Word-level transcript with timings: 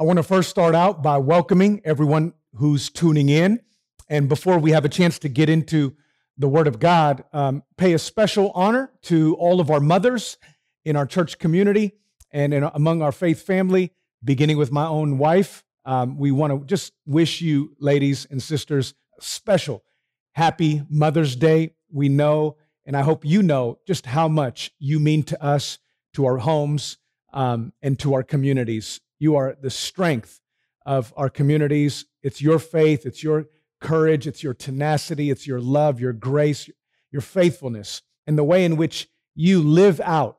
I 0.00 0.04
want 0.04 0.18
to 0.18 0.22
first 0.22 0.48
start 0.48 0.76
out 0.76 1.02
by 1.02 1.18
welcoming 1.18 1.80
everyone 1.84 2.32
who's 2.54 2.88
tuning 2.88 3.28
in. 3.28 3.60
And 4.08 4.28
before 4.28 4.56
we 4.60 4.70
have 4.70 4.84
a 4.84 4.88
chance 4.88 5.18
to 5.18 5.28
get 5.28 5.48
into 5.48 5.96
the 6.36 6.48
Word 6.48 6.68
of 6.68 6.78
God, 6.78 7.24
um, 7.32 7.64
pay 7.76 7.94
a 7.94 7.98
special 7.98 8.52
honor 8.54 8.92
to 9.02 9.34
all 9.40 9.60
of 9.60 9.72
our 9.72 9.80
mothers 9.80 10.38
in 10.84 10.94
our 10.94 11.04
church 11.04 11.40
community 11.40 11.94
and 12.30 12.54
in, 12.54 12.62
among 12.62 13.02
our 13.02 13.10
faith 13.10 13.42
family, 13.42 13.92
beginning 14.22 14.56
with 14.56 14.70
my 14.70 14.86
own 14.86 15.18
wife. 15.18 15.64
Um, 15.84 16.16
we 16.16 16.30
want 16.30 16.52
to 16.52 16.64
just 16.64 16.92
wish 17.04 17.40
you, 17.40 17.74
ladies 17.80 18.24
and 18.30 18.40
sisters, 18.40 18.94
special 19.18 19.82
happy 20.30 20.82
Mother's 20.88 21.34
Day. 21.34 21.74
We 21.90 22.08
know, 22.08 22.56
and 22.86 22.96
I 22.96 23.02
hope 23.02 23.24
you 23.24 23.42
know, 23.42 23.80
just 23.84 24.06
how 24.06 24.28
much 24.28 24.70
you 24.78 25.00
mean 25.00 25.24
to 25.24 25.42
us, 25.42 25.80
to 26.12 26.24
our 26.24 26.38
homes, 26.38 26.98
um, 27.32 27.72
and 27.82 27.98
to 27.98 28.14
our 28.14 28.22
communities. 28.22 29.00
You 29.18 29.36
are 29.36 29.56
the 29.60 29.70
strength 29.70 30.40
of 30.86 31.12
our 31.16 31.28
communities. 31.28 32.06
It's 32.22 32.40
your 32.40 32.58
faith, 32.58 33.04
it's 33.04 33.22
your 33.22 33.46
courage, 33.80 34.26
it's 34.26 34.42
your 34.42 34.54
tenacity, 34.54 35.30
it's 35.30 35.46
your 35.46 35.60
love, 35.60 36.00
your 36.00 36.12
grace, 36.12 36.68
your 37.10 37.22
faithfulness, 37.22 38.02
and 38.26 38.38
the 38.38 38.44
way 38.44 38.64
in 38.64 38.76
which 38.76 39.08
you 39.34 39.60
live 39.60 40.00
out 40.00 40.38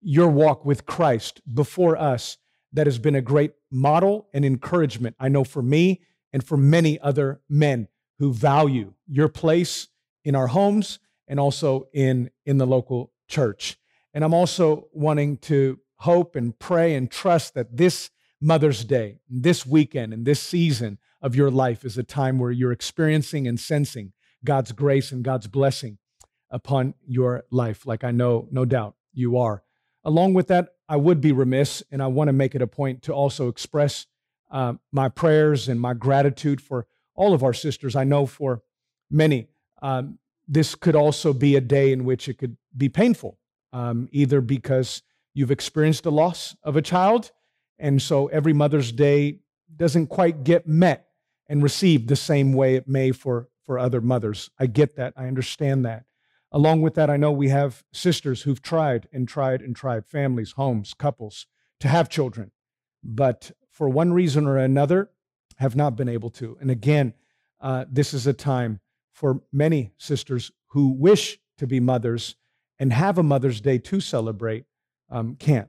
your 0.00 0.28
walk 0.28 0.64
with 0.64 0.86
Christ 0.86 1.40
before 1.52 1.96
us 1.96 2.38
that 2.72 2.86
has 2.86 2.98
been 2.98 3.14
a 3.14 3.20
great 3.20 3.52
model 3.70 4.28
and 4.32 4.44
encouragement, 4.44 5.16
I 5.20 5.28
know, 5.28 5.44
for 5.44 5.62
me 5.62 6.00
and 6.32 6.42
for 6.42 6.56
many 6.56 6.98
other 7.00 7.40
men 7.48 7.88
who 8.18 8.32
value 8.32 8.94
your 9.06 9.28
place 9.28 9.88
in 10.24 10.34
our 10.34 10.48
homes 10.48 10.98
and 11.28 11.38
also 11.38 11.88
in, 11.92 12.30
in 12.46 12.58
the 12.58 12.66
local 12.66 13.12
church. 13.28 13.76
And 14.14 14.24
I'm 14.24 14.34
also 14.34 14.88
wanting 14.92 15.38
to 15.38 15.78
hope 16.02 16.36
and 16.36 16.58
pray 16.58 16.94
and 16.94 17.10
trust 17.10 17.54
that 17.54 17.76
this 17.76 18.10
Mother's 18.40 18.84
Day, 18.84 19.20
this 19.28 19.64
weekend, 19.64 20.12
and 20.12 20.26
this 20.26 20.40
season 20.40 20.98
of 21.20 21.36
your 21.36 21.50
life 21.50 21.84
is 21.84 21.96
a 21.96 22.02
time 22.02 22.38
where 22.38 22.50
you're 22.50 22.72
experiencing 22.72 23.46
and 23.46 23.58
sensing 23.58 24.12
God's 24.44 24.72
grace 24.72 25.12
and 25.12 25.22
God's 25.22 25.46
blessing 25.46 25.98
upon 26.50 26.94
your 27.06 27.44
life, 27.50 27.86
like 27.86 28.02
I 28.02 28.10
know, 28.10 28.48
no 28.50 28.64
doubt, 28.64 28.96
you 29.12 29.38
are. 29.38 29.62
Along 30.04 30.34
with 30.34 30.48
that, 30.48 30.74
I 30.88 30.96
would 30.96 31.20
be 31.20 31.30
remiss, 31.30 31.82
and 31.92 32.02
I 32.02 32.08
want 32.08 32.28
to 32.28 32.32
make 32.32 32.56
it 32.56 32.62
a 32.62 32.66
point 32.66 33.02
to 33.02 33.12
also 33.12 33.48
express 33.48 34.06
uh, 34.50 34.74
my 34.90 35.08
prayers 35.08 35.68
and 35.68 35.80
my 35.80 35.94
gratitude 35.94 36.60
for 36.60 36.86
all 37.14 37.32
of 37.32 37.44
our 37.44 37.54
sisters. 37.54 37.94
I 37.94 38.04
know 38.04 38.26
for 38.26 38.62
many, 39.08 39.46
um, 39.80 40.18
this 40.48 40.74
could 40.74 40.96
also 40.96 41.32
be 41.32 41.54
a 41.54 41.60
day 41.60 41.92
in 41.92 42.04
which 42.04 42.28
it 42.28 42.38
could 42.38 42.56
be 42.76 42.88
painful, 42.88 43.38
um, 43.72 44.08
either 44.10 44.40
because 44.40 45.02
you've 45.34 45.50
experienced 45.50 46.04
the 46.04 46.12
loss 46.12 46.56
of 46.62 46.76
a 46.76 46.82
child, 46.82 47.32
and 47.78 48.00
so 48.00 48.26
every 48.28 48.52
Mother's 48.52 48.92
Day 48.92 49.40
doesn't 49.74 50.08
quite 50.08 50.44
get 50.44 50.66
met 50.66 51.08
and 51.48 51.62
received 51.62 52.08
the 52.08 52.16
same 52.16 52.52
way 52.52 52.76
it 52.76 52.88
may 52.88 53.10
for, 53.12 53.48
for 53.66 53.78
other 53.78 54.00
mothers. 54.00 54.50
I 54.58 54.66
get 54.66 54.96
that. 54.96 55.14
I 55.16 55.26
understand 55.26 55.84
that. 55.84 56.04
Along 56.50 56.82
with 56.82 56.94
that, 56.94 57.08
I 57.10 57.16
know 57.16 57.32
we 57.32 57.48
have 57.48 57.82
sisters 57.92 58.42
who've 58.42 58.62
tried 58.62 59.08
and 59.12 59.26
tried 59.26 59.62
and 59.62 59.74
tried, 59.74 60.06
families, 60.06 60.52
homes, 60.52 60.94
couples, 60.94 61.46
to 61.80 61.88
have 61.88 62.08
children, 62.08 62.52
but 63.02 63.52
for 63.70 63.88
one 63.88 64.12
reason 64.12 64.46
or 64.46 64.58
another, 64.58 65.10
have 65.56 65.76
not 65.76 65.96
been 65.96 66.08
able 66.08 66.30
to. 66.30 66.56
And 66.60 66.70
again, 66.70 67.14
uh, 67.60 67.84
this 67.90 68.12
is 68.12 68.26
a 68.26 68.32
time 68.32 68.80
for 69.12 69.42
many 69.52 69.92
sisters 69.96 70.50
who 70.68 70.88
wish 70.88 71.38
to 71.58 71.66
be 71.66 71.80
mothers 71.80 72.36
and 72.78 72.92
have 72.92 73.18
a 73.18 73.22
Mother's 73.22 73.60
Day 73.60 73.78
to 73.78 74.00
celebrate, 74.00 74.64
um, 75.12 75.36
can't. 75.36 75.68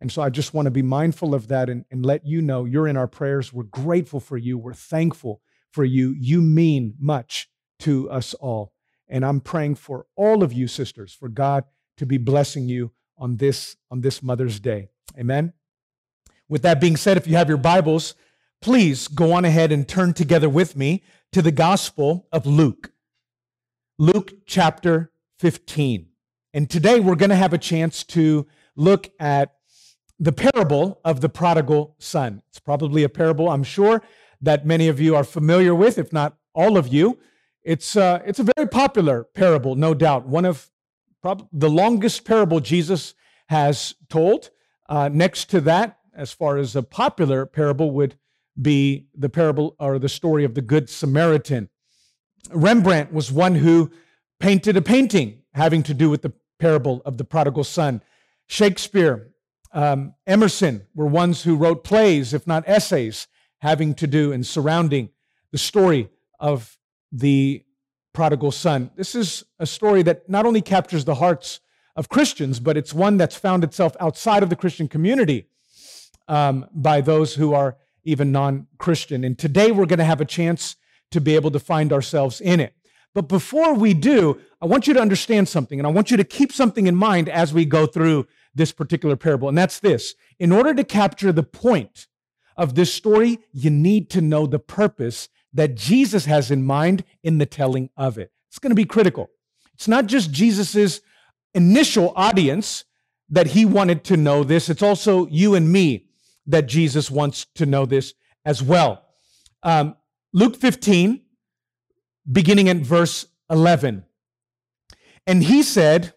And 0.00 0.10
so 0.10 0.22
I 0.22 0.30
just 0.30 0.54
want 0.54 0.66
to 0.66 0.70
be 0.70 0.82
mindful 0.82 1.34
of 1.34 1.48
that 1.48 1.68
and, 1.68 1.84
and 1.90 2.04
let 2.04 2.26
you 2.26 2.40
know 2.40 2.64
you're 2.64 2.88
in 2.88 2.96
our 2.96 3.06
prayers. 3.06 3.52
We're 3.52 3.64
grateful 3.64 4.18
for 4.18 4.38
you. 4.38 4.56
We're 4.56 4.72
thankful 4.72 5.42
for 5.70 5.84
you. 5.84 6.16
You 6.18 6.40
mean 6.40 6.94
much 6.98 7.50
to 7.80 8.10
us 8.10 8.32
all. 8.34 8.72
And 9.08 9.24
I'm 9.24 9.40
praying 9.40 9.74
for 9.74 10.06
all 10.16 10.42
of 10.42 10.52
you 10.52 10.66
sisters, 10.66 11.12
for 11.12 11.28
God 11.28 11.64
to 11.98 12.06
be 12.06 12.16
blessing 12.16 12.68
you 12.68 12.92
on 13.18 13.36
this, 13.36 13.76
on 13.90 14.00
this 14.00 14.22
Mother's 14.22 14.58
Day. 14.58 14.88
Amen. 15.18 15.52
With 16.48 16.62
that 16.62 16.80
being 16.80 16.96
said, 16.96 17.16
if 17.16 17.26
you 17.26 17.36
have 17.36 17.48
your 17.48 17.58
Bibles, 17.58 18.14
please 18.62 19.06
go 19.06 19.32
on 19.32 19.44
ahead 19.44 19.70
and 19.70 19.86
turn 19.86 20.14
together 20.14 20.48
with 20.48 20.76
me 20.76 21.02
to 21.32 21.42
the 21.42 21.52
Gospel 21.52 22.26
of 22.32 22.46
Luke. 22.46 22.92
Luke 23.98 24.32
chapter 24.46 25.12
15. 25.40 26.06
And 26.54 26.70
today 26.70 27.00
we're 27.00 27.16
going 27.16 27.30
to 27.30 27.36
have 27.36 27.52
a 27.52 27.58
chance 27.58 28.02
to 28.04 28.46
look 28.80 29.10
at 29.20 29.54
the 30.18 30.32
parable 30.32 31.00
of 31.04 31.20
the 31.20 31.28
prodigal 31.28 31.94
son. 31.98 32.42
It's 32.48 32.58
probably 32.58 33.04
a 33.04 33.08
parable, 33.08 33.48
I'm 33.48 33.62
sure, 33.62 34.02
that 34.40 34.66
many 34.66 34.88
of 34.88 34.98
you 34.98 35.14
are 35.14 35.24
familiar 35.24 35.74
with, 35.74 35.98
if 35.98 36.12
not 36.12 36.36
all 36.54 36.76
of 36.76 36.88
you. 36.88 37.18
It's, 37.62 37.94
uh, 37.94 38.22
it's 38.24 38.38
a 38.38 38.46
very 38.56 38.66
popular 38.68 39.24
parable, 39.24 39.74
no 39.76 39.92
doubt. 39.92 40.26
One 40.26 40.46
of 40.46 40.70
prob- 41.22 41.46
the 41.52 41.68
longest 41.68 42.24
parable 42.24 42.60
Jesus 42.60 43.14
has 43.48 43.94
told. 44.08 44.50
Uh, 44.88 45.10
next 45.12 45.50
to 45.50 45.60
that, 45.60 45.98
as 46.14 46.32
far 46.32 46.56
as 46.56 46.74
a 46.74 46.82
popular 46.82 47.46
parable, 47.46 47.90
would 47.92 48.16
be 48.60 49.06
the 49.14 49.28
parable 49.28 49.76
or 49.78 49.98
the 49.98 50.08
story 50.08 50.44
of 50.44 50.54
the 50.54 50.62
Good 50.62 50.88
Samaritan. 50.88 51.68
Rembrandt 52.50 53.12
was 53.12 53.30
one 53.30 53.56
who 53.56 53.90
painted 54.38 54.76
a 54.76 54.82
painting 54.82 55.42
having 55.54 55.82
to 55.82 55.94
do 55.94 56.08
with 56.08 56.22
the 56.22 56.32
parable 56.58 57.02
of 57.04 57.18
the 57.18 57.24
prodigal 57.24 57.64
son. 57.64 58.02
Shakespeare, 58.50 59.28
um, 59.72 60.14
Emerson 60.26 60.82
were 60.92 61.06
ones 61.06 61.44
who 61.44 61.54
wrote 61.54 61.84
plays, 61.84 62.34
if 62.34 62.48
not 62.48 62.64
essays, 62.68 63.28
having 63.58 63.94
to 63.94 64.08
do 64.08 64.32
and 64.32 64.44
surrounding 64.44 65.10
the 65.52 65.58
story 65.58 66.10
of 66.40 66.76
the 67.12 67.64
prodigal 68.12 68.50
son. 68.50 68.90
This 68.96 69.14
is 69.14 69.44
a 69.60 69.66
story 69.66 70.02
that 70.02 70.28
not 70.28 70.46
only 70.46 70.62
captures 70.62 71.04
the 71.04 71.14
hearts 71.14 71.60
of 71.94 72.08
Christians, 72.08 72.58
but 72.58 72.76
it's 72.76 72.92
one 72.92 73.18
that's 73.18 73.36
found 73.36 73.62
itself 73.62 73.96
outside 74.00 74.42
of 74.42 74.50
the 74.50 74.56
Christian 74.56 74.88
community 74.88 75.46
um, 76.26 76.66
by 76.74 77.00
those 77.00 77.36
who 77.36 77.54
are 77.54 77.76
even 78.02 78.32
non 78.32 78.66
Christian. 78.78 79.22
And 79.22 79.38
today 79.38 79.70
we're 79.70 79.86
going 79.86 80.00
to 80.00 80.04
have 80.04 80.20
a 80.20 80.24
chance 80.24 80.74
to 81.12 81.20
be 81.20 81.36
able 81.36 81.52
to 81.52 81.60
find 81.60 81.92
ourselves 81.92 82.40
in 82.40 82.58
it. 82.58 82.74
But 83.14 83.28
before 83.28 83.74
we 83.74 83.94
do, 83.94 84.40
I 84.60 84.66
want 84.66 84.86
you 84.86 84.94
to 84.94 85.00
understand 85.00 85.48
something, 85.48 85.78
and 85.78 85.86
I 85.86 85.90
want 85.90 86.10
you 86.10 86.16
to 86.16 86.24
keep 86.24 86.52
something 86.52 86.86
in 86.88 86.96
mind 86.96 87.28
as 87.28 87.54
we 87.54 87.64
go 87.64 87.86
through 87.86 88.26
this 88.54 88.72
particular 88.72 89.16
parable. 89.16 89.48
And 89.48 89.56
that's 89.56 89.78
this 89.78 90.14
in 90.38 90.52
order 90.52 90.74
to 90.74 90.84
capture 90.84 91.32
the 91.32 91.42
point 91.42 92.06
of 92.56 92.74
this 92.74 92.92
story, 92.92 93.38
you 93.52 93.70
need 93.70 94.10
to 94.10 94.20
know 94.20 94.46
the 94.46 94.58
purpose 94.58 95.28
that 95.52 95.74
Jesus 95.74 96.26
has 96.26 96.50
in 96.50 96.62
mind 96.62 97.04
in 97.22 97.38
the 97.38 97.46
telling 97.46 97.90
of 97.96 98.18
it. 98.18 98.32
It's 98.48 98.58
going 98.58 98.70
to 98.70 98.76
be 98.76 98.84
critical. 98.84 99.30
It's 99.74 99.88
not 99.88 100.06
just 100.06 100.30
Jesus's 100.30 101.00
initial 101.54 102.12
audience 102.16 102.84
that 103.30 103.48
he 103.48 103.64
wanted 103.64 104.04
to 104.04 104.16
know 104.16 104.44
this, 104.44 104.68
it's 104.68 104.82
also 104.82 105.26
you 105.28 105.54
and 105.54 105.72
me 105.72 106.06
that 106.46 106.66
Jesus 106.66 107.10
wants 107.10 107.46
to 107.54 107.64
know 107.64 107.86
this 107.86 108.14
as 108.44 108.62
well. 108.62 109.04
Um, 109.62 109.96
Luke 110.32 110.56
15, 110.56 111.20
beginning 112.30 112.68
at 112.68 112.78
verse 112.78 113.26
11. 113.48 114.04
And 115.26 115.44
he 115.44 115.62
said, 115.62 116.12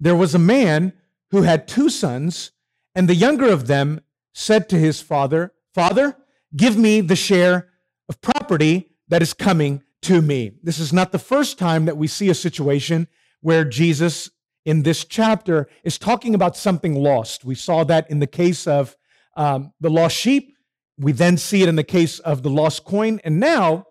There 0.00 0.16
was 0.16 0.34
a 0.34 0.38
man 0.38 0.92
who 1.30 1.42
had 1.42 1.68
two 1.68 1.88
sons, 1.88 2.52
and 2.94 3.08
the 3.08 3.14
younger 3.14 3.48
of 3.48 3.66
them 3.66 4.00
said 4.32 4.68
to 4.68 4.78
his 4.78 5.00
father, 5.00 5.52
Father, 5.74 6.16
give 6.56 6.76
me 6.76 7.00
the 7.00 7.16
share 7.16 7.68
of 8.08 8.20
property 8.20 8.90
that 9.08 9.22
is 9.22 9.34
coming 9.34 9.82
to 10.02 10.22
me. 10.22 10.52
This 10.62 10.78
is 10.78 10.92
not 10.92 11.12
the 11.12 11.18
first 11.18 11.58
time 11.58 11.84
that 11.84 11.96
we 11.96 12.06
see 12.06 12.28
a 12.30 12.34
situation 12.34 13.08
where 13.40 13.64
Jesus 13.64 14.30
in 14.64 14.82
this 14.82 15.04
chapter 15.04 15.66
is 15.82 15.98
talking 15.98 16.34
about 16.34 16.56
something 16.56 16.94
lost. 16.94 17.44
We 17.44 17.54
saw 17.54 17.84
that 17.84 18.10
in 18.10 18.18
the 18.18 18.26
case 18.26 18.66
of 18.66 18.96
um, 19.36 19.72
the 19.80 19.88
lost 19.88 20.16
sheep. 20.16 20.56
We 20.98 21.12
then 21.12 21.36
see 21.38 21.62
it 21.62 21.68
in 21.68 21.76
the 21.76 21.84
case 21.84 22.18
of 22.18 22.42
the 22.42 22.50
lost 22.50 22.84
coin. 22.84 23.20
And 23.24 23.40
now 23.40 23.86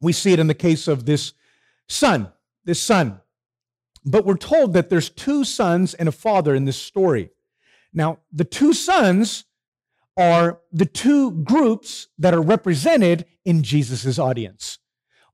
we 0.00 0.12
see 0.12 0.32
it 0.32 0.38
in 0.38 0.46
the 0.46 0.54
case 0.54 0.86
of 0.86 1.06
this 1.06 1.32
son, 1.88 2.30
this 2.64 2.80
son. 2.80 3.20
But 4.06 4.24
we're 4.24 4.36
told 4.36 4.72
that 4.74 4.88
there's 4.88 5.10
two 5.10 5.44
sons 5.44 5.92
and 5.92 6.08
a 6.08 6.12
father 6.12 6.54
in 6.54 6.64
this 6.64 6.76
story. 6.80 7.30
Now, 7.92 8.20
the 8.32 8.44
two 8.44 8.72
sons 8.72 9.44
are 10.16 10.60
the 10.72 10.86
two 10.86 11.32
groups 11.42 12.06
that 12.18 12.32
are 12.32 12.40
represented 12.40 13.26
in 13.44 13.64
Jesus' 13.64 14.18
audience. 14.18 14.78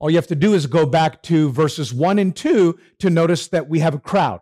All 0.00 0.10
you 0.10 0.16
have 0.16 0.26
to 0.28 0.34
do 0.34 0.54
is 0.54 0.66
go 0.66 0.86
back 0.86 1.22
to 1.24 1.50
verses 1.52 1.92
one 1.92 2.18
and 2.18 2.34
two 2.34 2.78
to 2.98 3.10
notice 3.10 3.46
that 3.48 3.68
we 3.68 3.80
have 3.80 3.94
a 3.94 4.00
crowd, 4.00 4.40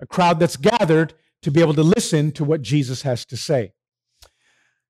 a 0.00 0.06
crowd 0.06 0.40
that's 0.40 0.56
gathered 0.56 1.14
to 1.42 1.50
be 1.50 1.60
able 1.60 1.74
to 1.74 1.82
listen 1.82 2.32
to 2.32 2.44
what 2.44 2.62
Jesus 2.62 3.02
has 3.02 3.26
to 3.26 3.36
say. 3.36 3.72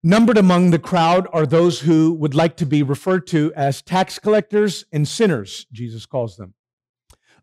Numbered 0.04 0.36
among 0.36 0.70
the 0.70 0.78
crowd 0.78 1.26
are 1.32 1.46
those 1.46 1.81
who 1.81 2.12
would 2.12 2.34
like 2.34 2.56
to 2.58 2.66
be 2.66 2.82
referred 2.82 3.26
to 3.28 3.52
as 3.56 3.82
tax 3.82 4.19
collectors 4.19 4.84
and 4.92 5.08
sinners, 5.08 5.66
Jesus 5.72 6.06
calls 6.06 6.36
them. 6.36 6.54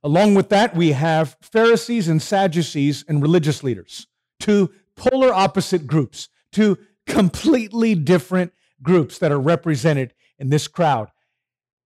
Along 0.03 0.33
with 0.33 0.49
that, 0.49 0.75
we 0.75 0.93
have 0.93 1.37
Pharisees 1.41 2.07
and 2.07 2.21
Sadducees 2.21 3.05
and 3.07 3.21
religious 3.21 3.63
leaders, 3.63 4.07
two 4.39 4.71
polar 4.95 5.31
opposite 5.33 5.85
groups, 5.85 6.29
two 6.51 6.77
completely 7.05 7.93
different 7.93 8.53
groups 8.81 9.19
that 9.19 9.31
are 9.31 9.39
represented 9.39 10.13
in 10.39 10.49
this 10.49 10.67
crowd. 10.67 11.09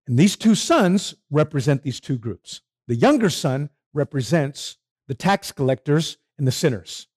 And 0.06 0.18
these 0.18 0.36
two 0.36 0.54
sons 0.54 1.14
represent 1.30 1.82
these 1.82 2.00
two 2.00 2.16
groups. 2.16 2.62
The 2.86 2.94
younger 2.94 3.28
son 3.28 3.70
represents 3.92 4.76
the 5.08 5.14
tax 5.14 5.52
collectors 5.52 6.16
and 6.38 6.46
the 6.46 6.52
sinners. 6.52 7.08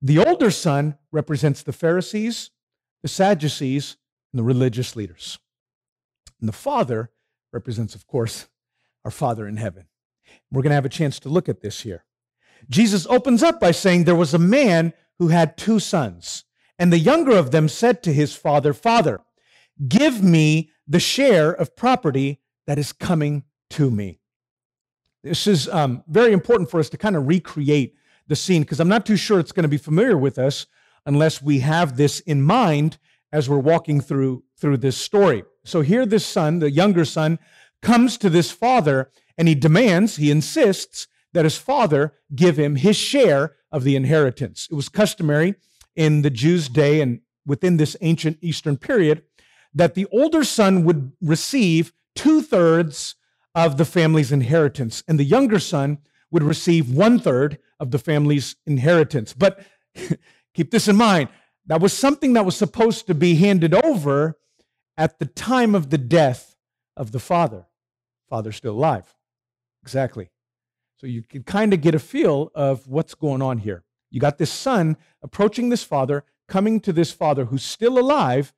The 0.00 0.18
older 0.24 0.50
son 0.50 0.96
represents 1.10 1.62
the 1.62 1.72
Pharisees, 1.72 2.50
the 3.02 3.08
Sadducees, 3.08 3.96
and 4.32 4.38
the 4.38 4.44
religious 4.44 4.94
leaders. 4.96 5.38
And 6.40 6.48
the 6.48 6.52
father 6.52 7.10
represents, 7.52 7.94
of 7.94 8.06
course, 8.06 8.46
our 9.04 9.10
Father 9.10 9.46
in 9.46 9.56
heaven. 9.56 9.87
We're 10.50 10.62
going 10.62 10.70
to 10.70 10.76
have 10.76 10.84
a 10.84 10.90
chance 10.90 11.18
to 11.20 11.28
look 11.28 11.48
at 11.48 11.60
this 11.60 11.80
here. 11.82 12.04
Jesus 12.68 13.06
opens 13.06 13.42
up 13.42 13.60
by 13.60 13.70
saying 13.70 14.04
there 14.04 14.14
was 14.14 14.34
a 14.34 14.38
man 14.38 14.92
who 15.18 15.28
had 15.28 15.56
two 15.56 15.78
sons, 15.78 16.44
and 16.78 16.92
the 16.92 16.98
younger 16.98 17.36
of 17.36 17.50
them 17.50 17.68
said 17.68 18.02
to 18.02 18.12
his 18.12 18.34
father, 18.34 18.72
Father, 18.72 19.20
give 19.86 20.22
me 20.22 20.70
the 20.86 21.00
share 21.00 21.52
of 21.52 21.76
property 21.76 22.40
that 22.66 22.78
is 22.78 22.92
coming 22.92 23.44
to 23.70 23.90
me. 23.90 24.20
This 25.22 25.46
is 25.46 25.68
um, 25.68 26.04
very 26.08 26.32
important 26.32 26.70
for 26.70 26.80
us 26.80 26.88
to 26.90 26.96
kind 26.96 27.16
of 27.16 27.26
recreate 27.26 27.94
the 28.28 28.36
scene 28.36 28.62
because 28.62 28.80
I'm 28.80 28.88
not 28.88 29.06
too 29.06 29.16
sure 29.16 29.40
it's 29.40 29.52
going 29.52 29.64
to 29.64 29.68
be 29.68 29.78
familiar 29.78 30.16
with 30.16 30.38
us 30.38 30.66
unless 31.06 31.42
we 31.42 31.60
have 31.60 31.96
this 31.96 32.20
in 32.20 32.42
mind 32.42 32.98
as 33.32 33.48
we're 33.48 33.58
walking 33.58 34.00
through 34.00 34.44
through 34.56 34.76
this 34.76 34.96
story. 34.96 35.44
So 35.64 35.80
here 35.80 36.06
this 36.06 36.26
son, 36.26 36.58
the 36.58 36.70
younger 36.70 37.04
son, 37.04 37.38
comes 37.82 38.16
to 38.18 38.30
this 38.30 38.50
father 38.50 39.10
and 39.36 39.48
he 39.48 39.54
demands, 39.54 40.16
he 40.16 40.30
insists 40.30 41.06
that 41.32 41.44
his 41.44 41.56
father 41.56 42.14
give 42.34 42.58
him 42.58 42.76
his 42.76 42.96
share 42.96 43.56
of 43.70 43.84
the 43.84 43.96
inheritance. 43.96 44.66
It 44.70 44.74
was 44.74 44.88
customary 44.88 45.54
in 45.94 46.22
the 46.22 46.30
Jews' 46.30 46.68
day 46.68 47.00
and 47.00 47.20
within 47.46 47.76
this 47.76 47.96
ancient 48.00 48.38
Eastern 48.40 48.76
period 48.76 49.22
that 49.74 49.94
the 49.94 50.06
older 50.06 50.44
son 50.44 50.84
would 50.84 51.12
receive 51.20 51.92
two 52.14 52.42
thirds 52.42 53.14
of 53.54 53.76
the 53.76 53.84
family's 53.84 54.32
inheritance, 54.32 55.02
and 55.08 55.18
the 55.18 55.24
younger 55.24 55.58
son 55.58 55.98
would 56.30 56.42
receive 56.42 56.90
one 56.90 57.18
third 57.18 57.58
of 57.80 57.90
the 57.90 57.98
family's 57.98 58.56
inheritance. 58.66 59.32
But 59.32 59.64
keep 60.54 60.70
this 60.70 60.88
in 60.88 60.96
mind 60.96 61.28
that 61.66 61.80
was 61.80 61.92
something 61.92 62.32
that 62.32 62.44
was 62.44 62.56
supposed 62.56 63.06
to 63.06 63.14
be 63.14 63.36
handed 63.36 63.74
over 63.74 64.38
at 64.96 65.18
the 65.18 65.26
time 65.26 65.74
of 65.74 65.90
the 65.90 65.98
death 65.98 66.56
of 66.96 67.12
the 67.12 67.20
father. 67.20 67.67
Father's 68.28 68.56
still 68.56 68.74
alive. 68.74 69.14
Exactly. 69.82 70.30
So 70.96 71.06
you 71.06 71.22
can 71.22 71.44
kind 71.44 71.72
of 71.72 71.80
get 71.80 71.94
a 71.94 71.98
feel 71.98 72.50
of 72.54 72.86
what's 72.88 73.14
going 73.14 73.40
on 73.40 73.58
here. 73.58 73.84
You 74.10 74.20
got 74.20 74.38
this 74.38 74.50
son 74.50 74.96
approaching 75.22 75.68
this 75.68 75.84
father, 75.84 76.24
coming 76.48 76.80
to 76.80 76.92
this 76.92 77.12
father 77.12 77.46
who's 77.46 77.62
still 77.62 77.98
alive, 77.98 78.52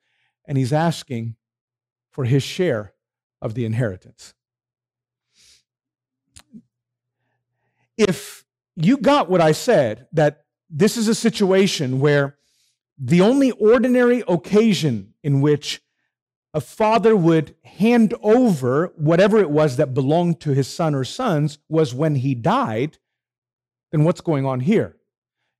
and 0.45 0.57
he's 0.57 0.73
asking 0.73 1.35
for 2.09 2.25
his 2.25 2.43
share 2.43 2.93
of 3.41 3.53
the 3.53 3.65
inheritance. 3.65 4.33
If 7.97 8.45
you 8.75 8.97
got 8.97 9.29
what 9.29 9.41
I 9.41 9.51
said, 9.51 10.07
that 10.13 10.45
this 10.69 10.97
is 10.97 11.07
a 11.07 11.15
situation 11.15 11.99
where 11.99 12.37
the 12.97 13.21
only 13.21 13.51
ordinary 13.51 14.23
occasion 14.27 15.13
in 15.23 15.41
which 15.41 15.81
a 16.53 16.61
father 16.61 17.15
would 17.15 17.55
hand 17.63 18.13
over 18.21 18.91
whatever 18.97 19.39
it 19.39 19.49
was 19.49 19.77
that 19.77 19.93
belonged 19.93 20.39
to 20.41 20.51
his 20.51 20.67
son 20.67 20.93
or 20.93 21.03
sons 21.03 21.57
was 21.69 21.93
when 21.93 22.15
he 22.15 22.35
died, 22.35 22.97
then 23.91 24.03
what's 24.03 24.21
going 24.21 24.45
on 24.45 24.59
here? 24.59 24.97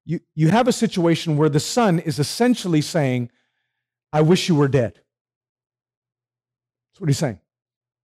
You, 0.06 0.20
you 0.36 0.50
have 0.50 0.68
a 0.68 0.74
situation 0.74 1.38
where 1.38 1.50
the 1.50 1.60
son 1.60 2.00
is 2.00 2.20
essentially 2.20 2.82
saying, 2.82 3.30
I 4.12 4.22
wish 4.22 4.50
you 4.50 4.56
were 4.56 4.68
dead. 4.68 5.00
That's 6.92 7.00
what 7.00 7.10
he's 7.10 7.18
saying. 7.18 7.40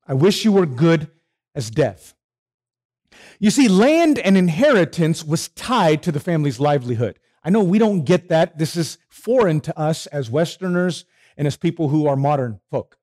I 0.07 0.13
wish 0.13 0.45
you 0.45 0.54
were 0.54 0.66
good 0.66 1.10
as 1.54 1.69
death. 1.69 2.13
You 3.39 3.50
see, 3.51 3.68
land 3.68 4.19
and 4.19 4.38
inheritance 4.38 5.24
was 5.24 5.50
tied 5.50 6.04
to 6.04 6.12
the 6.12 6.19
family's 6.19 6.60
livelihood. 6.60 7.19
I 7.44 7.50
know 7.50 7.63
we 7.63 7.80
don't 7.80 8.04
get 8.04 8.30
that. 8.30 8.57
This 8.57 8.75
is 8.75 8.98
foreign 9.10 9.60
to 9.62 9.78
us 9.78 10.06
as 10.07 10.30
Westerners 10.30 11.06
and 11.38 11.48
as 11.48 11.56
people 11.57 11.89
who 11.89 12.07
are 12.07 12.16
modern 12.16 12.60
folk. 12.72 12.98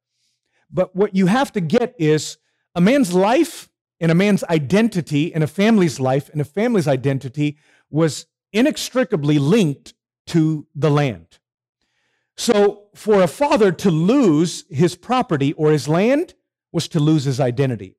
But 0.71 0.95
what 0.95 1.15
you 1.15 1.27
have 1.27 1.53
to 1.53 1.61
get 1.61 1.95
is 1.99 2.37
a 2.75 2.81
man's 2.81 3.13
life 3.15 3.71
and 4.01 4.11
a 4.11 4.15
man's 4.15 4.45
identity 4.45 5.33
and 5.33 5.45
a 5.45 5.47
family's 5.47 6.01
life 6.01 6.29
and 6.31 6.41
a 6.41 6.45
family's 6.45 6.89
identity 6.89 7.57
was 7.91 8.27
inextricably 8.53 9.39
linked 9.39 9.95
to 10.27 10.67
the 10.75 10.91
land. 10.91 11.39
So 12.37 12.89
for 12.95 13.23
a 13.23 13.29
father 13.29 13.71
to 13.71 13.91
lose 13.91 14.65
his 14.69 14.97
property 14.97 15.53
or 15.53 15.71
his 15.71 15.87
land 15.87 16.35
was 16.73 16.89
to 16.89 17.01
lose 17.01 17.25
his 17.25 17.39
identity. 17.39 17.97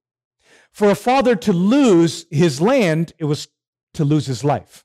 For 0.71 0.89
a 0.89 0.95
father 0.95 1.37
to 1.37 1.53
lose 1.53 2.25
his 2.29 2.59
land, 2.59 3.13
it 3.17 3.25
was 3.25 3.47
to 3.93 4.03
lose 4.03 4.25
his 4.25 4.43
life. 4.43 4.83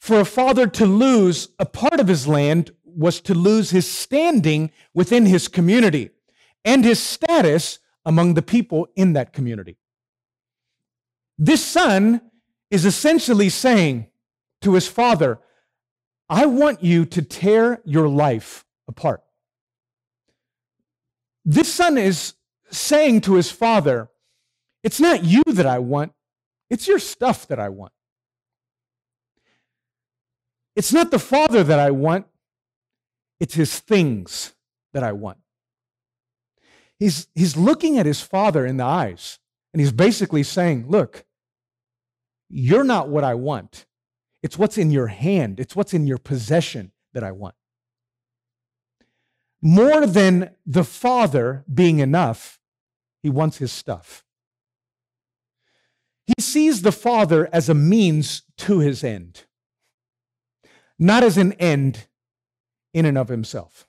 For 0.00 0.18
a 0.18 0.24
father 0.24 0.66
to 0.66 0.86
lose 0.86 1.50
a 1.60 1.66
part 1.66 2.00
of 2.00 2.08
his 2.08 2.26
land 2.26 2.72
was 2.96 3.20
to 3.22 3.34
lose 3.34 3.70
his 3.70 3.90
standing 3.90 4.70
within 4.94 5.26
his 5.26 5.48
community 5.48 6.10
and 6.64 6.84
his 6.84 7.00
status 7.00 7.78
among 8.04 8.34
the 8.34 8.42
people 8.42 8.88
in 8.96 9.12
that 9.12 9.32
community. 9.32 9.76
This 11.38 11.64
son 11.64 12.20
is 12.70 12.84
essentially 12.84 13.48
saying 13.48 14.06
to 14.62 14.74
his 14.74 14.88
father, 14.88 15.40
I 16.28 16.46
want 16.46 16.82
you 16.82 17.04
to 17.06 17.22
tear 17.22 17.82
your 17.84 18.08
life 18.08 18.64
apart. 18.88 19.22
This 21.44 21.72
son 21.72 21.98
is 21.98 22.34
saying 22.70 23.22
to 23.22 23.34
his 23.34 23.50
father, 23.50 24.08
It's 24.82 25.00
not 25.00 25.24
you 25.24 25.42
that 25.46 25.66
I 25.66 25.78
want, 25.78 26.12
it's 26.70 26.88
your 26.88 26.98
stuff 26.98 27.46
that 27.48 27.58
I 27.58 27.68
want. 27.68 27.92
It's 30.74 30.92
not 30.92 31.10
the 31.10 31.18
father 31.18 31.62
that 31.62 31.78
I 31.78 31.90
want, 31.90 32.26
it's 33.42 33.54
his 33.54 33.80
things 33.80 34.54
that 34.92 35.02
I 35.02 35.10
want. 35.10 35.38
He's, 37.00 37.26
he's 37.34 37.56
looking 37.56 37.98
at 37.98 38.06
his 38.06 38.20
father 38.20 38.64
in 38.64 38.76
the 38.76 38.84
eyes 38.84 39.40
and 39.72 39.80
he's 39.80 39.90
basically 39.90 40.44
saying, 40.44 40.86
Look, 40.88 41.24
you're 42.48 42.84
not 42.84 43.08
what 43.08 43.24
I 43.24 43.34
want. 43.34 43.84
It's 44.44 44.56
what's 44.56 44.78
in 44.78 44.92
your 44.92 45.08
hand, 45.08 45.58
it's 45.58 45.74
what's 45.74 45.92
in 45.92 46.06
your 46.06 46.18
possession 46.18 46.92
that 47.14 47.24
I 47.24 47.32
want. 47.32 47.56
More 49.60 50.06
than 50.06 50.50
the 50.64 50.84
father 50.84 51.64
being 51.72 51.98
enough, 51.98 52.60
he 53.24 53.30
wants 53.30 53.56
his 53.56 53.72
stuff. 53.72 54.24
He 56.28 56.40
sees 56.40 56.82
the 56.82 56.92
father 56.92 57.48
as 57.52 57.68
a 57.68 57.74
means 57.74 58.44
to 58.58 58.78
his 58.78 59.02
end, 59.02 59.46
not 60.96 61.24
as 61.24 61.36
an 61.36 61.54
end 61.54 62.06
in 62.92 63.04
and 63.04 63.18
of 63.18 63.28
himself. 63.28 63.86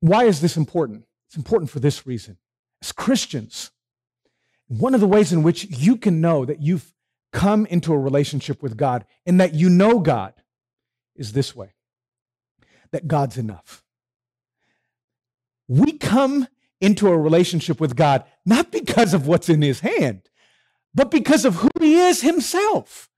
Why 0.00 0.24
is 0.24 0.40
this 0.40 0.56
important? 0.56 1.04
It's 1.28 1.36
important 1.36 1.70
for 1.70 1.80
this 1.80 2.06
reason. 2.06 2.38
As 2.82 2.92
Christians, 2.92 3.70
one 4.68 4.94
of 4.94 5.00
the 5.00 5.06
ways 5.06 5.32
in 5.32 5.42
which 5.42 5.64
you 5.70 5.96
can 5.96 6.20
know 6.20 6.44
that 6.44 6.60
you've 6.60 6.92
come 7.32 7.66
into 7.66 7.92
a 7.92 7.98
relationship 7.98 8.62
with 8.62 8.76
God 8.76 9.04
and 9.24 9.40
that 9.40 9.54
you 9.54 9.68
know 9.68 10.00
God 10.00 10.34
is 11.14 11.32
this 11.32 11.54
way 11.54 11.72
that 12.92 13.08
God's 13.08 13.36
enough. 13.36 13.84
We 15.68 15.98
come 15.98 16.46
into 16.80 17.08
a 17.08 17.18
relationship 17.18 17.80
with 17.80 17.96
God 17.96 18.24
not 18.44 18.70
because 18.70 19.12
of 19.12 19.26
what's 19.26 19.48
in 19.48 19.62
his 19.62 19.80
hand, 19.80 20.22
but 20.94 21.10
because 21.10 21.44
of 21.44 21.56
who 21.56 21.70
he 21.80 21.96
is 21.96 22.22
himself. 22.22 23.10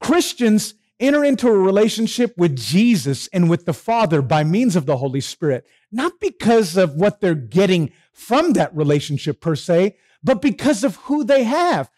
Christians 0.00 0.74
enter 1.00 1.24
into 1.24 1.48
a 1.48 1.58
relationship 1.58 2.36
with 2.36 2.56
Jesus 2.56 3.28
and 3.28 3.48
with 3.48 3.64
the 3.64 3.74
Father 3.74 4.22
by 4.22 4.44
means 4.44 4.76
of 4.76 4.86
the 4.86 4.96
Holy 4.96 5.20
Spirit, 5.20 5.66
not 5.92 6.20
because 6.20 6.76
of 6.76 6.94
what 6.94 7.20
they're 7.20 7.34
getting 7.34 7.92
from 8.12 8.52
that 8.54 8.74
relationship 8.74 9.40
per 9.40 9.54
se, 9.54 9.96
but 10.22 10.42
because 10.42 10.84
of 10.84 10.96
who 10.96 11.24
they 11.24 11.44
have. 11.44 11.90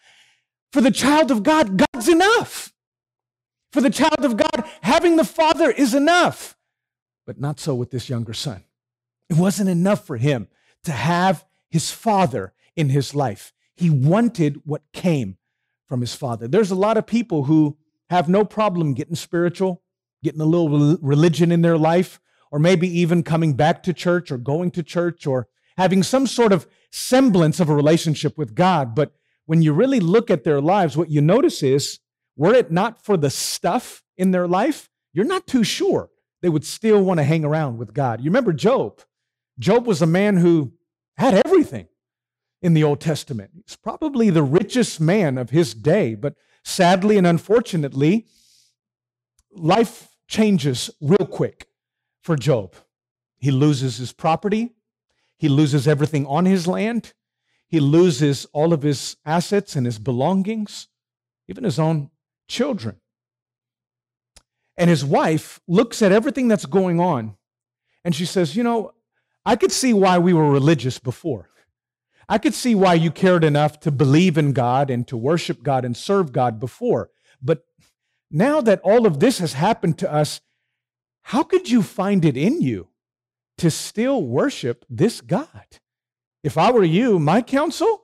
For 0.71 0.81
the 0.81 0.91
child 0.91 1.31
of 1.31 1.43
God, 1.43 1.83
God's 1.93 2.07
enough. 2.07 2.73
For 3.71 3.81
the 3.81 3.89
child 3.89 4.23
of 4.23 4.37
God, 4.37 4.69
having 4.81 5.15
the 5.15 5.25
Father 5.25 5.71
is 5.71 5.93
enough. 5.93 6.55
But 7.25 7.39
not 7.39 7.59
so 7.59 7.73
with 7.73 7.91
this 7.91 8.09
younger 8.09 8.33
son. 8.33 8.63
It 9.29 9.37
wasn't 9.37 9.69
enough 9.69 10.05
for 10.05 10.17
him 10.17 10.47
to 10.83 10.91
have 10.91 11.45
his 11.69 11.91
father 11.91 12.53
in 12.75 12.89
his 12.89 13.15
life. 13.15 13.53
He 13.75 13.89
wanted 13.89 14.61
what 14.65 14.83
came 14.93 15.37
from 15.87 16.01
his 16.01 16.13
father. 16.13 16.47
There's 16.47 16.71
a 16.71 16.75
lot 16.75 16.97
of 16.97 17.07
people 17.07 17.45
who 17.45 17.77
have 18.11 18.27
no 18.27 18.43
problem 18.43 18.93
getting 18.93 19.15
spiritual, 19.15 19.81
getting 20.21 20.41
a 20.41 20.45
little 20.45 20.97
religion 21.01 21.49
in 21.49 21.61
their 21.61 21.77
life, 21.77 22.19
or 22.51 22.59
maybe 22.59 22.87
even 22.99 23.23
coming 23.23 23.53
back 23.53 23.81
to 23.83 23.93
church 23.93 24.31
or 24.31 24.37
going 24.37 24.69
to 24.71 24.83
church 24.83 25.25
or 25.25 25.47
having 25.77 26.03
some 26.03 26.27
sort 26.27 26.51
of 26.51 26.67
semblance 26.91 27.61
of 27.61 27.69
a 27.69 27.73
relationship 27.73 28.37
with 28.37 28.53
God. 28.53 28.93
But 28.93 29.13
when 29.45 29.61
you 29.61 29.71
really 29.71 30.01
look 30.01 30.29
at 30.29 30.43
their 30.43 30.59
lives, 30.59 30.97
what 30.97 31.09
you 31.09 31.21
notice 31.21 31.63
is 31.63 31.99
were 32.35 32.53
it 32.53 32.69
not 32.69 33.03
for 33.03 33.15
the 33.15 33.29
stuff 33.29 34.03
in 34.17 34.31
their 34.31 34.47
life, 34.47 34.89
you're 35.13 35.25
not 35.25 35.47
too 35.47 35.63
sure 35.63 36.09
they 36.41 36.49
would 36.49 36.65
still 36.65 37.01
want 37.01 37.19
to 37.19 37.23
hang 37.23 37.45
around 37.45 37.77
with 37.77 37.93
God. 37.93 38.19
You 38.19 38.29
remember 38.29 38.51
Job? 38.51 38.99
Job 39.57 39.87
was 39.87 40.01
a 40.01 40.05
man 40.05 40.35
who 40.35 40.73
had 41.15 41.33
everything 41.45 41.87
in 42.61 42.73
the 42.73 42.83
Old 42.83 42.99
Testament. 42.99 43.51
He's 43.65 43.77
probably 43.77 44.29
the 44.29 44.43
richest 44.43 44.99
man 44.99 45.37
of 45.37 45.51
his 45.51 45.73
day, 45.73 46.13
but 46.15 46.35
sadly 46.63 47.17
and 47.17 47.27
unfortunately, 47.27 48.27
life 49.51 50.09
changes 50.27 50.89
real 51.01 51.27
quick 51.27 51.67
for 52.21 52.35
Job. 52.35 52.75
He 53.37 53.51
loses 53.51 53.97
his 53.97 54.13
property, 54.13 54.71
he 55.37 55.49
loses 55.49 55.87
everything 55.87 56.25
on 56.27 56.45
his 56.45 56.67
land, 56.67 57.13
he 57.67 57.79
loses 57.79 58.45
all 58.53 58.73
of 58.73 58.83
his 58.83 59.17
assets 59.25 59.75
and 59.75 59.85
his 59.85 59.99
belongings, 59.99 60.87
even 61.47 61.63
his 61.63 61.79
own 61.79 62.11
children. 62.47 62.97
And 64.77 64.89
his 64.89 65.03
wife 65.03 65.59
looks 65.67 66.01
at 66.01 66.11
everything 66.11 66.47
that's 66.47 66.65
going 66.65 66.99
on 66.99 67.35
and 68.03 68.15
she 68.15 68.25
says, 68.25 68.55
You 68.55 68.63
know, 68.63 68.93
I 69.45 69.55
could 69.55 69.71
see 69.71 69.93
why 69.93 70.17
we 70.17 70.33
were 70.33 70.49
religious 70.49 70.99
before. 70.99 71.49
I 72.29 72.37
could 72.37 72.53
see 72.53 72.75
why 72.75 72.93
you 72.93 73.11
cared 73.11 73.43
enough 73.43 73.79
to 73.81 73.91
believe 73.91 74.37
in 74.37 74.53
God 74.53 74.89
and 74.89 75.07
to 75.07 75.17
worship 75.17 75.63
God 75.63 75.85
and 75.85 75.95
serve 75.95 76.31
God 76.31 76.59
before. 76.59 77.09
But 77.41 77.65
now 78.29 78.61
that 78.61 78.81
all 78.81 79.05
of 79.05 79.19
this 79.19 79.39
has 79.39 79.53
happened 79.53 79.97
to 79.99 80.11
us, 80.11 80.41
how 81.23 81.43
could 81.43 81.69
you 81.69 81.83
find 81.83 82.23
it 82.25 82.37
in 82.37 82.61
you 82.61 82.87
to 83.57 83.69
still 83.69 84.23
worship 84.23 84.85
this 84.89 85.21
God? 85.21 85.65
If 86.43 86.57
I 86.57 86.71
were 86.71 86.83
you, 86.83 87.19
my 87.19 87.41
counsel, 87.41 88.03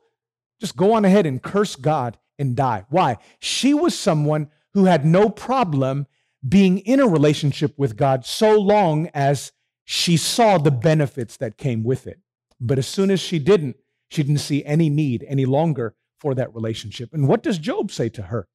just 0.60 0.76
go 0.76 0.94
on 0.94 1.06
ahead 1.06 1.26
and 1.26 1.42
curse 1.42 1.76
God 1.76 2.18
and 2.38 2.56
die. 2.56 2.86
Why? 2.90 3.18
She 3.40 3.74
was 3.74 3.98
someone 3.98 4.50
who 4.74 4.86
had 4.86 5.06
no 5.06 5.30
problem 5.30 6.08
being 6.48 6.80
in 6.80 7.00
a 7.00 7.08
relationship 7.08 7.74
with 7.78 7.98
God 7.98 8.26
so 8.26 8.60
long 8.60 9.10
as 9.14 9.52
she 9.86 10.18
saw 10.18 10.58
the 10.58 10.72
benefits 10.72 11.38
that 11.38 11.58
came 11.58 11.84
with 11.84 12.06
it. 12.08 12.20
But 12.60 12.78
as 12.78 12.88
soon 12.88 13.10
as 13.10 13.20
she 13.20 13.40
didn't, 13.40 13.78
she 14.10 14.24
didn't 14.24 14.40
see 14.40 14.64
any 14.66 14.90
need 14.90 15.26
any 15.28 15.46
longer 15.46 15.96
for 16.20 16.34
that 16.36 16.54
relationship. 16.54 17.14
And 17.14 17.28
what 17.28 17.44
does 17.44 17.58
Job 17.58 17.92
say 17.92 18.10
to 18.10 18.24
her? 18.24 18.48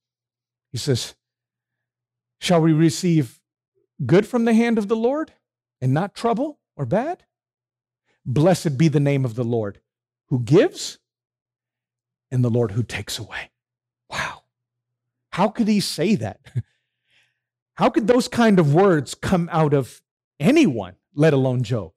He 0.70 0.78
says, 0.78 1.14
Shall 2.40 2.60
we 2.60 2.72
receive 2.72 3.40
good 4.04 4.26
from 4.26 4.44
the 4.44 4.54
hand 4.54 4.78
of 4.78 4.88
the 4.88 4.96
Lord 4.96 5.32
and 5.80 5.94
not 5.94 6.14
trouble 6.14 6.58
or 6.76 6.86
bad? 6.86 7.24
Blessed 8.26 8.76
be 8.78 8.88
the 8.88 9.00
name 9.00 9.24
of 9.24 9.34
the 9.34 9.44
Lord 9.44 9.80
who 10.28 10.40
gives 10.40 10.98
and 12.30 12.44
the 12.44 12.50
Lord 12.50 12.72
who 12.72 12.82
takes 12.82 13.18
away. 13.18 13.50
Wow. 14.10 14.42
How 15.30 15.48
could 15.48 15.68
he 15.68 15.80
say 15.80 16.14
that? 16.16 16.40
How 17.76 17.90
could 17.90 18.06
those 18.06 18.28
kind 18.28 18.58
of 18.58 18.74
words 18.74 19.14
come 19.14 19.48
out 19.52 19.72
of 19.72 20.02
anyone, 20.38 20.96
let 21.14 21.32
alone 21.32 21.62
Job? 21.62 21.92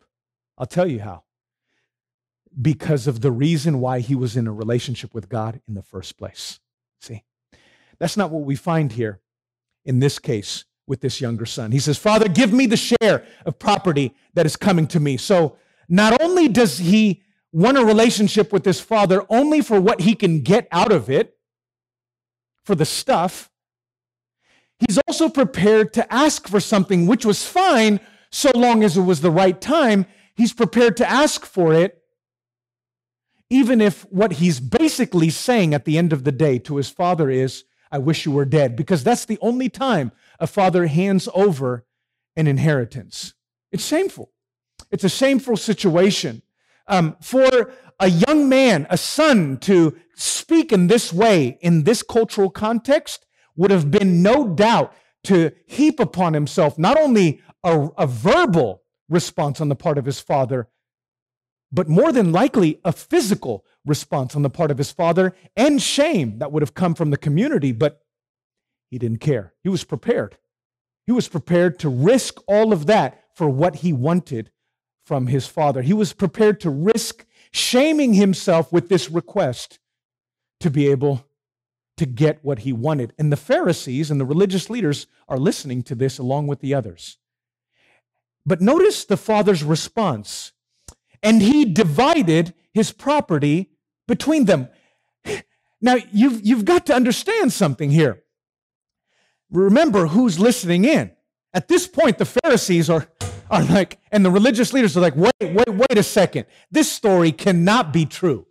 I'll 0.58 0.66
tell 0.66 0.88
you 0.88 1.02
how 1.02 1.25
because 2.62 3.08
of 3.08 3.22
the 3.22 3.32
reason 3.32 3.80
why 3.80 4.00
he 4.00 4.16
was 4.16 4.38
in 4.38 4.48
a 4.48 4.54
relationship 4.54 5.14
with 5.14 5.30
God 5.30 5.62
in 5.68 5.74
the 5.74 5.84
first 5.84 6.18
place. 6.18 6.60
See, 7.02 7.24
that's 8.00 8.18
not 8.18 8.32
what 8.32 8.44
we 8.44 8.56
find 8.56 8.92
here 8.92 9.20
in 9.84 10.00
this 10.00 10.20
case 10.20 10.66
with 10.88 11.02
this 11.02 11.20
younger 11.20 11.46
son. 11.46 11.72
He 11.72 11.80
says, 11.80 11.98
Father, 11.98 12.28
give 12.28 12.54
me 12.54 12.66
the 12.66 12.78
share 12.78 13.26
of 13.46 13.60
property 13.60 14.16
that 14.36 14.46
is 14.46 14.56
coming 14.56 14.88
to 14.88 15.00
me. 15.00 15.18
So 15.18 15.58
not 15.90 16.22
only 16.22 16.48
does 16.48 16.78
he 16.78 17.24
want 17.52 17.78
a 17.78 17.86
relationship 17.86 18.54
with 18.54 18.66
his 18.66 18.80
father 18.80 19.26
only 19.30 19.62
for 19.62 19.80
what 19.80 20.02
he 20.02 20.16
can 20.16 20.42
get 20.42 20.68
out 20.72 20.92
of 20.92 21.10
it, 21.10 21.38
for 22.64 22.76
the 22.76 22.86
stuff, 22.86 23.50
he's 24.80 25.00
also 25.08 25.30
prepared 25.30 25.94
to 25.94 26.14
ask 26.14 26.48
for 26.48 26.60
something 26.60 27.06
which 27.06 27.26
was 27.26 27.46
fine 27.46 28.00
so 28.32 28.52
long 28.56 28.84
as 28.84 28.98
it 28.98 29.02
was 29.02 29.22
the 29.22 29.32
right 29.32 29.62
time. 29.62 30.06
He's 30.36 30.52
prepared 30.52 30.98
to 30.98 31.10
ask 31.10 31.46
for 31.46 31.74
it 31.74 32.02
even 33.50 33.82
if 33.82 34.04
what 34.12 34.34
he's 34.34 34.60
basically 34.60 35.30
saying 35.30 35.74
at 35.74 35.86
the 35.86 35.98
end 35.98 36.14
of 36.14 36.24
the 36.24 36.32
day 36.32 36.58
to 36.60 36.78
his 36.78 36.90
father 36.90 37.30
is, 37.30 37.64
I 37.92 38.00
wish 38.00 38.26
you 38.26 38.32
were 38.32 38.46
dead, 38.46 38.76
because 38.76 39.04
that's 39.04 39.26
the 39.26 39.38
only 39.42 39.70
time 39.70 40.12
a 40.40 40.48
father 40.48 40.88
hands 40.88 41.30
over 41.34 41.86
an 42.36 42.48
inheritance. 42.48 43.34
It's 43.72 43.86
shameful. 43.86 44.32
It's 44.92 45.04
a 45.04 45.10
shameful 45.10 45.58
situation. 45.58 46.42
Um, 46.88 47.16
for 47.22 47.74
a 48.00 48.08
young 48.08 48.50
man, 48.50 48.88
a 48.90 48.98
son, 48.98 49.58
to 49.60 49.96
speak 50.16 50.72
in 50.72 50.88
this 50.88 51.14
way 51.14 51.58
in 51.62 51.84
this 51.84 52.04
cultural 52.04 52.50
context 52.50 53.26
would 53.56 53.72
have 53.72 53.92
been 53.92 54.22
no 54.22 54.48
doubt 54.48 54.94
to 55.24 55.52
heap 55.66 56.00
upon 56.00 56.34
himself 56.34 56.78
not 56.78 56.98
only 56.98 57.42
a, 57.64 57.88
a 57.98 58.06
verbal 58.06 58.84
response 59.10 59.62
on 59.62 59.70
the 59.70 59.76
part 59.76 59.98
of 59.98 60.06
his 60.06 60.20
father, 60.20 60.68
but 61.76 61.90
more 61.90 62.14
than 62.14 62.32
likely 62.32 62.80
a 62.86 62.94
physical 62.94 63.66
response 63.86 64.34
on 64.34 64.44
the 64.44 64.50
part 64.50 64.72
of 64.72 64.78
his 64.78 64.92
father 64.92 65.36
and 65.58 65.82
shame 65.82 66.40
that 66.40 66.52
would 66.52 66.64
have 66.64 66.74
come 66.74 66.96
from 66.96 67.10
the 67.10 67.18
community. 67.18 67.74
But 67.74 68.02
he 68.90 68.98
didn't 68.98 69.20
care. 69.20 69.54
He 69.62 69.68
was 69.68 69.84
prepared. 69.84 70.38
He 71.06 71.12
was 71.12 71.28
prepared 71.28 71.78
to 71.80 71.90
risk 71.90 72.40
all 72.48 72.72
of 72.72 72.86
that 72.86 73.26
for 73.36 73.50
what 73.50 73.78
he 73.78 73.92
wanted 73.92 74.52
from 75.06 75.28
his 75.28 75.48
father. 75.48 75.82
He 75.82 75.94
was 75.94 76.14
prepared 76.14 76.62
to 76.62 76.70
risk 76.70 77.26
shaming 77.52 78.14
himself 78.14 78.72
with 78.72 78.88
this 78.88 79.12
request 79.12 79.80
to 80.62 80.72
be 80.72 80.88
able 80.88 81.28
to 81.98 82.06
get 82.06 82.40
what 82.42 82.60
he 82.60 82.72
wanted. 82.72 83.14
And 83.20 83.32
the 83.32 83.38
Pharisees 83.38 84.10
and 84.10 84.20
the 84.20 84.26
religious 84.26 84.70
leaders 84.70 85.08
are 85.28 85.38
listening 85.38 85.84
to 85.84 85.96
this 85.96 86.18
along 86.20 86.48
with 86.48 86.62
the 86.62 86.74
others. 86.74 87.18
But 88.46 88.62
notice 88.62 89.04
the 89.04 89.18
father's 89.18 89.64
response 89.64 90.54
and 91.26 91.42
he 91.42 91.66
divided 91.66 92.54
his 92.72 92.92
property 92.92 93.72
between 94.08 94.46
them. 94.46 94.70
Now, 95.82 95.98
you've, 96.12 96.46
you've 96.46 96.66
got 96.66 96.86
to 96.86 96.96
understand 96.96 97.52
something 97.52 97.90
here. 97.90 98.24
Remember 99.50 100.08
who's 100.08 100.40
listening 100.40 100.86
in. 100.86 101.12
At 101.54 101.68
this 101.68 101.88
point, 101.88 102.20
the 102.20 102.26
Pharisees 102.26 102.90
are, 102.90 103.08
are 103.50 103.64
like, 103.64 103.98
and 104.12 104.24
the 104.24 104.30
religious 104.30 104.72
leaders 104.72 104.96
are 104.96 105.02
like, 105.02 105.16
wait, 105.16 105.34
wait, 105.42 105.70
wait 105.70 105.98
a 105.98 106.04
second. 106.04 106.46
This 106.70 106.92
story 106.92 107.32
cannot 107.32 107.92
be 107.92 108.06
true. 108.06 108.46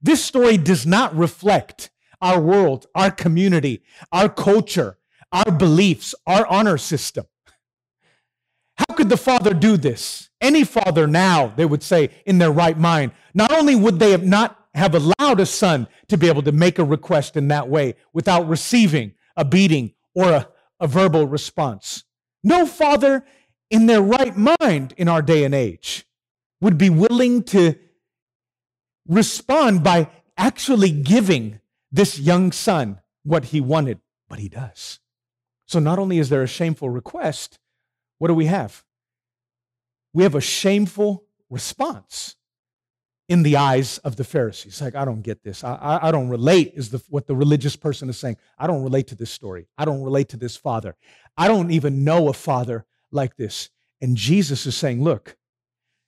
This 0.00 0.24
story 0.24 0.56
does 0.56 0.86
not 0.86 1.16
reflect 1.16 1.90
our 2.20 2.40
world, 2.40 2.86
our 2.94 3.10
community, 3.10 3.82
our 4.12 4.28
culture, 4.28 4.98
our 5.32 5.50
beliefs, 5.50 6.14
our 6.26 6.46
honor 6.46 6.78
system. 6.78 7.26
How 8.76 8.94
could 8.94 9.08
the 9.08 9.16
father 9.16 9.54
do 9.54 9.76
this? 9.76 10.30
Any 10.40 10.64
father 10.64 11.06
now, 11.06 11.52
they 11.56 11.64
would 11.64 11.82
say, 11.82 12.10
in 12.26 12.38
their 12.38 12.50
right 12.50 12.78
mind, 12.78 13.12
not 13.34 13.52
only 13.52 13.76
would 13.76 13.98
they 13.98 14.10
have 14.10 14.24
not 14.24 14.58
have 14.74 14.94
allowed 14.94 15.38
a 15.38 15.46
son 15.46 15.86
to 16.08 16.16
be 16.16 16.28
able 16.28 16.42
to 16.42 16.52
make 16.52 16.78
a 16.78 16.84
request 16.84 17.36
in 17.36 17.48
that 17.48 17.68
way 17.68 17.94
without 18.12 18.48
receiving 18.48 19.12
a 19.36 19.44
beating 19.44 19.92
or 20.14 20.30
a, 20.30 20.48
a 20.80 20.86
verbal 20.86 21.26
response. 21.26 22.04
No 22.42 22.66
father 22.66 23.24
in 23.70 23.86
their 23.86 24.02
right 24.02 24.36
mind 24.36 24.94
in 24.96 25.08
our 25.08 25.22
day 25.22 25.44
and 25.44 25.54
age 25.54 26.06
would 26.60 26.78
be 26.78 26.90
willing 26.90 27.42
to 27.42 27.74
respond 29.06 29.82
by 29.82 30.08
actually 30.36 30.90
giving 30.90 31.60
this 31.90 32.18
young 32.18 32.52
son 32.52 33.00
what 33.24 33.46
he 33.46 33.60
wanted, 33.60 34.00
but 34.28 34.38
he 34.38 34.48
does. 34.48 35.00
So 35.66 35.78
not 35.78 35.98
only 35.98 36.18
is 36.18 36.28
there 36.28 36.42
a 36.42 36.48
shameful 36.48 36.90
request, 36.90 37.58
what 38.22 38.28
do 38.28 38.34
we 38.34 38.46
have? 38.46 38.84
We 40.12 40.22
have 40.22 40.36
a 40.36 40.40
shameful 40.40 41.24
response 41.50 42.36
in 43.28 43.42
the 43.42 43.56
eyes 43.56 43.98
of 43.98 44.14
the 44.14 44.22
Pharisees. 44.22 44.80
Like, 44.80 44.94
I 44.94 45.04
don't 45.04 45.22
get 45.22 45.42
this. 45.42 45.64
I, 45.64 45.74
I, 45.74 46.08
I 46.08 46.10
don't 46.12 46.28
relate, 46.28 46.70
is 46.76 46.90
the, 46.90 47.02
what 47.08 47.26
the 47.26 47.34
religious 47.34 47.74
person 47.74 48.08
is 48.08 48.16
saying. 48.16 48.36
I 48.56 48.68
don't 48.68 48.84
relate 48.84 49.08
to 49.08 49.16
this 49.16 49.32
story. 49.32 49.66
I 49.76 49.84
don't 49.84 50.04
relate 50.04 50.28
to 50.28 50.36
this 50.36 50.56
father. 50.56 50.94
I 51.36 51.48
don't 51.48 51.72
even 51.72 52.04
know 52.04 52.28
a 52.28 52.32
father 52.32 52.86
like 53.10 53.36
this. 53.36 53.70
And 54.00 54.16
Jesus 54.16 54.66
is 54.66 54.76
saying, 54.76 55.02
Look, 55.02 55.36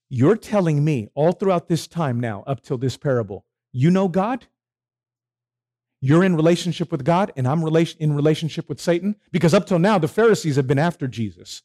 you're 0.09 0.37
telling 0.37 0.85
me 0.85 1.09
all 1.17 1.33
throughout 1.33 1.67
this 1.67 1.89
time 1.89 2.21
now, 2.21 2.45
up 2.47 2.63
till 2.63 2.79
this 2.79 2.97
parable, 2.97 3.45
you 3.73 3.91
know 3.91 4.07
God? 4.07 4.47
You're 6.01 6.23
in 6.23 6.37
relationship 6.37 6.93
with 6.93 7.05
God, 7.05 7.33
and 7.35 7.49
I'm 7.49 7.67
in 7.67 8.15
relationship 8.15 8.69
with 8.69 8.81
Satan? 8.81 9.17
Because 9.33 9.53
up 9.53 9.67
till 9.67 9.81
now, 9.81 9.99
the 9.99 10.07
Pharisees 10.07 10.55
have 10.55 10.69
been 10.69 10.79
after 10.79 11.09
Jesus. 11.09 11.65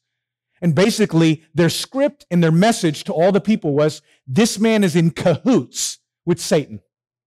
And 0.62 0.74
basically, 0.74 1.42
their 1.54 1.70
script 1.70 2.26
and 2.30 2.42
their 2.42 2.52
message 2.52 3.04
to 3.04 3.12
all 3.12 3.32
the 3.32 3.40
people 3.40 3.72
was 3.72 4.02
this 4.26 4.58
man 4.58 4.84
is 4.84 4.94
in 4.94 5.10
cahoots 5.10 5.98
with 6.26 6.40
Satan. 6.40 6.80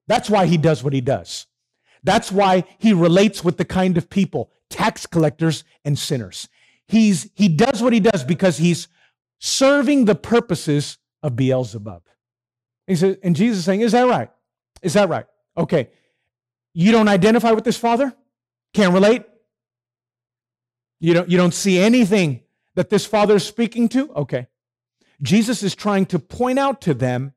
That's 0.08 0.30
why 0.30 0.46
he 0.46 0.58
does 0.58 0.84
what 0.84 0.94
he 0.94 1.02
does. 1.02 1.48
That's 2.04 2.32
why 2.32 2.66
he 2.78 2.94
relates 2.94 3.44
with 3.44 3.58
the 3.58 3.66
kind 3.66 3.98
of 3.98 4.10
people, 4.10 4.52
tax 4.70 5.06
collectors 5.06 5.64
and 5.86 5.98
sinners. 5.98 6.50
He's, 6.88 7.30
he 7.34 7.48
does 7.48 7.82
what 7.82 7.94
he 7.94 8.00
does 8.00 8.24
because 8.24 8.58
he's 8.58 8.88
serving 9.40 10.06
the 10.06 10.16
purposes 10.16 10.98
of 11.24 11.36
Beelzebub. 11.36 12.04
He 12.86 12.96
says, 12.96 13.18
and 13.24 13.36
Jesus 13.36 13.60
is 13.60 13.66
saying, 13.66 13.82
Is 13.82 13.94
that 13.94 14.08
right? 14.08 14.30
Is 14.82 14.94
that 14.94 15.10
right? 15.10 15.26
Okay. 15.58 15.90
You 16.74 16.92
don't 16.92 17.08
identify 17.08 17.52
with 17.52 17.64
this 17.64 17.78
father? 17.78 18.14
Can't 18.74 18.94
relate? 18.94 19.24
You 21.00 21.14
don't, 21.14 21.30
you 21.30 21.38
don't 21.38 21.54
see 21.54 21.80
anything 21.80 22.43
that 22.76 22.90
this 22.90 23.06
father 23.06 23.36
is 23.36 23.46
speaking 23.46 23.90
to? 23.90 24.12
Okay. 24.14 24.48
Jesus 25.22 25.64
is 25.64 25.76
trying 25.76 26.06
to 26.08 26.20
point 26.20 26.60
out 26.60 26.82
to 26.82 26.94
them 26.94 27.34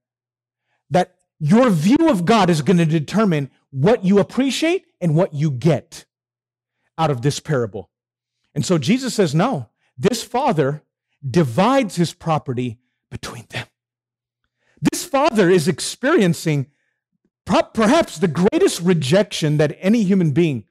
that 0.90 1.14
your 1.38 1.70
view 1.70 2.08
of 2.08 2.24
God 2.24 2.48
is 2.48 2.62
going 2.62 2.78
to 2.78 2.86
determine 2.86 3.50
what 3.70 4.04
you 4.04 4.18
appreciate 4.18 4.86
and 5.00 5.14
what 5.14 5.34
you 5.34 5.50
get 5.50 6.06
out 6.96 7.10
of 7.10 7.22
this 7.22 7.40
parable. 7.40 7.90
And 8.54 8.64
so 8.64 8.78
Jesus 8.78 9.14
says, 9.14 9.34
no, 9.34 9.68
this 9.98 10.22
father 10.22 10.82
divides 11.28 11.96
his 11.96 12.14
property 12.14 12.78
between 13.10 13.44
them. 13.50 13.66
This 14.80 15.04
father 15.04 15.50
is 15.50 15.68
experiencing 15.68 16.66
perhaps 17.44 18.18
the 18.18 18.28
greatest 18.28 18.80
rejection 18.80 19.58
that 19.58 19.76
any 19.80 20.02
human 20.02 20.32
being 20.32 20.64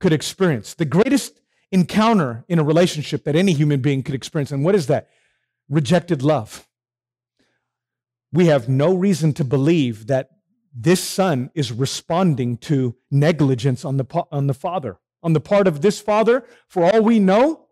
could 0.00 0.12
experience, 0.12 0.74
the 0.74 0.84
greatest 0.84 1.40
encounter 1.72 2.44
in 2.48 2.58
a 2.58 2.64
relationship 2.64 3.24
that 3.24 3.36
any 3.36 3.52
human 3.52 3.80
being 3.80 4.02
could 4.02 4.14
experience. 4.14 4.50
And 4.50 4.64
what 4.64 4.74
is 4.74 4.86
that? 4.88 5.08
Rejected 5.68 6.22
love. 6.22 6.66
We 8.32 8.46
have 8.46 8.68
no 8.68 8.94
reason 8.94 9.32
to 9.34 9.44
believe 9.44 10.06
that 10.06 10.30
this 10.74 11.02
son 11.02 11.50
is 11.54 11.72
responding 11.72 12.56
to 12.58 12.96
negligence 13.10 13.84
on 13.84 13.96
the, 13.96 14.24
on 14.30 14.46
the 14.46 14.54
father. 14.54 14.98
On 15.22 15.32
the 15.32 15.40
part 15.40 15.66
of 15.66 15.82
this 15.82 16.00
father, 16.00 16.44
for 16.68 16.84
all 16.84 17.02
we 17.02 17.18
know, 17.18 17.66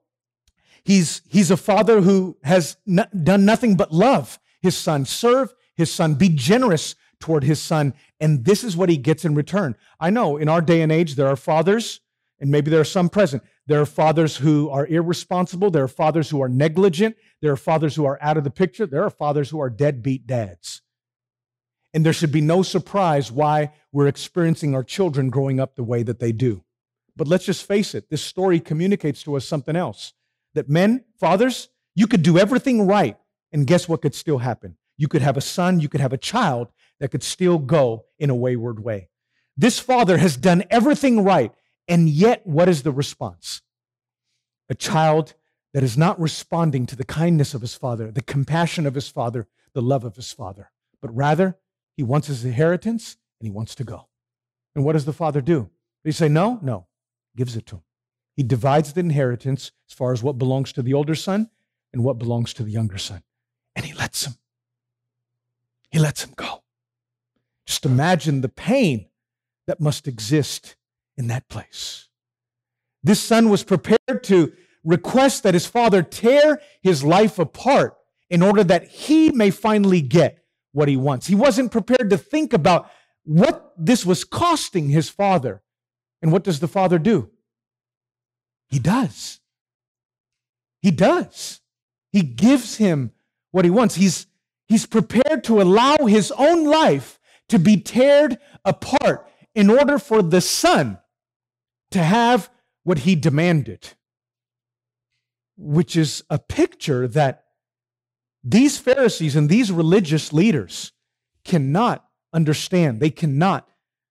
he's, 0.84 1.22
he's 1.28 1.50
a 1.50 1.56
father 1.56 2.00
who 2.00 2.36
has 2.42 2.76
done 2.86 3.44
nothing 3.44 3.76
but 3.76 3.92
love 3.92 4.38
his 4.60 4.76
son, 4.76 5.04
serve 5.04 5.54
his 5.76 5.92
son, 5.92 6.14
be 6.14 6.28
generous 6.28 6.96
toward 7.20 7.44
his 7.44 7.60
son. 7.60 7.94
And 8.20 8.44
this 8.44 8.64
is 8.64 8.76
what 8.76 8.88
he 8.88 8.96
gets 8.96 9.24
in 9.24 9.34
return. 9.34 9.76
I 10.00 10.10
know 10.10 10.36
in 10.36 10.48
our 10.48 10.60
day 10.60 10.82
and 10.82 10.90
age, 10.90 11.14
there 11.14 11.28
are 11.28 11.36
fathers, 11.36 12.00
and 12.40 12.50
maybe 12.50 12.70
there 12.70 12.80
are 12.80 12.84
some 12.84 13.08
present. 13.08 13.42
There 13.68 13.82
are 13.82 13.86
fathers 13.86 14.38
who 14.38 14.70
are 14.70 14.86
irresponsible. 14.86 15.70
There 15.70 15.84
are 15.84 15.88
fathers 15.88 16.30
who 16.30 16.42
are 16.42 16.48
negligent. 16.48 17.16
There 17.42 17.52
are 17.52 17.56
fathers 17.56 17.94
who 17.94 18.06
are 18.06 18.18
out 18.22 18.38
of 18.38 18.44
the 18.44 18.50
picture. 18.50 18.86
There 18.86 19.04
are 19.04 19.10
fathers 19.10 19.50
who 19.50 19.60
are 19.60 19.68
deadbeat 19.68 20.26
dads. 20.26 20.80
And 21.92 22.04
there 22.04 22.14
should 22.14 22.32
be 22.32 22.40
no 22.40 22.62
surprise 22.62 23.30
why 23.30 23.72
we're 23.92 24.06
experiencing 24.06 24.74
our 24.74 24.82
children 24.82 25.28
growing 25.28 25.60
up 25.60 25.76
the 25.76 25.84
way 25.84 26.02
that 26.02 26.18
they 26.18 26.32
do. 26.32 26.64
But 27.14 27.28
let's 27.28 27.44
just 27.44 27.66
face 27.66 27.94
it, 27.94 28.08
this 28.08 28.22
story 28.22 28.58
communicates 28.58 29.22
to 29.24 29.36
us 29.36 29.44
something 29.44 29.76
else 29.76 30.14
that 30.54 30.70
men, 30.70 31.04
fathers, 31.20 31.68
you 31.94 32.06
could 32.06 32.22
do 32.22 32.38
everything 32.38 32.86
right, 32.86 33.18
and 33.52 33.66
guess 33.66 33.88
what 33.88 34.00
could 34.00 34.14
still 34.14 34.38
happen? 34.38 34.76
You 34.96 35.08
could 35.08 35.22
have 35.22 35.36
a 35.36 35.42
son, 35.42 35.80
you 35.80 35.88
could 35.88 36.00
have 36.00 36.12
a 36.12 36.18
child 36.18 36.68
that 37.00 37.10
could 37.10 37.22
still 37.22 37.58
go 37.58 38.06
in 38.18 38.30
a 38.30 38.34
wayward 38.34 38.82
way. 38.82 39.08
This 39.56 39.78
father 39.78 40.18
has 40.18 40.36
done 40.36 40.64
everything 40.70 41.24
right, 41.24 41.52
and 41.88 42.08
yet 42.08 42.46
what 42.46 42.68
is 42.68 42.82
the 42.82 42.92
response? 42.92 43.62
A 44.68 44.74
child 44.74 45.34
that 45.72 45.82
is 45.82 45.96
not 45.96 46.20
responding 46.20 46.86
to 46.86 46.96
the 46.96 47.04
kindness 47.04 47.54
of 47.54 47.62
his 47.62 47.74
father, 47.74 48.10
the 48.10 48.22
compassion 48.22 48.86
of 48.86 48.94
his 48.94 49.08
father, 49.08 49.48
the 49.72 49.82
love 49.82 50.04
of 50.04 50.16
his 50.16 50.32
father, 50.32 50.70
but 51.00 51.14
rather 51.14 51.56
he 51.96 52.02
wants 52.02 52.28
his 52.28 52.44
inheritance 52.44 53.16
and 53.40 53.46
he 53.46 53.50
wants 53.50 53.74
to 53.74 53.84
go. 53.84 54.08
And 54.74 54.84
what 54.84 54.92
does 54.92 55.06
the 55.06 55.12
father 55.12 55.40
do? 55.40 55.70
He 56.04 56.12
say, 56.12 56.28
No, 56.28 56.58
no, 56.62 56.86
gives 57.36 57.56
it 57.56 57.66
to 57.66 57.76
him. 57.76 57.82
He 58.36 58.42
divides 58.42 58.92
the 58.92 59.00
inheritance 59.00 59.72
as 59.90 59.94
far 59.94 60.12
as 60.12 60.22
what 60.22 60.38
belongs 60.38 60.72
to 60.72 60.82
the 60.82 60.94
older 60.94 61.14
son 61.14 61.50
and 61.92 62.04
what 62.04 62.18
belongs 62.18 62.52
to 62.54 62.62
the 62.62 62.70
younger 62.70 62.98
son. 62.98 63.22
And 63.74 63.84
he 63.84 63.92
lets 63.94 64.26
him. 64.26 64.34
He 65.90 65.98
lets 65.98 66.24
him 66.24 66.34
go. 66.36 66.62
Just 67.66 67.84
imagine 67.84 68.40
the 68.40 68.48
pain 68.48 69.06
that 69.66 69.80
must 69.80 70.06
exist 70.06 70.76
in 71.18 71.26
that 71.26 71.48
place. 71.48 72.08
This 73.02 73.20
son 73.20 73.50
was 73.50 73.64
prepared 73.64 74.22
to 74.24 74.52
request 74.84 75.42
that 75.42 75.54
his 75.54 75.66
father 75.66 76.02
tear 76.02 76.62
his 76.80 77.04
life 77.04 77.38
apart 77.38 77.96
in 78.30 78.42
order 78.42 78.64
that 78.64 78.88
he 78.88 79.30
may 79.32 79.50
finally 79.50 80.00
get 80.00 80.44
what 80.72 80.88
he 80.88 80.96
wants. 80.96 81.26
He 81.26 81.34
wasn't 81.34 81.72
prepared 81.72 82.10
to 82.10 82.16
think 82.16 82.52
about 82.52 82.90
what 83.24 83.74
this 83.76 84.06
was 84.06 84.24
costing 84.24 84.88
his 84.88 85.08
father. 85.08 85.62
And 86.22 86.32
what 86.32 86.44
does 86.44 86.60
the 86.60 86.68
father 86.68 86.98
do? 86.98 87.30
He 88.68 88.78
does. 88.78 89.40
He 90.80 90.90
does. 90.90 91.60
He 92.12 92.22
gives 92.22 92.76
him 92.76 93.12
what 93.50 93.64
he 93.64 93.70
wants. 93.70 93.96
He's, 93.96 94.26
he's 94.66 94.86
prepared 94.86 95.44
to 95.44 95.60
allow 95.60 95.96
his 96.06 96.32
own 96.32 96.64
life 96.64 97.18
to 97.48 97.58
be 97.58 97.76
teared 97.76 98.38
apart 98.64 99.28
in 99.54 99.70
order 99.70 99.98
for 99.98 100.22
the 100.22 100.40
son 100.40 100.98
to 101.90 102.02
have 102.02 102.50
what 102.84 103.00
he 103.00 103.14
demanded, 103.14 103.94
which 105.56 105.96
is 105.96 106.22
a 106.30 106.38
picture 106.38 107.08
that 107.08 107.44
these 108.44 108.78
Pharisees 108.78 109.36
and 109.36 109.48
these 109.48 109.70
religious 109.72 110.32
leaders 110.32 110.92
cannot 111.44 112.04
understand. 112.32 113.00
They 113.00 113.10
cannot 113.10 113.68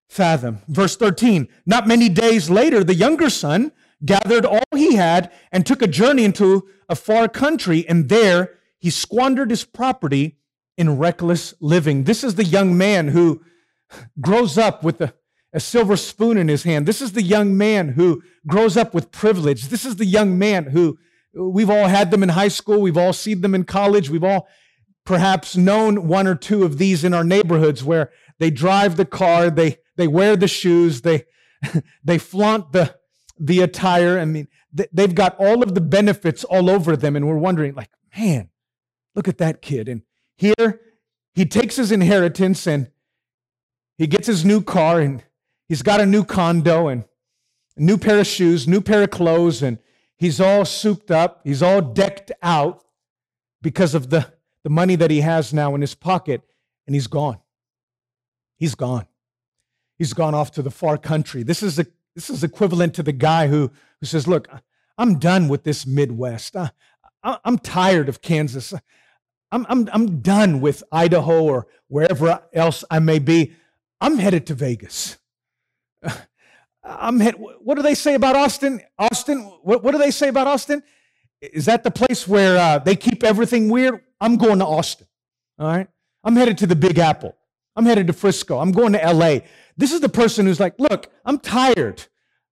fathom. 0.08 0.60
Verse 0.68 0.96
13 0.96 1.48
Not 1.66 1.88
many 1.88 2.08
days 2.08 2.50
later, 2.50 2.84
the 2.84 2.94
younger 2.94 3.30
son 3.30 3.72
gathered 4.04 4.46
all 4.46 4.62
he 4.74 4.94
had 4.94 5.32
and 5.50 5.66
took 5.66 5.82
a 5.82 5.88
journey 5.88 6.24
into 6.24 6.68
a 6.88 6.94
far 6.94 7.28
country, 7.28 7.86
and 7.88 8.08
there 8.08 8.58
he 8.78 8.90
squandered 8.90 9.50
his 9.50 9.64
property 9.64 10.38
in 10.76 10.98
reckless 10.98 11.54
living. 11.60 12.04
This 12.04 12.22
is 12.22 12.36
the 12.36 12.44
young 12.44 12.78
man 12.78 13.08
who 13.08 13.42
grows 14.20 14.56
up 14.56 14.84
with 14.84 15.00
a 15.00 15.14
a 15.52 15.60
silver 15.60 15.96
spoon 15.96 16.36
in 16.36 16.48
his 16.48 16.62
hand. 16.62 16.86
This 16.86 17.00
is 17.00 17.12
the 17.12 17.22
young 17.22 17.56
man 17.56 17.90
who 17.90 18.22
grows 18.46 18.76
up 18.76 18.94
with 18.94 19.10
privilege. 19.10 19.68
This 19.68 19.84
is 19.84 19.96
the 19.96 20.04
young 20.04 20.38
man 20.38 20.66
who 20.66 20.98
we've 21.34 21.70
all 21.70 21.88
had 21.88 22.10
them 22.10 22.22
in 22.22 22.30
high 22.30 22.48
school, 22.48 22.80
we've 22.80 22.96
all 22.96 23.12
seen 23.12 23.40
them 23.40 23.54
in 23.54 23.64
college, 23.64 24.10
we've 24.10 24.24
all 24.24 24.48
perhaps 25.04 25.56
known 25.56 26.06
one 26.06 26.26
or 26.26 26.34
two 26.34 26.64
of 26.64 26.78
these 26.78 27.04
in 27.04 27.14
our 27.14 27.24
neighborhoods 27.24 27.82
where 27.82 28.10
they 28.38 28.50
drive 28.50 28.96
the 28.96 29.04
car, 29.04 29.50
they 29.50 29.78
they 29.96 30.08
wear 30.08 30.36
the 30.36 30.48
shoes, 30.48 31.02
they 31.02 31.24
they 32.04 32.18
flaunt 32.18 32.72
the 32.72 32.94
the 33.38 33.60
attire. 33.60 34.18
I 34.18 34.24
mean, 34.24 34.48
they've 34.72 35.14
got 35.14 35.36
all 35.38 35.62
of 35.62 35.74
the 35.74 35.80
benefits 35.80 36.44
all 36.44 36.68
over 36.68 36.96
them, 36.96 37.16
and 37.16 37.26
we're 37.26 37.38
wondering, 37.38 37.74
like, 37.74 37.90
man, 38.16 38.50
look 39.14 39.28
at 39.28 39.38
that 39.38 39.62
kid. 39.62 39.88
And 39.88 40.02
here 40.36 40.80
he 41.34 41.46
takes 41.46 41.76
his 41.76 41.92
inheritance 41.92 42.66
and 42.66 42.90
he 43.96 44.06
gets 44.06 44.26
his 44.26 44.44
new 44.44 44.62
car 44.62 45.00
and 45.00 45.24
he's 45.68 45.82
got 45.82 46.00
a 46.00 46.06
new 46.06 46.24
condo 46.24 46.88
and 46.88 47.04
a 47.76 47.82
new 47.82 47.98
pair 47.98 48.18
of 48.18 48.26
shoes, 48.26 48.66
new 48.66 48.80
pair 48.80 49.02
of 49.02 49.10
clothes, 49.10 49.62
and 49.62 49.78
he's 50.16 50.40
all 50.40 50.64
souped 50.64 51.10
up. 51.10 51.40
He's 51.44 51.62
all 51.62 51.80
decked 51.80 52.32
out 52.42 52.84
because 53.62 53.94
of 53.94 54.10
the, 54.10 54.32
the 54.64 54.70
money 54.70 54.96
that 54.96 55.10
he 55.10 55.20
has 55.20 55.52
now 55.52 55.74
in 55.74 55.80
his 55.80 55.94
pocket, 55.94 56.42
and 56.86 56.94
he's 56.94 57.06
gone. 57.06 57.38
He's 58.56 58.74
gone. 58.74 59.06
He's 59.98 60.12
gone 60.12 60.34
off 60.34 60.52
to 60.52 60.62
the 60.62 60.70
far 60.70 60.96
country. 60.96 61.42
This 61.42 61.62
is, 61.62 61.78
a, 61.78 61.86
this 62.14 62.30
is 62.30 62.44
equivalent 62.44 62.94
to 62.94 63.02
the 63.02 63.12
guy 63.12 63.48
who, 63.48 63.70
who 64.00 64.06
says, 64.06 64.26
Look, 64.26 64.48
I'm 64.96 65.18
done 65.18 65.48
with 65.48 65.64
this 65.64 65.86
Midwest. 65.86 66.56
I, 66.56 66.70
I, 67.22 67.38
I'm 67.44 67.58
tired 67.58 68.08
of 68.08 68.22
Kansas. 68.22 68.72
I'm, 69.50 69.66
I'm, 69.68 69.88
I'm 69.92 70.20
done 70.20 70.60
with 70.60 70.82
Idaho 70.92 71.42
or 71.42 71.66
wherever 71.88 72.42
else 72.52 72.84
I 72.90 72.98
may 72.98 73.18
be. 73.18 73.54
I'm 74.00 74.18
headed 74.18 74.46
to 74.48 74.54
Vegas. 74.54 75.17
I'm 76.84 77.20
hit. 77.20 77.34
What 77.38 77.76
do 77.76 77.82
they 77.82 77.94
say 77.94 78.14
about 78.14 78.36
Austin? 78.36 78.80
Austin, 78.98 79.40
what, 79.62 79.82
what 79.82 79.92
do 79.92 79.98
they 79.98 80.10
say 80.10 80.28
about 80.28 80.46
Austin? 80.46 80.82
Is 81.40 81.66
that 81.66 81.84
the 81.84 81.90
place 81.90 82.26
where 82.26 82.56
uh, 82.56 82.78
they 82.78 82.96
keep 82.96 83.22
everything 83.22 83.68
weird? 83.68 84.00
I'm 84.20 84.36
going 84.36 84.58
to 84.58 84.66
Austin. 84.66 85.06
All 85.58 85.68
right. 85.68 85.88
I'm 86.24 86.34
headed 86.36 86.58
to 86.58 86.66
the 86.66 86.76
Big 86.76 86.98
Apple. 86.98 87.36
I'm 87.76 87.86
headed 87.86 88.08
to 88.08 88.12
Frisco. 88.12 88.58
I'm 88.58 88.72
going 88.72 88.92
to 88.94 89.12
LA. 89.12 89.40
This 89.76 89.92
is 89.92 90.00
the 90.00 90.08
person 90.08 90.46
who's 90.46 90.58
like, 90.58 90.74
look, 90.78 91.12
I'm 91.24 91.38
tired 91.38 92.06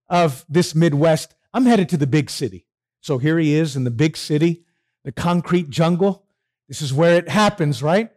of 0.09 0.45
this 0.49 0.75
Midwest. 0.75 1.35
I'm 1.53 1.67
headed 1.67 1.89
to 1.91 1.97
the 1.97 2.07
big 2.07 2.31
city. 2.31 2.67
So 3.01 3.19
here 3.19 3.39
he 3.39 3.55
is 3.55 3.75
in 3.75 3.85
the 3.85 3.91
big 3.91 4.17
city, 4.17 4.65
the 5.05 5.13
concrete 5.13 5.69
jungle. 5.69 6.25
This 6.69 6.81
is 6.81 6.93
where 6.93 7.17
it 7.17 7.29
happens, 7.29 7.83
right? 7.83 8.11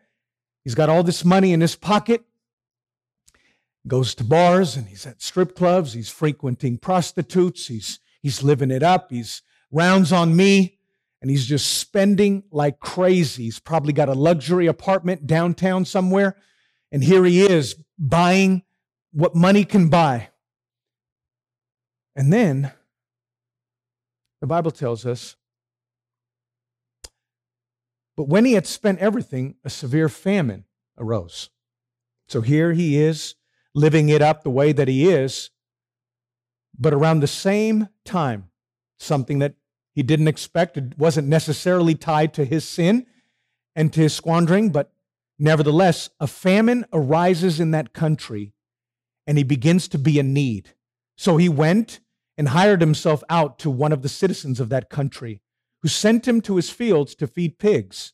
He's 0.64 0.76
got 0.76 0.90
all 0.90 1.04
this 1.04 1.26
money 1.26 1.54
in 1.54 1.62
his 1.62 1.76
pocket 1.76 2.24
goes 3.88 4.14
to 4.16 4.24
bars 4.24 4.76
and 4.76 4.88
he's 4.88 5.06
at 5.06 5.22
strip 5.22 5.56
clubs. 5.56 5.94
He's 5.94 6.10
frequenting 6.10 6.78
prostitutes. 6.78 7.68
He's, 7.68 8.00
he's 8.22 8.44
living 8.44 8.72
it 8.72 8.84
up. 8.84 9.12
He's 9.12 9.42
rounds 9.72 10.12
on 10.12 10.36
me 10.36 10.80
and 11.22 11.30
he's 11.30 11.46
just 11.46 11.78
spending 11.78 12.44
like 12.52 12.80
crazy. 12.80 13.44
He's 13.44 13.60
probably 13.60 13.94
got 13.94 14.10
a 14.10 14.14
luxury 14.14 14.68
apartment 14.68 15.28
downtown 15.28 15.86
somewhere. 15.86 16.36
And 16.92 17.04
here 17.04 17.24
he 17.24 17.42
is 17.42 17.76
buying 17.98 18.64
what 19.12 19.36
money 19.36 19.66
can 19.66 19.90
buy. 19.90 20.30
And 22.16 22.34
then 22.34 22.72
the 24.42 24.48
Bible 24.48 24.72
tells 24.72 25.06
us, 25.06 25.36
but 28.16 28.28
when 28.28 28.44
he 28.44 28.54
had 28.54 28.68
spent 28.68 29.00
everything, 29.00 29.56
a 29.64 29.70
severe 29.70 30.10
famine 30.10 30.66
arose. 30.98 31.50
So 32.28 32.42
here 32.42 32.74
he 32.74 32.98
is 32.98 33.36
living 33.80 34.10
it 34.10 34.22
up 34.22 34.44
the 34.44 34.50
way 34.50 34.72
that 34.72 34.88
he 34.88 35.08
is. 35.10 35.50
But 36.78 36.94
around 36.94 37.20
the 37.20 37.28
same 37.28 37.88
time, 38.06 38.50
something 38.98 39.40
that 39.40 39.56
he 39.94 40.04
didn't 40.04 40.28
expect. 40.28 40.78
It 40.78 40.98
wasn't 40.98 41.28
necessarily 41.28 41.96
tied 41.96 42.34
to 42.36 42.46
his 42.46 42.68
sin 42.68 43.06
and 43.76 43.92
to 43.94 44.02
his 44.02 44.14
squandering, 44.14 44.70
but 44.70 44.94
nevertheless, 45.38 46.10
a 46.20 46.28
famine 46.28 46.86
arises 46.94 47.60
in 47.60 47.72
that 47.72 47.94
country 47.94 48.54
and 49.28 49.38
he 49.38 49.44
begins 49.44 49.88
to 49.90 49.98
be 49.98 50.20
in 50.20 50.34
need. 50.34 50.74
So 51.18 51.38
he 51.38 51.50
went 51.50 52.00
and 52.38 52.50
hired 52.50 52.82
himself 52.82 53.24
out 53.30 53.60
to 53.60 53.70
one 53.70 53.92
of 53.92 54.02
the 54.02 54.10
citizens 54.10 54.60
of 54.60 54.70
that 54.70 54.90
country 54.90 55.42
who 55.82 55.88
sent 55.88 56.28
him 56.28 56.42
to 56.42 56.56
his 56.56 56.70
fields 56.70 57.16
to 57.16 57.28
feed 57.28 57.60
pigs. 57.60 58.14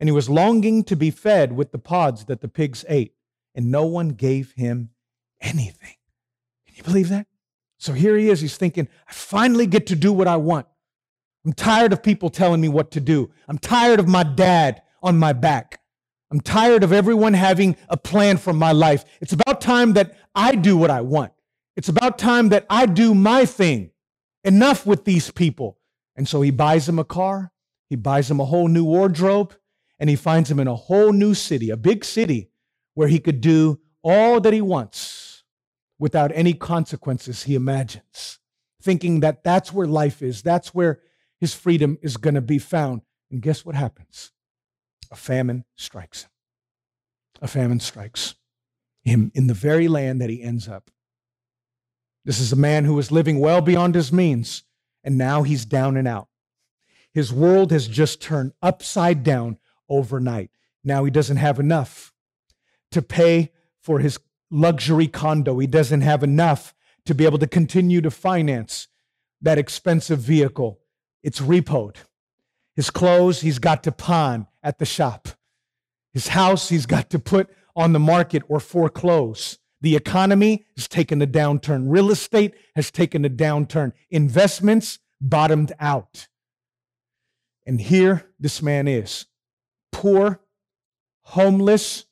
And 0.00 0.08
he 0.08 0.12
was 0.12 0.30
longing 0.30 0.84
to 0.84 0.96
be 0.96 1.10
fed 1.10 1.52
with 1.52 1.72
the 1.72 1.78
pods 1.78 2.24
that 2.26 2.40
the 2.40 2.48
pigs 2.48 2.84
ate, 2.88 3.14
and 3.54 3.70
no 3.70 3.84
one 3.84 4.10
gave 4.10 4.52
him 4.52 4.90
anything. 5.40 5.94
Can 6.66 6.76
you 6.76 6.82
believe 6.82 7.08
that? 7.08 7.26
So 7.78 7.92
here 7.92 8.16
he 8.16 8.28
is. 8.28 8.40
He's 8.40 8.56
thinking, 8.56 8.88
I 9.08 9.12
finally 9.12 9.66
get 9.66 9.86
to 9.88 9.96
do 9.96 10.12
what 10.12 10.26
I 10.26 10.36
want. 10.36 10.66
I'm 11.44 11.52
tired 11.52 11.92
of 11.92 12.02
people 12.02 12.28
telling 12.28 12.60
me 12.60 12.68
what 12.68 12.90
to 12.92 13.00
do. 13.00 13.30
I'm 13.46 13.58
tired 13.58 14.00
of 14.00 14.08
my 14.08 14.24
dad 14.24 14.82
on 15.02 15.18
my 15.18 15.32
back. 15.32 15.80
I'm 16.30 16.40
tired 16.40 16.84
of 16.84 16.92
everyone 16.92 17.32
having 17.34 17.76
a 17.88 17.96
plan 17.96 18.36
for 18.36 18.52
my 18.52 18.72
life. 18.72 19.04
It's 19.20 19.32
about 19.32 19.60
time 19.60 19.94
that 19.94 20.16
I 20.34 20.54
do 20.54 20.76
what 20.76 20.90
I 20.90 21.00
want. 21.00 21.32
It's 21.76 21.88
about 21.88 22.18
time 22.18 22.50
that 22.50 22.66
I 22.68 22.86
do 22.86 23.14
my 23.14 23.46
thing. 23.46 23.92
Enough 24.44 24.84
with 24.84 25.04
these 25.04 25.30
people. 25.30 25.78
And 26.16 26.28
so 26.28 26.42
he 26.42 26.50
buys 26.50 26.88
him 26.88 26.98
a 26.98 27.04
car, 27.04 27.52
he 27.88 27.96
buys 27.96 28.30
him 28.30 28.40
a 28.40 28.44
whole 28.44 28.66
new 28.66 28.84
wardrobe, 28.84 29.54
and 30.00 30.10
he 30.10 30.16
finds 30.16 30.50
him 30.50 30.58
in 30.58 30.66
a 30.66 30.74
whole 30.74 31.12
new 31.12 31.32
city, 31.32 31.70
a 31.70 31.76
big 31.76 32.04
city 32.04 32.50
where 32.94 33.08
he 33.08 33.20
could 33.20 33.40
do 33.40 33.78
all 34.02 34.40
that 34.40 34.52
he 34.52 34.60
wants 34.60 35.17
without 35.98 36.30
any 36.34 36.54
consequences 36.54 37.44
he 37.44 37.54
imagines, 37.54 38.38
thinking 38.80 39.20
that 39.20 39.42
that's 39.42 39.72
where 39.72 39.86
life 39.86 40.22
is, 40.22 40.42
that's 40.42 40.74
where 40.74 41.00
his 41.40 41.54
freedom 41.54 41.98
is 42.02 42.16
going 42.16 42.34
to 42.34 42.40
be 42.40 42.58
found. 42.58 43.02
And 43.30 43.42
guess 43.42 43.64
what 43.64 43.74
happens? 43.74 44.32
A 45.10 45.16
famine 45.16 45.64
strikes 45.76 46.24
him. 46.24 46.30
A 47.40 47.48
famine 47.48 47.80
strikes 47.80 48.34
him 49.04 49.30
in 49.34 49.46
the 49.46 49.54
very 49.54 49.88
land 49.88 50.20
that 50.20 50.30
he 50.30 50.42
ends 50.42 50.68
up. 50.68 50.90
This 52.24 52.40
is 52.40 52.52
a 52.52 52.56
man 52.56 52.84
who 52.84 52.94
was 52.94 53.12
living 53.12 53.40
well 53.40 53.60
beyond 53.60 53.94
his 53.94 54.12
means, 54.12 54.64
and 55.02 55.16
now 55.16 55.42
he's 55.42 55.64
down 55.64 55.96
and 55.96 56.06
out. 56.06 56.28
His 57.12 57.32
world 57.32 57.70
has 57.72 57.88
just 57.88 58.20
turned 58.20 58.52
upside 58.60 59.22
down 59.22 59.58
overnight. 59.88 60.50
Now 60.84 61.04
he 61.04 61.10
doesn't 61.10 61.38
have 61.38 61.58
enough 61.58 62.12
to 62.90 63.02
pay 63.02 63.52
for 63.80 64.00
his 64.00 64.18
luxury 64.50 65.08
condo. 65.08 65.58
He 65.58 65.66
doesn't 65.66 66.00
have 66.00 66.22
enough 66.22 66.74
to 67.06 67.14
be 67.14 67.24
able 67.24 67.38
to 67.38 67.46
continue 67.46 68.00
to 68.00 68.10
finance 68.10 68.88
that 69.40 69.58
expensive 69.58 70.18
vehicle. 70.18 70.80
It's 71.22 71.40
repoed. 71.40 71.96
His 72.74 72.90
clothes, 72.90 73.40
he's 73.40 73.58
got 73.58 73.82
to 73.84 73.92
pawn 73.92 74.46
at 74.62 74.78
the 74.78 74.86
shop. 74.86 75.28
His 76.12 76.28
house, 76.28 76.68
he's 76.68 76.86
got 76.86 77.10
to 77.10 77.18
put 77.18 77.48
on 77.74 77.92
the 77.92 77.98
market 77.98 78.42
or 78.48 78.60
foreclose. 78.60 79.58
The 79.80 79.96
economy 79.96 80.66
has 80.76 80.88
taken 80.88 81.22
a 81.22 81.26
downturn. 81.26 81.84
Real 81.86 82.10
estate 82.10 82.54
has 82.74 82.90
taken 82.90 83.24
a 83.24 83.30
downturn. 83.30 83.92
Investments 84.10 84.98
bottomed 85.20 85.72
out. 85.78 86.28
And 87.66 87.80
here 87.80 88.30
this 88.40 88.62
man 88.62 88.88
is 88.88 89.26
poor, 89.92 90.40
homeless, 91.22 92.06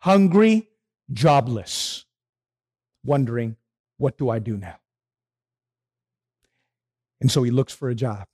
hungry, 0.00 0.67
jobless, 1.12 2.04
wondering, 3.04 3.56
what 3.96 4.18
do 4.18 4.30
I 4.30 4.38
do 4.38 4.56
now? 4.56 4.78
And 7.20 7.30
so 7.30 7.42
he 7.42 7.50
looks 7.50 7.72
for 7.72 7.88
a 7.88 7.94
job. 7.94 8.26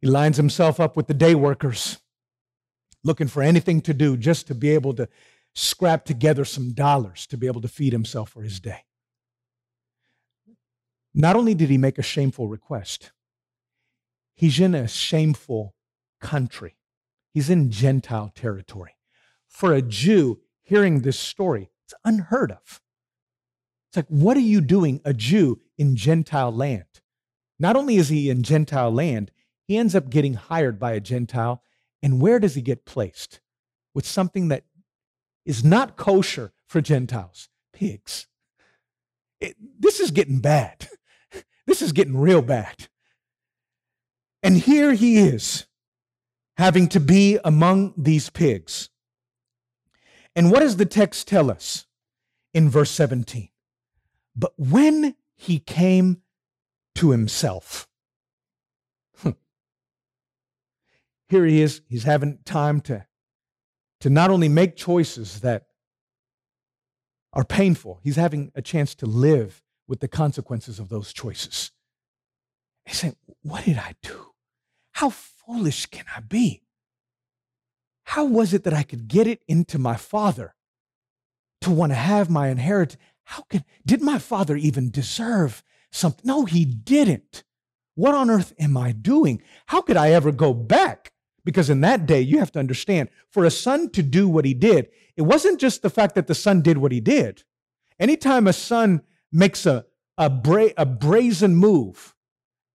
He 0.00 0.06
lines 0.06 0.36
himself 0.36 0.80
up 0.80 0.96
with 0.96 1.06
the 1.06 1.14
day 1.14 1.34
workers, 1.34 1.98
looking 3.04 3.28
for 3.28 3.42
anything 3.42 3.80
to 3.82 3.94
do 3.94 4.16
just 4.16 4.46
to 4.48 4.54
be 4.54 4.70
able 4.70 4.94
to 4.94 5.08
scrap 5.54 6.04
together 6.04 6.44
some 6.44 6.72
dollars 6.72 7.26
to 7.26 7.36
be 7.36 7.46
able 7.46 7.60
to 7.60 7.68
feed 7.68 7.92
himself 7.92 8.30
for 8.30 8.42
his 8.42 8.60
day. 8.60 8.84
Not 11.14 11.36
only 11.36 11.54
did 11.54 11.68
he 11.68 11.78
make 11.78 11.98
a 11.98 12.02
shameful 12.02 12.48
request, 12.48 13.12
he's 14.34 14.60
in 14.60 14.74
a 14.74 14.86
shameful 14.86 15.74
country. 16.20 16.76
He's 17.32 17.50
in 17.50 17.70
Gentile 17.70 18.32
territory. 18.34 18.96
For 19.48 19.72
a 19.72 19.82
Jew, 19.82 20.40
hearing 20.68 21.00
this 21.00 21.18
story, 21.18 21.70
it's 21.84 21.94
unheard 22.04 22.52
of. 22.52 22.82
It's 23.88 23.96
like, 23.96 24.08
what 24.08 24.36
are 24.36 24.40
you 24.40 24.60
doing, 24.60 25.00
a 25.04 25.14
Jew 25.14 25.60
in 25.78 25.96
Gentile 25.96 26.52
land? 26.52 26.84
Not 27.58 27.74
only 27.74 27.96
is 27.96 28.10
he 28.10 28.28
in 28.28 28.42
Gentile 28.42 28.92
land, 28.92 29.30
he 29.66 29.78
ends 29.78 29.94
up 29.94 30.10
getting 30.10 30.34
hired 30.34 30.78
by 30.78 30.92
a 30.92 31.00
Gentile. 31.00 31.62
And 32.02 32.20
where 32.20 32.38
does 32.38 32.54
he 32.54 32.62
get 32.62 32.84
placed? 32.84 33.40
With 33.94 34.06
something 34.06 34.48
that 34.48 34.64
is 35.46 35.64
not 35.64 35.96
kosher 35.96 36.52
for 36.66 36.82
Gentiles 36.82 37.48
pigs. 37.72 38.26
It, 39.40 39.56
this 39.78 40.00
is 40.00 40.10
getting 40.10 40.40
bad. 40.40 40.88
This 41.66 41.82
is 41.82 41.92
getting 41.92 42.16
real 42.16 42.40
bad. 42.40 42.88
And 44.42 44.56
here 44.56 44.94
he 44.94 45.18
is 45.18 45.66
having 46.56 46.88
to 46.88 46.98
be 46.98 47.38
among 47.44 47.92
these 47.94 48.30
pigs. 48.30 48.88
And 50.38 50.52
what 50.52 50.60
does 50.60 50.76
the 50.76 50.86
text 50.86 51.26
tell 51.26 51.50
us 51.50 51.86
in 52.54 52.70
verse 52.70 52.92
17? 52.92 53.48
But 54.36 54.52
when 54.56 55.16
he 55.34 55.58
came 55.58 56.22
to 56.94 57.10
himself, 57.10 57.88
hmm, 59.16 59.30
here 61.28 61.44
he 61.44 61.60
is, 61.60 61.82
he's 61.88 62.04
having 62.04 62.38
time 62.44 62.80
to, 62.82 63.04
to 63.98 64.10
not 64.10 64.30
only 64.30 64.48
make 64.48 64.76
choices 64.76 65.40
that 65.40 65.66
are 67.32 67.44
painful, 67.44 67.98
he's 68.04 68.14
having 68.14 68.52
a 68.54 68.62
chance 68.62 68.94
to 68.94 69.06
live 69.06 69.60
with 69.88 69.98
the 69.98 70.06
consequences 70.06 70.78
of 70.78 70.88
those 70.88 71.12
choices. 71.12 71.72
He's 72.86 72.98
saying, 72.98 73.16
What 73.42 73.64
did 73.64 73.78
I 73.78 73.96
do? 74.02 74.34
How 74.92 75.10
foolish 75.10 75.86
can 75.86 76.04
I 76.16 76.20
be? 76.20 76.67
How 78.08 78.24
was 78.24 78.54
it 78.54 78.64
that 78.64 78.72
I 78.72 78.84
could 78.84 79.06
get 79.06 79.26
it 79.26 79.42
into 79.46 79.78
my 79.78 79.94
father 79.94 80.54
to 81.60 81.70
want 81.70 81.92
to 81.92 81.96
have 81.96 82.30
my 82.30 82.48
inheritance? 82.48 82.98
How 83.24 83.42
could, 83.50 83.66
did 83.84 84.00
my 84.00 84.18
father 84.18 84.56
even 84.56 84.90
deserve 84.90 85.62
something? 85.92 86.22
No, 86.24 86.46
he 86.46 86.64
didn't. 86.64 87.44
What 87.96 88.14
on 88.14 88.30
earth 88.30 88.54
am 88.58 88.78
I 88.78 88.92
doing? 88.92 89.42
How 89.66 89.82
could 89.82 89.98
I 89.98 90.12
ever 90.12 90.32
go 90.32 90.54
back? 90.54 91.12
Because 91.44 91.68
in 91.68 91.82
that 91.82 92.06
day, 92.06 92.22
you 92.22 92.38
have 92.38 92.50
to 92.52 92.58
understand, 92.58 93.10
for 93.30 93.44
a 93.44 93.50
son 93.50 93.90
to 93.90 94.02
do 94.02 94.26
what 94.26 94.46
he 94.46 94.54
did, 94.54 94.88
it 95.14 95.22
wasn't 95.22 95.60
just 95.60 95.82
the 95.82 95.90
fact 95.90 96.14
that 96.14 96.28
the 96.28 96.34
son 96.34 96.62
did 96.62 96.78
what 96.78 96.92
he 96.92 97.00
did. 97.00 97.44
Anytime 98.00 98.46
a 98.46 98.54
son 98.54 99.02
makes 99.30 99.66
a, 99.66 99.84
a, 100.16 100.30
bra- 100.30 100.68
a 100.78 100.86
brazen 100.86 101.54
move, 101.56 102.14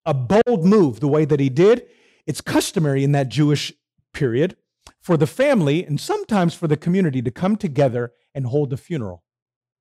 a 0.05 0.13
bold 0.13 0.63
move 0.63 0.99
the 0.99 1.07
way 1.07 1.25
that 1.25 1.39
he 1.39 1.49
did, 1.49 1.87
it's 2.27 2.39
customary 2.39 3.03
in 3.03 3.13
that 3.13 3.29
Jewish 3.29 3.73
period 4.13 4.57
for 5.03 5.17
the 5.17 5.27
family 5.27 5.85
and 5.85 5.99
sometimes 5.99 6.55
for 6.55 6.67
the 6.67 6.77
community 6.77 7.21
to 7.21 7.29
come 7.29 7.57
together 7.57 8.13
and 8.33 8.47
hold 8.47 8.71
a 8.71 8.77
funeral. 8.77 9.21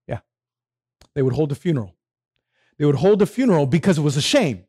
Yeah, 0.08 0.18
they 1.14 1.22
would 1.22 1.34
hold 1.34 1.52
a 1.52 1.54
funeral. 1.54 1.94
They 2.78 2.84
would 2.84 2.96
hold 2.96 3.22
a 3.22 3.26
funeral 3.26 3.66
because 3.66 3.98
it 3.98 4.02
was 4.02 4.16
a 4.16 4.22
shame. 4.22 4.64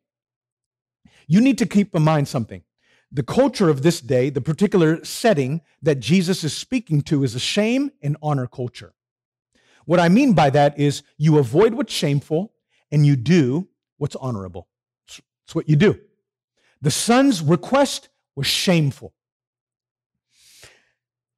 You 1.27 1.41
need 1.41 1.57
to 1.57 1.65
keep 1.65 1.95
in 1.95 2.03
mind 2.03 2.27
something. 2.27 2.61
The 3.11 3.23
culture 3.23 3.69
of 3.69 3.81
this 3.81 3.99
day, 3.99 4.29
the 4.29 4.41
particular 4.41 5.03
setting 5.03 5.61
that 5.81 5.99
Jesus 5.99 6.43
is 6.43 6.55
speaking 6.55 7.01
to, 7.03 7.23
is 7.23 7.33
a 7.33 7.39
shame 7.39 7.91
and 8.03 8.15
honor 8.21 8.45
culture. 8.45 8.93
What 9.85 9.99
I 9.99 10.07
mean 10.07 10.33
by 10.33 10.51
that 10.51 10.79
is 10.79 11.01
you 11.17 11.39
avoid 11.39 11.73
what's 11.73 11.93
shameful 11.93 12.53
and 12.91 13.05
you 13.05 13.15
do 13.15 13.67
what's 13.97 14.15
honorable. 14.15 14.67
It's 15.07 15.55
what 15.55 15.67
you 15.67 15.75
do. 15.75 15.99
The 16.81 16.91
son's 16.91 17.41
request 17.41 18.09
was 18.35 18.45
shameful. 18.45 19.13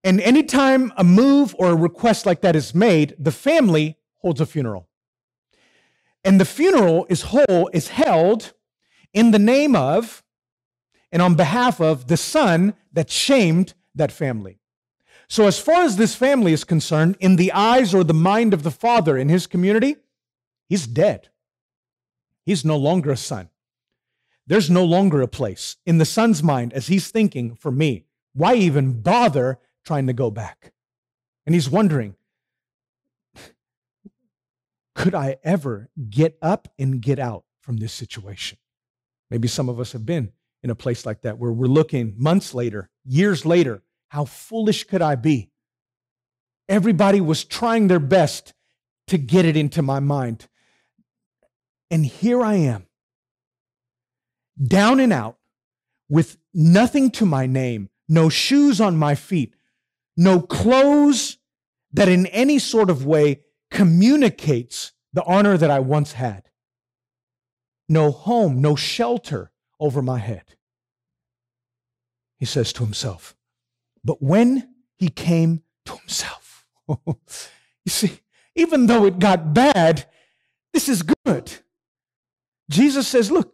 And 0.06 0.22
anytime 0.22 0.94
a 0.98 1.04
move 1.04 1.56
or 1.58 1.72
a 1.72 1.76
request 1.76 2.28
like 2.28 2.42
that 2.42 2.56
is 2.56 2.76
made, 2.76 3.16
the 3.18 3.32
family 3.32 3.98
holds 4.18 4.40
a 4.40 4.46
funeral. 4.46 4.88
And 6.24 6.40
the 6.40 6.46
funeral 6.46 7.08
is 7.10 7.24
whole 7.24 7.72
is 7.74 7.88
held 7.88 8.54
in 9.14 9.32
the 9.32 9.40
name 9.40 9.76
of 9.76 10.24
and 11.12 11.24
on 11.24 11.34
behalf 11.34 11.82
of 11.82 12.08
the 12.08 12.18
son 12.18 12.76
that 12.94 13.10
shamed 13.10 13.74
that 13.96 14.12
family. 14.12 14.60
So, 15.28 15.48
as 15.48 15.58
far 15.58 15.82
as 15.82 15.98
this 15.98 16.14
family 16.14 16.54
is 16.54 16.64
concerned, 16.64 17.18
in 17.20 17.36
the 17.36 17.52
eyes 17.52 17.96
or 17.96 18.04
the 18.04 18.14
mind 18.14 18.54
of 18.54 18.62
the 18.62 18.70
father 18.70 19.18
in 19.18 19.28
his 19.28 19.48
community, 19.48 19.96
he's 20.70 20.86
dead. 20.86 21.30
He's 22.46 22.64
no 22.64 22.78
longer 22.78 23.12
a 23.12 23.18
son. 23.18 23.50
There's 24.46 24.70
no 24.70 24.86
longer 24.86 25.24
a 25.24 25.28
place 25.28 25.78
in 25.84 25.98
the 25.98 26.06
son's 26.06 26.44
mind 26.44 26.74
as 26.74 26.88
he's 26.88 27.10
thinking, 27.10 27.56
for 27.56 27.72
me, 27.72 28.06
why 28.34 28.54
even 28.54 29.02
bother 29.02 29.58
trying 29.86 30.08
to 30.08 30.14
go 30.14 30.30
back? 30.32 30.74
And 31.46 31.54
he's 31.54 31.70
wondering, 31.70 32.16
could 34.96 35.14
I 35.14 35.38
ever 35.44 35.90
get 36.10 36.38
up 36.42 36.68
and 36.80 37.02
get 37.02 37.20
out 37.20 37.44
from 37.62 37.78
this 37.78 37.94
situation? 37.94 38.58
Maybe 39.30 39.48
some 39.48 39.70
of 39.70 39.80
us 39.80 39.92
have 39.92 40.06
been 40.06 40.32
in 40.64 40.70
a 40.70 40.76
place 40.76 41.06
like 41.06 41.22
that 41.22 41.38
where 41.38 41.52
we're 41.52 41.68
looking 41.68 42.16
months 42.18 42.54
later, 42.54 42.90
years 43.04 43.46
later, 43.46 43.84
how 44.10 44.26
foolish 44.26 44.86
could 44.86 45.02
I 45.02 45.16
be? 45.16 45.50
Everybody 46.68 47.22
was 47.22 47.44
trying 47.44 47.88
their 47.88 48.00
best 48.00 48.54
to 49.08 49.18
get 49.18 49.46
it 49.46 49.56
into 49.56 49.82
my 49.82 50.00
mind. 50.00 50.48
And 51.92 52.06
here 52.06 52.42
I 52.42 52.56
am, 52.56 52.88
down 54.62 55.00
and 55.00 55.14
out, 55.14 55.38
with 56.10 56.38
nothing 56.54 57.12
to 57.12 57.26
my 57.26 57.46
name, 57.46 57.90
no 58.08 58.30
shoes 58.30 58.82
on 58.82 58.98
my 58.98 59.14
feet, 59.14 59.54
no 60.18 60.42
clothes 60.42 61.38
that 61.94 62.10
in 62.10 62.26
any 62.28 62.60
sort 62.60 62.90
of 62.90 63.06
way 63.06 63.42
communicates 63.72 64.92
the 65.14 65.24
honor 65.24 65.58
that 65.58 65.72
I 65.72 65.80
once 65.80 66.14
had, 66.14 66.50
no 67.88 68.12
home, 68.12 68.62
no 68.62 68.76
shelter 68.76 69.52
over 69.80 70.02
my 70.02 70.20
head. 70.20 70.56
He 72.38 72.46
says 72.46 72.74
to 72.74 72.84
himself, 72.84 73.36
but 74.04 74.22
when 74.22 74.76
he 74.98 75.10
came 75.10 75.64
to 75.86 75.96
himself, 75.98 76.66
you 77.08 77.16
see, 77.88 78.20
even 78.56 78.88
though 78.88 79.06
it 79.06 79.20
got 79.20 79.54
bad, 79.54 80.06
this 80.74 80.90
is 80.90 81.04
good. 81.26 81.52
Jesus 82.70 83.08
says, 83.08 83.32
Look, 83.32 83.54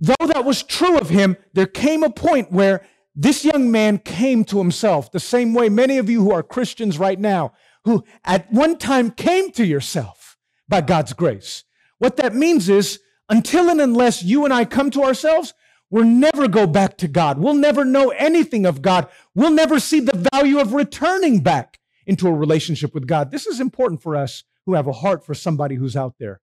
though 0.00 0.26
that 0.26 0.44
was 0.44 0.62
true 0.62 0.98
of 0.98 1.08
him, 1.08 1.36
there 1.52 1.66
came 1.66 2.02
a 2.02 2.10
point 2.10 2.50
where 2.50 2.86
this 3.14 3.44
young 3.44 3.70
man 3.70 3.98
came 3.98 4.44
to 4.44 4.58
himself, 4.58 5.10
the 5.10 5.20
same 5.20 5.54
way 5.54 5.68
many 5.68 5.98
of 5.98 6.08
you 6.08 6.22
who 6.22 6.32
are 6.32 6.42
Christians 6.42 6.98
right 6.98 7.18
now, 7.18 7.52
who 7.84 8.04
at 8.24 8.50
one 8.50 8.78
time 8.78 9.10
came 9.10 9.50
to 9.52 9.66
yourself 9.66 10.38
by 10.68 10.80
God's 10.80 11.12
grace. 11.12 11.64
What 11.98 12.16
that 12.16 12.34
means 12.34 12.68
is, 12.68 13.00
until 13.28 13.68
and 13.68 13.80
unless 13.80 14.22
you 14.22 14.44
and 14.44 14.52
I 14.52 14.64
come 14.64 14.90
to 14.90 15.02
ourselves, 15.02 15.54
we'll 15.90 16.04
never 16.04 16.48
go 16.48 16.66
back 16.66 16.96
to 16.98 17.08
God. 17.08 17.38
We'll 17.38 17.54
never 17.54 17.84
know 17.84 18.10
anything 18.10 18.66
of 18.66 18.82
God. 18.82 19.08
We'll 19.34 19.50
never 19.50 19.78
see 19.78 20.00
the 20.00 20.28
value 20.32 20.58
of 20.58 20.72
returning 20.72 21.40
back 21.40 21.78
into 22.06 22.28
a 22.28 22.32
relationship 22.32 22.94
with 22.94 23.06
God. 23.06 23.30
This 23.30 23.46
is 23.46 23.60
important 23.60 24.02
for 24.02 24.16
us 24.16 24.44
who 24.66 24.74
have 24.74 24.86
a 24.86 24.92
heart 24.92 25.24
for 25.24 25.34
somebody 25.34 25.76
who's 25.76 25.96
out 25.96 26.14
there 26.18 26.40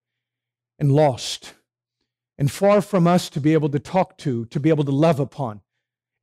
and 0.78 0.92
lost 0.92 1.54
and 2.38 2.50
far 2.52 2.82
from 2.82 3.08
us 3.08 3.30
to 3.32 3.42
be 3.42 3.54
able 3.54 3.70
to 3.70 3.80
talk 3.80 4.18
to, 4.20 4.46
to 4.46 4.60
be 4.60 4.70
able 4.70 4.86
to 4.86 4.92
love 4.92 5.20
upon. 5.20 5.62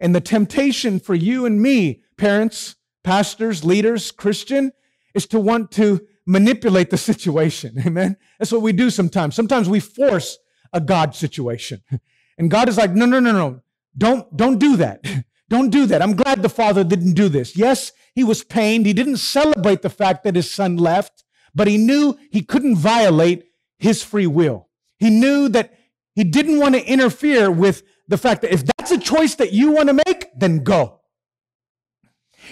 And 0.01 0.15
the 0.15 0.21
temptation 0.21 1.01
for 1.01 1.15
you 1.15 1.47
and 1.47 1.61
me, 1.61 2.03
parents, 2.17 2.77
pastors, 3.03 3.65
leaders, 3.65 4.11
Christian, 4.11 4.73
is 5.15 5.27
to 5.29 5.41
want 5.41 5.71
to 5.73 6.07
manipulate 6.27 6.91
the 6.91 6.99
situation. 6.99 7.81
Amen. 7.87 8.17
That's 8.39 8.53
what 8.53 8.63
we 8.63 8.73
do 8.73 8.91
sometimes. 8.91 9.35
Sometimes 9.35 9.69
we 9.69 9.81
force 9.81 10.39
a 10.73 10.81
God 10.81 11.15
situation. 11.15 11.83
And 12.39 12.51
God 12.51 12.69
is 12.69 12.77
like, 12.77 12.93
no, 12.93 13.07
no, 13.07 13.19
no, 13.19 13.33
no. 13.33 13.63
Don't, 13.97 14.37
don't 14.37 14.59
do 14.59 14.77
that. 14.77 15.03
Don't 15.49 15.71
do 15.71 15.87
that. 15.87 16.03
I'm 16.03 16.17
glad 16.17 16.43
the 16.43 16.49
father 16.49 16.83
didn't 16.83 17.15
do 17.15 17.29
this. 17.29 17.57
Yes, 17.57 17.93
he 18.17 18.25
was 18.25 18.43
pained. 18.43 18.85
He 18.85 18.93
didn't 18.93 19.19
celebrate 19.19 19.81
the 19.81 19.89
fact 19.89 20.25
that 20.25 20.35
his 20.35 20.51
son 20.51 20.77
left, 20.77 21.23
but 21.55 21.69
he 21.69 21.79
knew 21.79 22.19
he 22.31 22.43
couldn't 22.43 22.77
violate 22.77 23.45
his 23.79 24.03
free 24.03 24.27
will. 24.27 24.69
He 24.99 25.09
knew 25.09 25.49
that 25.51 25.73
he 26.17 26.25
didn't 26.25 26.59
want 26.59 26.75
to 26.75 26.85
interfere 26.85 27.49
with 27.49 27.85
the 28.09 28.19
fact 28.19 28.43
that 28.43 28.53
if 28.53 28.65
a 28.97 29.01
choice 29.01 29.35
that 29.37 29.53
you 29.53 29.71
want 29.71 29.89
to 29.89 30.03
make, 30.07 30.29
then 30.37 30.65
go. 30.65 31.01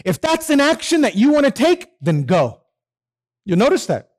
If 0.04 0.20
that's 0.20 0.50
an 0.50 0.60
action 0.60 1.02
that 1.02 1.14
you 1.14 1.32
want 1.32 1.46
to 1.46 1.50
take, 1.50 1.88
then 2.00 2.24
go. 2.24 2.60
You'll 3.44 3.58
notice 3.58 3.86
that. 3.86 4.10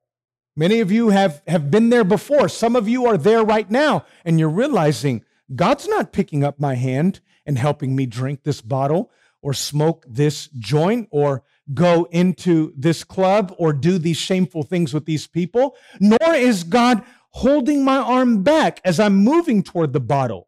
Many 0.55 0.79
of 0.79 0.91
you 0.91 1.09
have, 1.09 1.41
have 1.47 1.69
been 1.69 1.89
there 1.89 2.05
before. 2.05 2.47
Some 2.47 2.75
of 2.75 2.87
you 2.87 3.05
are 3.05 3.17
there 3.17 3.43
right 3.43 3.69
now, 3.69 4.05
and 4.23 4.39
you're 4.39 4.49
realizing 4.49 5.23
God's 5.53 5.87
not 5.87 6.13
picking 6.13 6.43
up 6.43 6.59
my 6.59 6.75
hand 6.75 7.19
and 7.45 7.57
helping 7.57 7.95
me 7.95 8.05
drink 8.05 8.43
this 8.43 8.61
bottle 8.61 9.11
or 9.41 9.53
smoke 9.53 10.05
this 10.07 10.47
joint 10.47 11.07
or 11.11 11.43
go 11.73 12.07
into 12.11 12.73
this 12.77 13.03
club 13.03 13.53
or 13.57 13.73
do 13.73 13.97
these 13.97 14.17
shameful 14.17 14.63
things 14.63 14.93
with 14.93 15.05
these 15.05 15.27
people, 15.27 15.75
nor 15.99 16.33
is 16.33 16.63
God 16.63 17.03
holding 17.31 17.83
my 17.83 17.97
arm 17.97 18.43
back 18.43 18.79
as 18.85 18.99
I'm 18.99 19.17
moving 19.17 19.61
toward 19.61 19.91
the 19.91 19.99
bottle. 19.99 20.47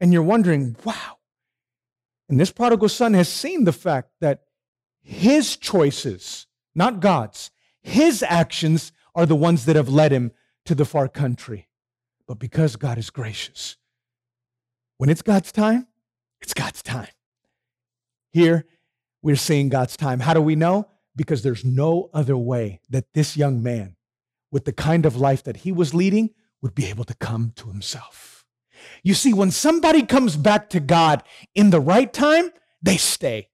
And 0.00 0.12
you're 0.12 0.22
wondering, 0.22 0.76
wow. 0.84 1.18
And 2.28 2.38
this 2.40 2.50
prodigal 2.52 2.88
son 2.88 3.14
has 3.14 3.28
seen 3.28 3.64
the 3.64 3.72
fact 3.72 4.10
that 4.20 4.44
his 5.02 5.56
choices, 5.56 6.46
not 6.74 7.00
God's, 7.00 7.50
his 7.82 8.22
actions 8.22 8.92
are 9.14 9.26
the 9.26 9.36
ones 9.36 9.64
that 9.66 9.76
have 9.76 9.88
led 9.88 10.12
him 10.12 10.32
to 10.66 10.74
the 10.74 10.84
far 10.84 11.08
country. 11.08 11.68
But 12.26 12.38
because 12.38 12.76
God 12.76 12.98
is 12.98 13.10
gracious, 13.10 13.76
when 14.98 15.10
it's 15.10 15.22
God's 15.22 15.50
time, 15.50 15.88
it's 16.40 16.54
God's 16.54 16.82
time. 16.82 17.08
Here, 18.30 18.66
we're 19.22 19.36
seeing 19.36 19.68
God's 19.68 19.96
time. 19.96 20.20
How 20.20 20.34
do 20.34 20.40
we 20.40 20.54
know? 20.54 20.88
Because 21.16 21.42
there's 21.42 21.64
no 21.64 22.08
other 22.14 22.36
way 22.36 22.80
that 22.88 23.12
this 23.12 23.36
young 23.36 23.62
man, 23.62 23.96
with 24.52 24.64
the 24.64 24.72
kind 24.72 25.04
of 25.04 25.16
life 25.16 25.42
that 25.44 25.58
he 25.58 25.72
was 25.72 25.92
leading, 25.92 26.30
would 26.62 26.74
be 26.74 26.86
able 26.86 27.04
to 27.04 27.14
come 27.14 27.52
to 27.56 27.68
himself. 27.68 28.29
You 29.02 29.14
see, 29.14 29.32
when 29.32 29.50
somebody 29.50 30.02
comes 30.04 30.36
back 30.36 30.70
to 30.70 30.80
God 30.80 31.22
in 31.54 31.70
the 31.70 31.80
right 31.80 32.12
time, 32.12 32.50
they 32.82 32.96
stay. 32.96 33.48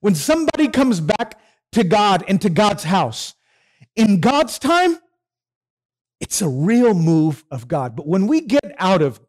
When 0.00 0.14
somebody 0.14 0.68
comes 0.68 1.00
back 1.00 1.38
to 1.72 1.84
God 1.84 2.24
and 2.26 2.40
to 2.42 2.50
God's 2.50 2.84
house 2.84 3.34
in 3.96 4.20
God's 4.20 4.58
time, 4.58 4.98
it's 6.20 6.42
a 6.42 6.48
real 6.48 6.94
move 6.94 7.44
of 7.50 7.68
God. 7.68 7.96
But 7.96 8.06
when 8.06 8.26
we 8.26 8.40
get 8.40 8.74
out 8.78 9.02
of 9.02 9.20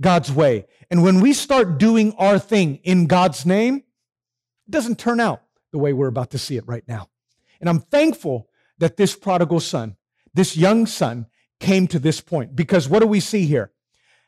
God's 0.00 0.32
way. 0.32 0.66
And 0.90 1.02
when 1.02 1.20
we 1.20 1.32
start 1.32 1.78
doing 1.78 2.14
our 2.18 2.38
thing 2.38 2.76
in 2.82 3.06
God's 3.06 3.46
name, 3.46 3.76
it 3.76 4.70
doesn't 4.70 4.98
turn 4.98 5.20
out 5.20 5.42
the 5.72 5.78
way 5.78 5.92
we're 5.92 6.08
about 6.08 6.30
to 6.30 6.38
see 6.38 6.56
it 6.56 6.66
right 6.66 6.84
now. 6.88 7.08
And 7.60 7.68
I'm 7.68 7.80
thankful 7.80 8.48
that 8.78 8.96
this 8.96 9.14
prodigal 9.14 9.60
son, 9.60 9.96
this 10.32 10.56
young 10.56 10.86
son, 10.86 11.26
came 11.60 11.86
to 11.88 11.98
this 11.98 12.20
point 12.20 12.56
because 12.56 12.88
what 12.88 13.00
do 13.00 13.06
we 13.06 13.20
see 13.20 13.46
here? 13.46 13.70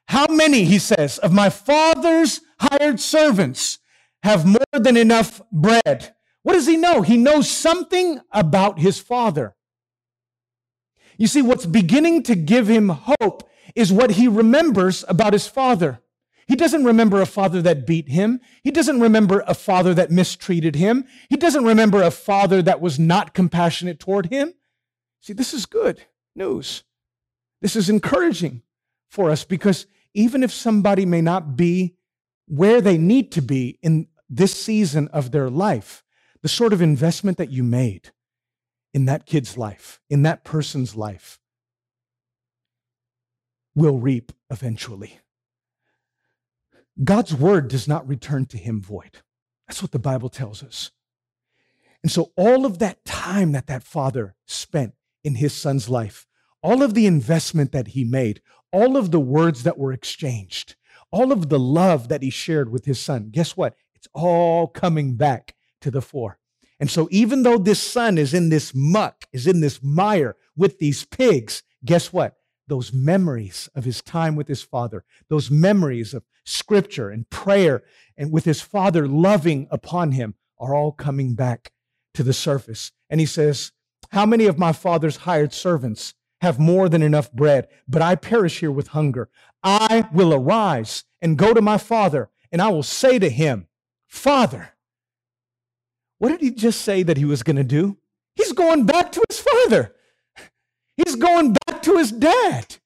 How 0.08 0.26
many, 0.28 0.64
he 0.64 0.78
says, 0.78 1.18
of 1.18 1.32
my 1.32 1.50
father's 1.50 2.40
hired 2.58 3.00
servants 3.00 3.78
have 4.22 4.46
more 4.46 4.60
than 4.72 4.96
enough 4.96 5.42
bread? 5.50 6.14
What 6.42 6.52
does 6.52 6.66
he 6.66 6.76
know? 6.76 7.02
He 7.02 7.16
knows 7.16 7.50
something 7.50 8.20
about 8.30 8.78
his 8.78 9.00
father. 9.00 9.56
You 11.18 11.26
see, 11.26 11.42
what's 11.42 11.66
beginning 11.66 12.22
to 12.24 12.34
give 12.34 12.68
him 12.68 12.90
hope 13.20 13.48
is 13.74 13.92
what 13.92 14.12
he 14.12 14.28
remembers 14.28 15.04
about 15.08 15.32
his 15.32 15.46
father. 15.46 16.00
He 16.46 16.54
doesn't 16.54 16.84
remember 16.84 17.20
a 17.20 17.26
father 17.26 17.60
that 17.62 17.86
beat 17.86 18.08
him. 18.08 18.40
He 18.62 18.70
doesn't 18.70 19.00
remember 19.00 19.42
a 19.46 19.54
father 19.54 19.92
that 19.94 20.12
mistreated 20.12 20.76
him. 20.76 21.04
He 21.28 21.36
doesn't 21.36 21.64
remember 21.64 22.02
a 22.02 22.12
father 22.12 22.62
that 22.62 22.80
was 22.80 22.98
not 22.98 23.34
compassionate 23.34 23.98
toward 23.98 24.26
him. 24.26 24.54
See, 25.20 25.32
this 25.32 25.52
is 25.52 25.66
good 25.66 26.04
news. 26.36 26.84
This 27.60 27.74
is 27.74 27.90
encouraging 27.90 28.62
for 29.08 29.30
us 29.30 29.42
because 29.42 29.86
even 30.16 30.42
if 30.42 30.50
somebody 30.50 31.04
may 31.04 31.20
not 31.20 31.56
be 31.56 31.94
where 32.48 32.80
they 32.80 32.96
need 32.96 33.30
to 33.32 33.42
be 33.42 33.78
in 33.82 34.08
this 34.30 34.58
season 34.58 35.08
of 35.08 35.30
their 35.30 35.50
life, 35.50 36.02
the 36.42 36.48
sort 36.48 36.72
of 36.72 36.80
investment 36.80 37.36
that 37.36 37.50
you 37.50 37.62
made 37.62 38.12
in 38.94 39.04
that 39.04 39.26
kid's 39.26 39.58
life, 39.58 40.00
in 40.08 40.22
that 40.22 40.42
person's 40.42 40.96
life, 40.96 41.38
will 43.74 43.98
reap 43.98 44.32
eventually. 44.50 45.20
God's 47.04 47.34
word 47.34 47.68
does 47.68 47.86
not 47.86 48.08
return 48.08 48.46
to 48.46 48.56
him 48.56 48.80
void. 48.80 49.18
That's 49.68 49.82
what 49.82 49.92
the 49.92 49.98
Bible 49.98 50.30
tells 50.30 50.62
us. 50.62 50.92
And 52.02 52.10
so, 52.10 52.32
all 52.36 52.64
of 52.64 52.78
that 52.78 53.04
time 53.04 53.52
that 53.52 53.66
that 53.66 53.82
father 53.82 54.34
spent 54.46 54.94
in 55.22 55.34
his 55.34 55.52
son's 55.52 55.90
life, 55.90 56.26
all 56.62 56.82
of 56.82 56.94
the 56.94 57.06
investment 57.06 57.72
that 57.72 57.88
he 57.88 58.04
made, 58.04 58.40
all 58.72 58.96
of 58.96 59.10
the 59.10 59.20
words 59.20 59.62
that 59.62 59.78
were 59.78 59.92
exchanged, 59.92 60.76
all 61.10 61.32
of 61.32 61.48
the 61.48 61.58
love 61.58 62.08
that 62.08 62.22
he 62.22 62.30
shared 62.30 62.70
with 62.70 62.84
his 62.84 63.00
son, 63.00 63.30
guess 63.30 63.56
what? 63.56 63.74
It's 63.94 64.08
all 64.12 64.66
coming 64.68 65.16
back 65.16 65.54
to 65.80 65.90
the 65.90 66.02
fore. 66.02 66.38
And 66.78 66.90
so, 66.90 67.08
even 67.10 67.42
though 67.42 67.58
this 67.58 67.82
son 67.82 68.18
is 68.18 68.34
in 68.34 68.50
this 68.50 68.72
muck, 68.74 69.24
is 69.32 69.46
in 69.46 69.60
this 69.60 69.82
mire 69.82 70.36
with 70.56 70.78
these 70.78 71.04
pigs, 71.06 71.62
guess 71.84 72.12
what? 72.12 72.36
those 72.68 72.92
memories 72.92 73.68
of 73.74 73.84
his 73.84 74.02
time 74.02 74.36
with 74.36 74.48
his 74.48 74.62
father, 74.62 75.04
those 75.28 75.50
memories 75.50 76.14
of 76.14 76.24
scripture 76.44 77.10
and 77.10 77.28
prayer 77.30 77.82
and 78.16 78.32
with 78.32 78.44
his 78.44 78.60
father 78.60 79.06
loving 79.06 79.66
upon 79.70 80.12
him 80.12 80.34
are 80.58 80.74
all 80.74 80.92
coming 80.92 81.34
back 81.34 81.72
to 82.14 82.22
the 82.22 82.32
surface. 82.32 82.92
And 83.10 83.20
he 83.20 83.26
says, 83.26 83.72
How 84.10 84.26
many 84.26 84.46
of 84.46 84.58
my 84.58 84.72
father's 84.72 85.18
hired 85.18 85.52
servants 85.52 86.14
have 86.40 86.58
more 86.58 86.88
than 86.88 87.02
enough 87.02 87.32
bread, 87.32 87.68
but 87.88 88.02
I 88.02 88.14
perish 88.14 88.60
here 88.60 88.70
with 88.70 88.88
hunger? 88.88 89.28
I 89.62 90.08
will 90.12 90.34
arise 90.34 91.04
and 91.20 91.38
go 91.38 91.54
to 91.54 91.62
my 91.62 91.78
father, 91.78 92.30
and 92.52 92.60
I 92.60 92.68
will 92.68 92.82
say 92.82 93.18
to 93.18 93.28
him, 93.28 93.66
Father, 94.06 94.70
what 96.18 96.30
did 96.30 96.40
he 96.40 96.50
just 96.50 96.82
say 96.82 97.02
that 97.02 97.16
he 97.16 97.24
was 97.24 97.42
going 97.42 97.56
to 97.56 97.64
do? 97.64 97.98
He's 98.34 98.52
going 98.52 98.84
back 98.84 99.12
to 99.12 99.22
his 99.28 99.40
father. 99.40 99.94
He's 100.96 101.16
going 101.16 101.54
back 101.66 101.82
to 101.82 101.96
his 101.96 102.12
dad. 102.12 102.76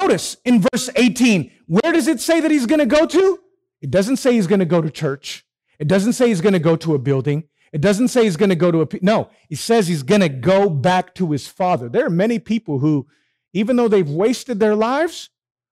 Notice 0.00 0.36
in 0.44 0.64
verse 0.72 0.88
18, 0.96 1.50
where 1.66 1.92
does 1.92 2.08
it 2.08 2.20
say 2.20 2.40
that 2.40 2.50
he's 2.50 2.66
going 2.66 2.80
to 2.80 2.86
go 2.86 3.06
to? 3.06 3.40
It 3.80 3.90
doesn't 3.90 4.16
say 4.16 4.32
he's 4.32 4.46
going 4.46 4.60
to 4.60 4.64
go 4.64 4.80
to 4.80 4.90
church. 4.90 5.44
It 5.78 5.88
doesn't 5.88 6.14
say 6.14 6.28
he's 6.28 6.40
going 6.40 6.54
to 6.54 6.58
go 6.58 6.76
to 6.76 6.94
a 6.94 6.98
building. 6.98 7.44
It 7.74 7.80
doesn't 7.80 8.08
say 8.08 8.22
he's 8.22 8.36
going 8.36 8.50
to 8.50 8.54
go 8.54 8.70
to 8.70 8.82
a. 8.82 8.88
No, 9.02 9.30
he 9.48 9.56
says 9.56 9.88
he's 9.88 10.04
going 10.04 10.20
to 10.20 10.28
go 10.28 10.70
back 10.70 11.12
to 11.16 11.32
his 11.32 11.48
father. 11.48 11.88
There 11.88 12.06
are 12.06 12.10
many 12.10 12.38
people 12.38 12.78
who, 12.78 13.08
even 13.52 13.74
though 13.74 13.88
they've 13.88 14.08
wasted 14.08 14.60
their 14.60 14.76
lives, 14.76 15.30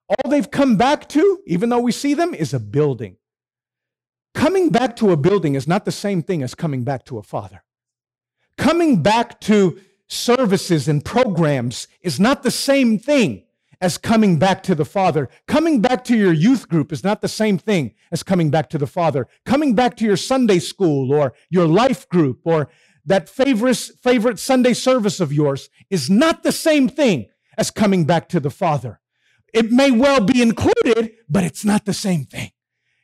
all 0.09 0.29
they've 0.29 0.51
come 0.51 0.77
back 0.77 1.09
to, 1.11 1.41
even 1.47 1.69
though 1.69 1.79
we 1.79 1.93
see 1.93 2.15
them, 2.15 2.35
is 2.35 2.53
a 2.53 2.59
building. 2.59 3.19
Coming 4.35 4.71
back 4.71 4.97
to 4.97 5.13
a 5.13 5.17
building 5.17 5.55
is 5.55 5.69
not 5.69 5.85
the 5.85 5.93
same 5.93 6.25
thing 6.25 6.43
as 6.43 6.57
coming 6.57 6.83
back 6.83 7.05
to 7.05 7.19
a 7.19 7.23
father. 7.23 7.63
Coming 8.59 9.01
back 9.01 9.41
to 9.43 9.79
services 10.09 10.89
and 10.89 11.05
programs 11.05 11.87
is 12.01 12.19
not 12.19 12.43
the 12.43 12.51
same 12.51 12.99
thing 12.99 13.45
as 13.83 13.99
coming 13.99 14.39
back 14.39 14.63
to 14.63 14.77
the 14.77 14.85
Father. 14.85 15.29
Coming 15.49 15.81
back 15.81 16.05
to 16.05 16.17
your 16.17 16.33
youth 16.33 16.69
group 16.69 16.93
is 16.93 17.03
not 17.03 17.21
the 17.21 17.29
same 17.29 17.59
thing 17.59 17.95
as 18.13 18.23
coming 18.23 18.49
back 18.49 18.71
to 18.71 18.79
the 18.79 18.87
Father. 18.87 19.27
Coming 19.45 19.75
back 19.75 19.97
to 19.97 20.05
your 20.05 20.17
Sunday 20.17 20.61
school 20.61 21.13
or 21.13 21.35
your 21.51 21.67
life 21.67 22.09
group 22.09 22.41
or 22.45 22.71
that 23.05 23.29
favorite, 23.29 23.77
favorite 23.77 24.39
Sunday 24.39 24.73
service 24.73 25.19
of 25.19 25.33
yours 25.33 25.69
is 25.91 26.09
not 26.09 26.45
the 26.45 26.53
same 26.53 26.89
thing 26.89 27.27
as 27.59 27.73
coming 27.73 28.05
back 28.05 28.29
to 28.29 28.39
the 28.39 28.51
Father. 28.51 29.01
It 29.53 29.73
may 29.73 29.91
well 29.91 30.21
be 30.21 30.41
included, 30.41 31.13
but 31.29 31.43
it's 31.43 31.65
not 31.65 31.85
the 31.85 31.93
same 31.93 32.25
thing. 32.25 32.53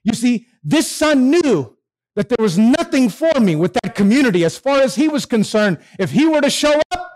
You 0.05 0.14
see, 0.14 0.47
this 0.62 0.91
son 0.91 1.31
knew 1.31 1.77
that 2.14 2.29
there 2.29 2.43
was 2.43 2.57
nothing 2.57 3.09
for 3.09 3.38
me 3.41 3.57
with 3.57 3.75
that 3.75 3.97
community 3.97 4.45
as 4.45 4.57
far 4.57 4.81
as 4.81 4.95
he 4.95 5.09
was 5.09 5.27
concerned. 5.27 5.79
If 5.99 6.12
he 6.12 6.27
were 6.27 6.41
to 6.41 6.51
show 6.51 6.81
up, 6.93 7.08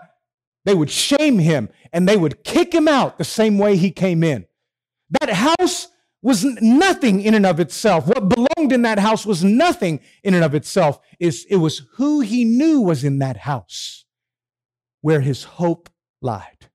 they 0.65 0.73
would 0.73 0.89
shame 0.89 1.39
him 1.39 1.69
and 1.91 2.07
they 2.07 2.17
would 2.17 2.43
kick 2.43 2.73
him 2.73 2.87
out 2.87 3.17
the 3.17 3.23
same 3.23 3.57
way 3.57 3.75
he 3.75 3.91
came 3.91 4.23
in. 4.23 4.45
That 5.21 5.29
house 5.29 5.89
was 6.21 6.45
nothing 6.61 7.21
in 7.21 7.33
and 7.33 7.45
of 7.45 7.59
itself. 7.59 8.07
What 8.07 8.29
belonged 8.29 8.71
in 8.71 8.83
that 8.83 8.99
house 8.99 9.25
was 9.25 9.43
nothing 9.43 9.99
in 10.23 10.33
and 10.33 10.43
of 10.43 10.55
itself. 10.55 10.99
It 11.19 11.59
was 11.59 11.81
who 11.95 12.21
he 12.21 12.45
knew 12.45 12.81
was 12.81 13.03
in 13.03 13.19
that 13.19 13.37
house 13.37 14.05
where 15.01 15.19
his 15.19 15.43
hope 15.43 15.89
lied. 16.21 16.69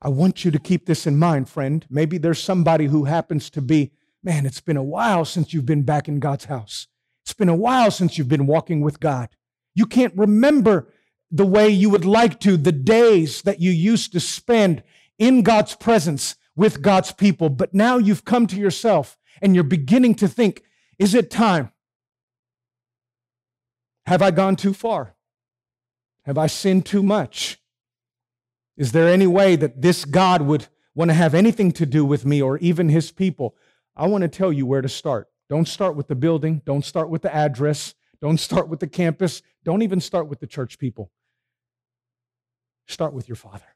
I 0.00 0.08
want 0.08 0.44
you 0.46 0.50
to 0.50 0.58
keep 0.58 0.86
this 0.86 1.06
in 1.06 1.18
mind, 1.18 1.50
friend. 1.50 1.84
Maybe 1.90 2.16
there's 2.16 2.42
somebody 2.42 2.86
who 2.86 3.04
happens 3.04 3.50
to 3.50 3.60
be, 3.60 3.92
man, 4.24 4.46
it's 4.46 4.62
been 4.62 4.78
a 4.78 4.82
while 4.82 5.26
since 5.26 5.52
you've 5.52 5.66
been 5.66 5.82
back 5.82 6.08
in 6.08 6.18
God's 6.18 6.46
house. 6.46 6.86
It's 7.22 7.34
been 7.34 7.50
a 7.50 7.54
while 7.54 7.90
since 7.90 8.16
you've 8.16 8.28
been 8.28 8.46
walking 8.46 8.80
with 8.80 9.00
God. 9.00 9.28
You 9.74 9.84
can't 9.84 10.16
remember 10.16 10.90
the 11.30 11.46
way 11.46 11.68
you 11.68 11.90
would 11.90 12.04
like 12.04 12.40
to, 12.40 12.56
the 12.56 12.72
days 12.72 13.42
that 13.42 13.60
you 13.60 13.70
used 13.70 14.12
to 14.12 14.20
spend 14.20 14.82
in 15.18 15.42
God's 15.42 15.76
presence 15.76 16.36
with 16.56 16.82
God's 16.82 17.12
people. 17.12 17.48
But 17.48 17.72
now 17.72 17.98
you've 17.98 18.24
come 18.24 18.46
to 18.48 18.56
yourself 18.56 19.16
and 19.40 19.54
you're 19.54 19.64
beginning 19.64 20.14
to 20.16 20.28
think, 20.28 20.62
is 20.98 21.14
it 21.14 21.30
time? 21.30 21.72
Have 24.06 24.22
I 24.22 24.30
gone 24.30 24.56
too 24.56 24.74
far? 24.74 25.14
Have 26.24 26.36
I 26.36 26.48
sinned 26.48 26.84
too 26.84 27.02
much? 27.02 27.60
Is 28.76 28.92
there 28.92 29.08
any 29.08 29.26
way 29.26 29.56
that 29.56 29.82
this 29.82 30.04
God 30.04 30.42
would 30.42 30.66
want 30.94 31.10
to 31.10 31.14
have 31.14 31.34
anything 31.34 31.70
to 31.72 31.86
do 31.86 32.04
with 32.04 32.24
me 32.24 32.42
or 32.42 32.58
even 32.58 32.88
his 32.88 33.12
people? 33.12 33.54
I 33.96 34.06
want 34.06 34.22
to 34.22 34.28
tell 34.28 34.52
you 34.52 34.66
where 34.66 34.82
to 34.82 34.88
start. 34.88 35.28
Don't 35.48 35.68
start 35.68 35.96
with 35.96 36.08
the 36.08 36.14
building. 36.14 36.62
Don't 36.64 36.84
start 36.84 37.10
with 37.10 37.22
the 37.22 37.34
address. 37.34 37.94
Don't 38.20 38.38
start 38.38 38.68
with 38.68 38.80
the 38.80 38.86
campus. 38.86 39.42
Don't 39.64 39.82
even 39.82 40.00
start 40.00 40.28
with 40.28 40.40
the 40.40 40.46
church 40.46 40.78
people. 40.78 41.10
Start 42.90 43.12
with 43.12 43.28
your 43.28 43.36
father. 43.36 43.66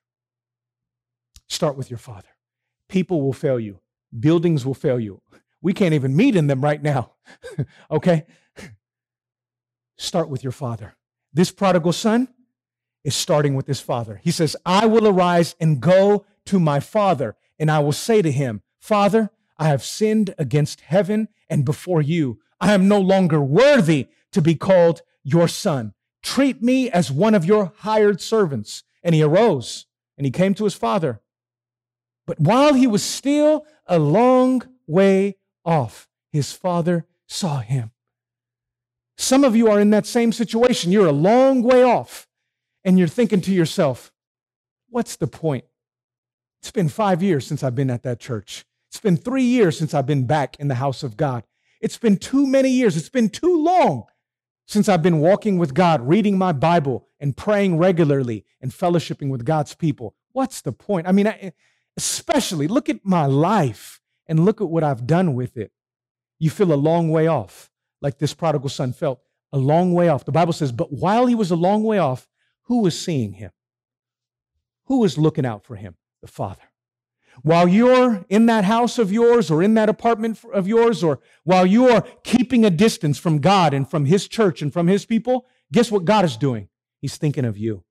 Start 1.48 1.76
with 1.76 1.90
your 1.90 1.98
father. 1.98 2.28
People 2.88 3.22
will 3.22 3.32
fail 3.32 3.58
you, 3.58 3.80
buildings 4.18 4.66
will 4.66 4.74
fail 4.74 5.00
you. 5.00 5.20
We 5.62 5.72
can't 5.72 5.94
even 5.94 6.14
meet 6.14 6.36
in 6.36 6.46
them 6.46 6.62
right 6.62 6.82
now. 6.82 7.12
okay? 7.90 8.26
Start 9.96 10.28
with 10.28 10.42
your 10.42 10.52
father. 10.52 10.94
This 11.32 11.50
prodigal 11.50 11.92
son, 11.92 12.28
is 13.04 13.14
starting 13.14 13.54
with 13.54 13.66
his 13.66 13.80
father. 13.80 14.20
He 14.24 14.30
says, 14.30 14.56
I 14.64 14.86
will 14.86 15.06
arise 15.06 15.54
and 15.60 15.80
go 15.80 16.24
to 16.46 16.58
my 16.58 16.80
father, 16.80 17.36
and 17.58 17.70
I 17.70 17.78
will 17.80 17.92
say 17.92 18.22
to 18.22 18.32
him, 18.32 18.62
Father, 18.80 19.30
I 19.58 19.68
have 19.68 19.84
sinned 19.84 20.34
against 20.38 20.80
heaven 20.80 21.28
and 21.48 21.64
before 21.64 22.02
you. 22.02 22.40
I 22.60 22.72
am 22.72 22.88
no 22.88 22.98
longer 22.98 23.40
worthy 23.40 24.08
to 24.32 24.40
be 24.40 24.54
called 24.54 25.02
your 25.22 25.48
son. 25.48 25.92
Treat 26.22 26.62
me 26.62 26.90
as 26.90 27.10
one 27.10 27.34
of 27.34 27.44
your 27.44 27.72
hired 27.78 28.20
servants. 28.20 28.82
And 29.04 29.14
he 29.14 29.22
arose 29.22 29.86
and 30.18 30.24
he 30.24 30.32
came 30.32 30.54
to 30.54 30.64
his 30.64 30.74
father. 30.74 31.20
But 32.26 32.40
while 32.40 32.74
he 32.74 32.88
was 32.88 33.04
still 33.04 33.66
a 33.86 33.98
long 33.98 34.62
way 34.86 35.36
off, 35.64 36.08
his 36.32 36.52
father 36.52 37.06
saw 37.28 37.60
him. 37.60 37.92
Some 39.16 39.44
of 39.44 39.54
you 39.54 39.70
are 39.70 39.78
in 39.78 39.90
that 39.90 40.06
same 40.06 40.32
situation. 40.32 40.90
You're 40.90 41.06
a 41.06 41.12
long 41.12 41.62
way 41.62 41.84
off 41.84 42.26
and 42.82 42.98
you're 42.98 43.06
thinking 43.06 43.40
to 43.42 43.52
yourself, 43.52 44.12
what's 44.88 45.16
the 45.16 45.26
point? 45.26 45.64
It's 46.60 46.70
been 46.70 46.88
five 46.88 47.22
years 47.22 47.46
since 47.46 47.62
I've 47.62 47.74
been 47.74 47.90
at 47.90 48.02
that 48.04 48.18
church. 48.18 48.64
It's 48.90 49.00
been 49.00 49.16
three 49.16 49.44
years 49.44 49.78
since 49.78 49.92
I've 49.92 50.06
been 50.06 50.26
back 50.26 50.56
in 50.58 50.68
the 50.68 50.76
house 50.76 51.02
of 51.02 51.16
God. 51.16 51.44
It's 51.80 51.98
been 51.98 52.16
too 52.16 52.46
many 52.46 52.70
years. 52.70 52.96
It's 52.96 53.10
been 53.10 53.28
too 53.28 53.62
long 53.62 54.04
since 54.66 54.88
I've 54.88 55.02
been 55.02 55.20
walking 55.20 55.58
with 55.58 55.74
God, 55.74 56.06
reading 56.06 56.38
my 56.38 56.52
Bible, 56.52 57.06
and 57.20 57.36
praying 57.36 57.78
regularly 57.78 58.44
and 58.60 58.70
fellowshipping 58.70 59.28
with 59.30 59.44
God's 59.44 59.74
people. 59.74 60.14
What's 60.32 60.60
the 60.60 60.72
point? 60.72 61.06
I 61.06 61.12
mean, 61.12 61.26
I, 61.26 61.52
especially 61.96 62.66
look 62.66 62.88
at 62.88 63.04
my 63.04 63.26
life 63.26 64.00
and 64.26 64.44
look 64.44 64.60
at 64.60 64.68
what 64.68 64.84
I've 64.84 65.06
done 65.06 65.34
with 65.34 65.56
it. 65.56 65.72
You 66.38 66.50
feel 66.50 66.72
a 66.72 66.74
long 66.74 67.10
way 67.10 67.26
off, 67.26 67.70
like 68.00 68.18
this 68.18 68.34
prodigal 68.34 68.68
son 68.68 68.92
felt 68.92 69.20
a 69.52 69.58
long 69.58 69.92
way 69.92 70.08
off. 70.08 70.24
The 70.24 70.32
Bible 70.32 70.52
says, 70.52 70.72
but 70.72 70.92
while 70.92 71.26
he 71.26 71.34
was 71.34 71.50
a 71.50 71.56
long 71.56 71.84
way 71.84 71.98
off, 71.98 72.28
who 72.62 72.80
was 72.80 72.98
seeing 72.98 73.34
him? 73.34 73.50
Who 74.86 75.00
was 75.00 75.16
looking 75.16 75.46
out 75.46 75.64
for 75.64 75.76
him? 75.76 75.96
The 76.20 76.28
Father. 76.28 76.62
While 77.42 77.68
you're 77.68 78.24
in 78.28 78.46
that 78.46 78.64
house 78.64 78.98
of 78.98 79.12
yours 79.12 79.50
or 79.50 79.62
in 79.62 79.74
that 79.74 79.88
apartment 79.88 80.40
of 80.52 80.68
yours, 80.68 81.02
or 81.02 81.20
while 81.42 81.66
you're 81.66 82.02
keeping 82.22 82.64
a 82.64 82.70
distance 82.70 83.18
from 83.18 83.40
God 83.40 83.74
and 83.74 83.88
from 83.88 84.04
His 84.06 84.28
church 84.28 84.62
and 84.62 84.72
from 84.72 84.86
His 84.86 85.04
people, 85.04 85.46
guess 85.72 85.90
what 85.90 86.04
God 86.04 86.24
is 86.24 86.36
doing? 86.36 86.68
He's 87.00 87.16
thinking 87.16 87.44
of 87.44 87.58
you. 87.58 87.84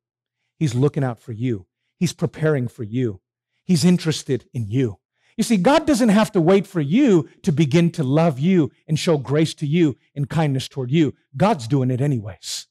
He's 0.58 0.76
looking 0.76 1.04
out 1.04 1.20
for 1.20 1.34
you. 1.34 1.68
He's 2.00 2.14
preparing 2.14 2.68
for 2.68 2.84
you. 2.84 3.22
He's 3.66 3.86
interested 3.86 4.46
in 4.54 4.68
you. 4.70 5.00
You 5.38 5.44
see, 5.44 5.58
God 5.58 5.88
doesn't 5.88 6.10
have 6.10 6.32
to 6.34 6.42
wait 6.42 6.68
for 6.68 6.82
you 6.82 7.30
to 7.42 7.52
begin 7.52 7.92
to 7.92 8.04
love 8.04 8.40
you 8.40 8.72
and 8.88 9.00
show 9.00 9.18
grace 9.18 9.54
to 9.56 9.68
you 9.68 9.98
and 10.16 10.30
kindness 10.30 10.68
toward 10.68 10.92
you. 10.92 11.16
God's 11.36 11.68
doing 11.68 11.90
it 11.90 12.02
anyways. 12.02 12.68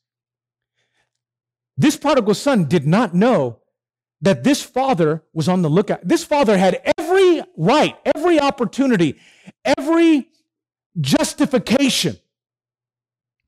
This 1.76 1.96
prodigal 1.96 2.34
son 2.34 2.66
did 2.66 2.86
not 2.86 3.14
know 3.14 3.61
that 4.22 4.44
this 4.44 4.62
father 4.62 5.22
was 5.32 5.48
on 5.48 5.62
the 5.62 5.68
lookout. 5.68 6.00
This 6.02 6.24
father 6.24 6.56
had 6.56 6.80
every 6.98 7.42
right, 7.56 7.96
every 8.14 8.40
opportunity, 8.40 9.18
every 9.64 10.28
justification 11.00 12.16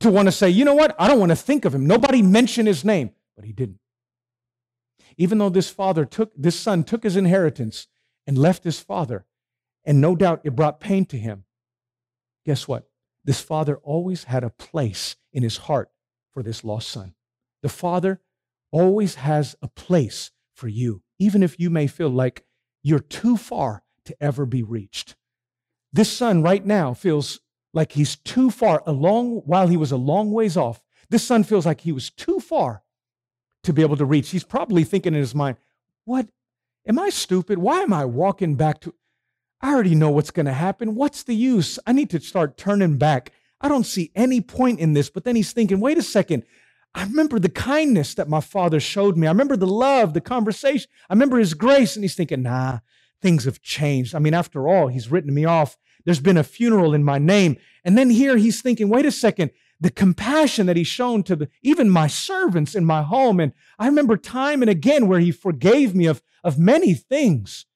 to 0.00 0.10
want 0.10 0.26
to 0.26 0.32
say, 0.32 0.50
you 0.50 0.64
know 0.64 0.74
what? 0.74 0.94
I 0.98 1.08
don't 1.08 1.20
want 1.20 1.30
to 1.30 1.37
think 1.37 1.64
of 1.64 1.74
him. 1.74 1.87
Nobody 1.87 2.20
mentioned 2.20 2.68
his 2.68 2.84
name, 2.84 3.12
but 3.37 3.44
he 3.44 3.52
didn't. 3.52 3.78
Even 5.16 5.38
though 5.38 5.48
this 5.48 5.70
father 5.70 6.04
took, 6.04 6.32
this 6.37 6.58
son 6.58 6.82
took 6.82 7.04
his 7.04 7.16
inheritance 7.16 7.87
and 8.26 8.37
left 8.37 8.64
his 8.64 8.80
father, 8.80 9.24
and 9.84 10.00
no 10.00 10.16
doubt 10.16 10.40
it 10.44 10.56
brought 10.56 10.80
pain 10.80 11.04
to 11.06 11.16
him. 11.16 11.44
Guess 12.44 12.66
what? 12.66 12.88
This 13.24 13.40
father 13.40 13.76
always 13.76 14.24
had 14.24 14.44
a 14.44 14.50
place 14.50 15.16
in 15.32 15.42
his 15.42 15.56
heart 15.56 15.90
for 16.32 16.42
this 16.42 16.64
lost 16.64 16.88
son. 16.88 17.14
The 17.62 17.68
Father 17.68 18.20
always 18.72 19.14
has 19.14 19.56
a 19.62 19.68
place 19.68 20.32
for 20.54 20.68
you, 20.68 21.02
even 21.18 21.42
if 21.42 21.58
you 21.58 21.70
may 21.70 21.86
feel 21.86 22.09
like 22.09 22.44
you're 22.82 22.98
too 22.98 23.36
far 23.36 23.82
to 24.05 24.16
ever 24.20 24.46
be 24.46 24.62
reached. 24.62 25.16
This 25.92 26.12
son 26.12 26.42
right 26.42 26.64
now 26.64 26.94
feels 26.94 27.40
like 27.72 27.92
he's 27.92 28.16
too 28.16 28.50
far, 28.50 28.82
a 28.86 28.92
long, 28.92 29.42
while 29.46 29.68
he 29.68 29.76
was 29.76 29.92
a 29.92 29.96
long 29.96 30.32
ways 30.32 30.57
off. 30.57 30.82
This 31.11 31.24
son 31.24 31.44
feels 31.44 31.66
like 31.66 31.80
he 31.82 31.92
was 31.92 32.11
too 32.11 32.40
far 32.40 32.82
to 33.64 33.72
be 33.72 33.82
able 33.82 33.96
to 33.96 34.05
reach. 34.05 34.30
He's 34.30 34.44
probably 34.44 34.84
thinking 34.84 35.14
in 35.14 35.20
his 35.20 35.34
mind, 35.34 35.57
What? 36.05 36.28
Am 36.86 36.98
I 36.98 37.09
stupid? 37.09 37.59
Why 37.59 37.80
am 37.80 37.92
I 37.92 38.05
walking 38.05 38.57
back 38.57 38.80
to? 38.80 38.94
I 39.61 39.72
already 39.72 39.94
know 39.94 40.11
what's 40.11 40.30
going 40.30 40.46
to 40.46 40.52
happen. 40.52 40.94
What's 40.94 41.22
the 41.22 41.34
use? 41.34 41.78
I 41.86 41.92
need 41.92 42.11
to 42.11 42.20
start 42.20 42.59
turning 42.59 42.98
back. 42.98 43.32
I 43.61 43.68
don't 43.68 43.86
see 43.86 44.11
any 44.14 44.42
point 44.42 44.80
in 44.80 44.92
this. 44.92 45.09
But 45.09 45.24
then 45.24 45.36
he's 45.36 45.52
thinking, 45.52 45.80
wait 45.80 45.96
a 45.96 46.02
second. 46.02 46.44
I 46.95 47.03
remember 47.03 47.38
the 47.38 47.49
kindness 47.49 48.14
that 48.14 48.28
my 48.28 48.40
father 48.40 48.78
showed 48.78 49.16
me. 49.16 49.26
I 49.26 49.30
remember 49.30 49.57
the 49.57 49.66
love, 49.66 50.14
the 50.14 50.20
conversation. 50.20 50.88
I 51.11 51.14
remember 51.14 51.38
his 51.38 51.55
grace. 51.55 51.97
And 51.97 52.05
he's 52.05 52.14
thinking, 52.14 52.42
nah, 52.42 52.78
things 53.20 53.45
have 53.45 53.61
changed. 53.61 54.14
I 54.14 54.20
mean, 54.20 54.34
after 54.34 54.68
all, 54.68 54.88
he's 54.88 55.11
written 55.11 55.34
me 55.34 55.45
off. 55.45 55.76
There's 56.05 56.20
been 56.20 56.36
a 56.36 56.45
funeral 56.45 56.95
in 56.95 57.03
my 57.03 57.18
name. 57.18 57.57
And 57.84 57.99
then 57.99 58.11
here 58.11 58.36
he's 58.36 58.62
thinking, 58.62 58.88
wait 58.88 59.07
a 59.07 59.11
second, 59.11 59.51
the 59.80 59.90
compassion 59.90 60.66
that 60.66 60.76
he's 60.76 60.86
shown 60.86 61.22
to 61.24 61.34
the, 61.34 61.49
even 61.62 61.90
my 61.90 62.07
servants 62.07 62.74
in 62.74 62.84
my 62.84 63.03
home. 63.03 63.40
And 63.40 63.53
I 63.78 63.86
remember 63.86 64.16
time 64.16 64.62
and 64.62 64.70
again 64.70 65.09
where 65.09 65.20
he 65.20 65.32
forgave 65.32 65.95
me 65.95 66.07
of, 66.07 66.22
of 66.45 66.59
many 66.59 66.95
things. 66.95 67.66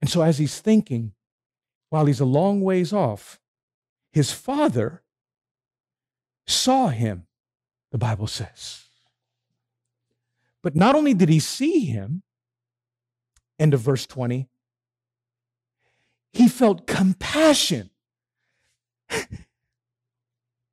And 0.00 0.10
so, 0.10 0.22
as 0.22 0.38
he's 0.38 0.58
thinking, 0.58 1.12
while 1.90 2.06
he's 2.06 2.20
a 2.20 2.24
long 2.24 2.60
ways 2.60 2.92
off, 2.92 3.40
his 4.12 4.32
father 4.32 5.02
saw 6.46 6.88
him, 6.88 7.26
the 7.90 7.98
Bible 7.98 8.26
says. 8.26 8.84
But 10.62 10.76
not 10.76 10.94
only 10.94 11.14
did 11.14 11.28
he 11.28 11.40
see 11.40 11.84
him, 11.86 12.22
end 13.58 13.74
of 13.74 13.80
verse 13.80 14.06
20, 14.06 14.48
he 16.32 16.48
felt 16.48 16.86
compassion. 16.86 17.90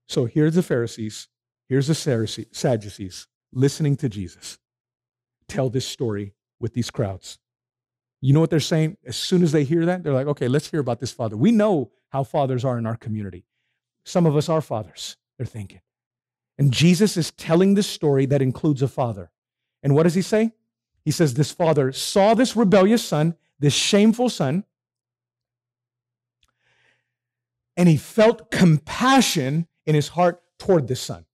so 0.08 0.26
here's 0.26 0.56
the 0.56 0.64
Pharisees, 0.64 1.28
here's 1.68 1.88
the 1.88 2.48
Sadducees 2.52 3.28
listening 3.52 3.96
to 3.98 4.10
Jesus 4.10 4.60
tell 5.48 5.70
this 5.70 5.86
story 5.86 6.34
with 6.60 6.74
these 6.74 6.92
crowds. 6.92 7.40
You 8.22 8.34
know 8.34 8.40
what 8.40 8.50
they're 8.50 8.60
saying? 8.60 8.98
As 9.06 9.16
soon 9.16 9.42
as 9.42 9.52
they 9.52 9.64
hear 9.64 9.86
that, 9.86 10.04
they're 10.04 10.14
like, 10.14 10.28
okay, 10.28 10.48
let's 10.48 10.70
hear 10.70 10.80
about 10.80 11.00
this 11.00 11.12
father. 11.12 11.36
We 11.36 11.52
know 11.52 11.92
how 12.10 12.24
fathers 12.24 12.64
are 12.64 12.78
in 12.78 12.86
our 12.86 12.98
community. 12.98 13.46
Some 14.04 14.26
of 14.26 14.36
us 14.36 14.50
are 14.50 14.62
fathers, 14.62 15.18
they're 15.40 15.46
thinking. 15.48 15.80
And 16.58 16.72
Jesus 16.74 17.16
is 17.16 17.32
telling 17.32 17.74
this 17.74 17.88
story 17.88 18.26
that 18.26 18.42
includes 18.42 18.82
a 18.82 18.88
father. 18.90 19.32
And 19.82 19.96
what 19.96 20.04
does 20.04 20.14
he 20.14 20.22
say? 20.22 20.52
He 21.06 21.12
says, 21.12 21.34
This 21.34 21.52
father 21.52 21.94
saw 21.94 22.34
this 22.34 22.58
rebellious 22.58 23.04
son, 23.04 23.38
this 23.58 23.74
shameful 23.74 24.30
son, 24.30 24.66
and 27.78 27.88
he 27.88 27.96
felt 27.96 28.52
compassion 28.52 29.68
in 29.86 29.96
his 29.96 30.10
heart 30.10 30.44
toward 30.60 30.90
this 30.90 31.00
son. 31.00 31.26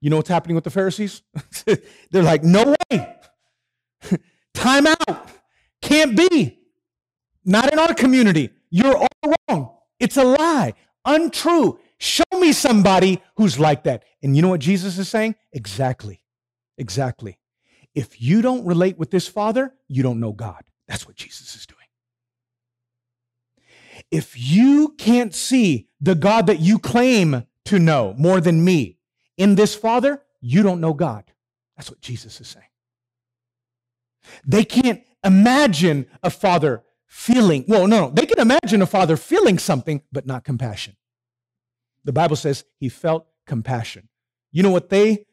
You 0.00 0.08
know 0.08 0.16
what's 0.16 0.30
happening 0.30 0.54
with 0.54 0.64
the 0.64 0.70
Pharisees? 0.70 1.20
They're 2.10 2.22
like, 2.22 2.42
No 2.42 2.74
way. 2.90 3.16
Time 4.54 4.86
out. 4.86 5.28
Can't 5.82 6.16
be. 6.16 6.58
Not 7.44 7.70
in 7.70 7.78
our 7.78 7.92
community. 7.92 8.48
You're 8.70 8.96
all 8.96 9.34
wrong. 9.50 9.76
It's 10.00 10.16
a 10.16 10.24
lie. 10.24 10.72
Untrue. 11.04 11.78
Show 12.02 12.24
me 12.40 12.50
somebody 12.52 13.22
who's 13.36 13.60
like 13.60 13.84
that. 13.84 14.02
And 14.24 14.34
you 14.34 14.42
know 14.42 14.48
what 14.48 14.58
Jesus 14.58 14.98
is 14.98 15.08
saying? 15.08 15.36
Exactly. 15.52 16.20
Exactly. 16.76 17.38
If 17.94 18.20
you 18.20 18.42
don't 18.42 18.66
relate 18.66 18.98
with 18.98 19.12
this 19.12 19.28
father, 19.28 19.72
you 19.86 20.02
don't 20.02 20.18
know 20.18 20.32
God. 20.32 20.64
That's 20.88 21.06
what 21.06 21.14
Jesus 21.14 21.54
is 21.54 21.64
doing. 21.64 21.78
If 24.10 24.34
you 24.36 24.96
can't 24.98 25.32
see 25.32 25.90
the 26.00 26.16
God 26.16 26.48
that 26.48 26.58
you 26.58 26.80
claim 26.80 27.46
to 27.66 27.78
know 27.78 28.16
more 28.18 28.40
than 28.40 28.64
me 28.64 28.98
in 29.36 29.54
this 29.54 29.76
father, 29.76 30.24
you 30.40 30.64
don't 30.64 30.80
know 30.80 30.94
God. 30.94 31.22
That's 31.76 31.88
what 31.88 32.00
Jesus 32.00 32.40
is 32.40 32.48
saying. 32.48 32.66
They 34.44 34.64
can't 34.64 35.04
imagine 35.22 36.06
a 36.20 36.30
father 36.30 36.82
feeling, 37.06 37.64
well, 37.68 37.86
no, 37.86 38.06
no, 38.06 38.10
they 38.10 38.26
can 38.26 38.40
imagine 38.40 38.82
a 38.82 38.86
father 38.86 39.16
feeling 39.16 39.56
something, 39.56 40.02
but 40.10 40.26
not 40.26 40.42
compassion. 40.42 40.96
The 42.04 42.12
Bible 42.12 42.36
says 42.36 42.64
he 42.78 42.88
felt 42.88 43.26
compassion. 43.46 44.08
You 44.50 44.62
know 44.62 44.70
what 44.70 44.90
they 44.90 45.26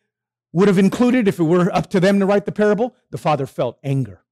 would 0.53 0.67
have 0.67 0.77
included 0.77 1.27
if 1.27 1.39
it 1.39 1.43
were 1.43 1.73
up 1.75 1.89
to 1.91 1.99
them 1.99 2.19
to 2.19 2.25
write 2.25 2.45
the 2.45 2.51
parable? 2.51 2.95
The 3.11 3.17
father 3.17 3.45
felt 3.45 3.77
anger. 3.83 4.23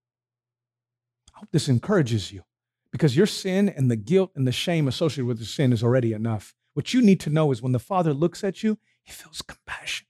I 1.35 1.39
hope 1.39 1.49
this 1.51 1.69
encourages 1.69 2.31
you 2.31 2.43
because 2.91 3.15
your 3.15 3.27
sin 3.27 3.69
and 3.69 3.91
the 3.91 3.95
guilt 3.95 4.31
and 4.35 4.47
the 4.47 4.51
shame 4.51 4.88
associated 4.88 5.25
with 5.25 5.39
the 5.39 5.45
sin 5.45 5.71
is 5.71 5.83
already 5.83 6.13
enough. 6.13 6.55
What 6.73 6.93
you 6.93 7.01
need 7.01 7.19
to 7.21 7.29
know 7.29 7.51
is 7.51 7.61
when 7.61 7.71
the 7.71 7.79
father 7.79 8.13
looks 8.13 8.43
at 8.43 8.63
you, 8.63 8.77
he 9.03 9.11
feels 9.11 9.41
compassion. 9.41 10.07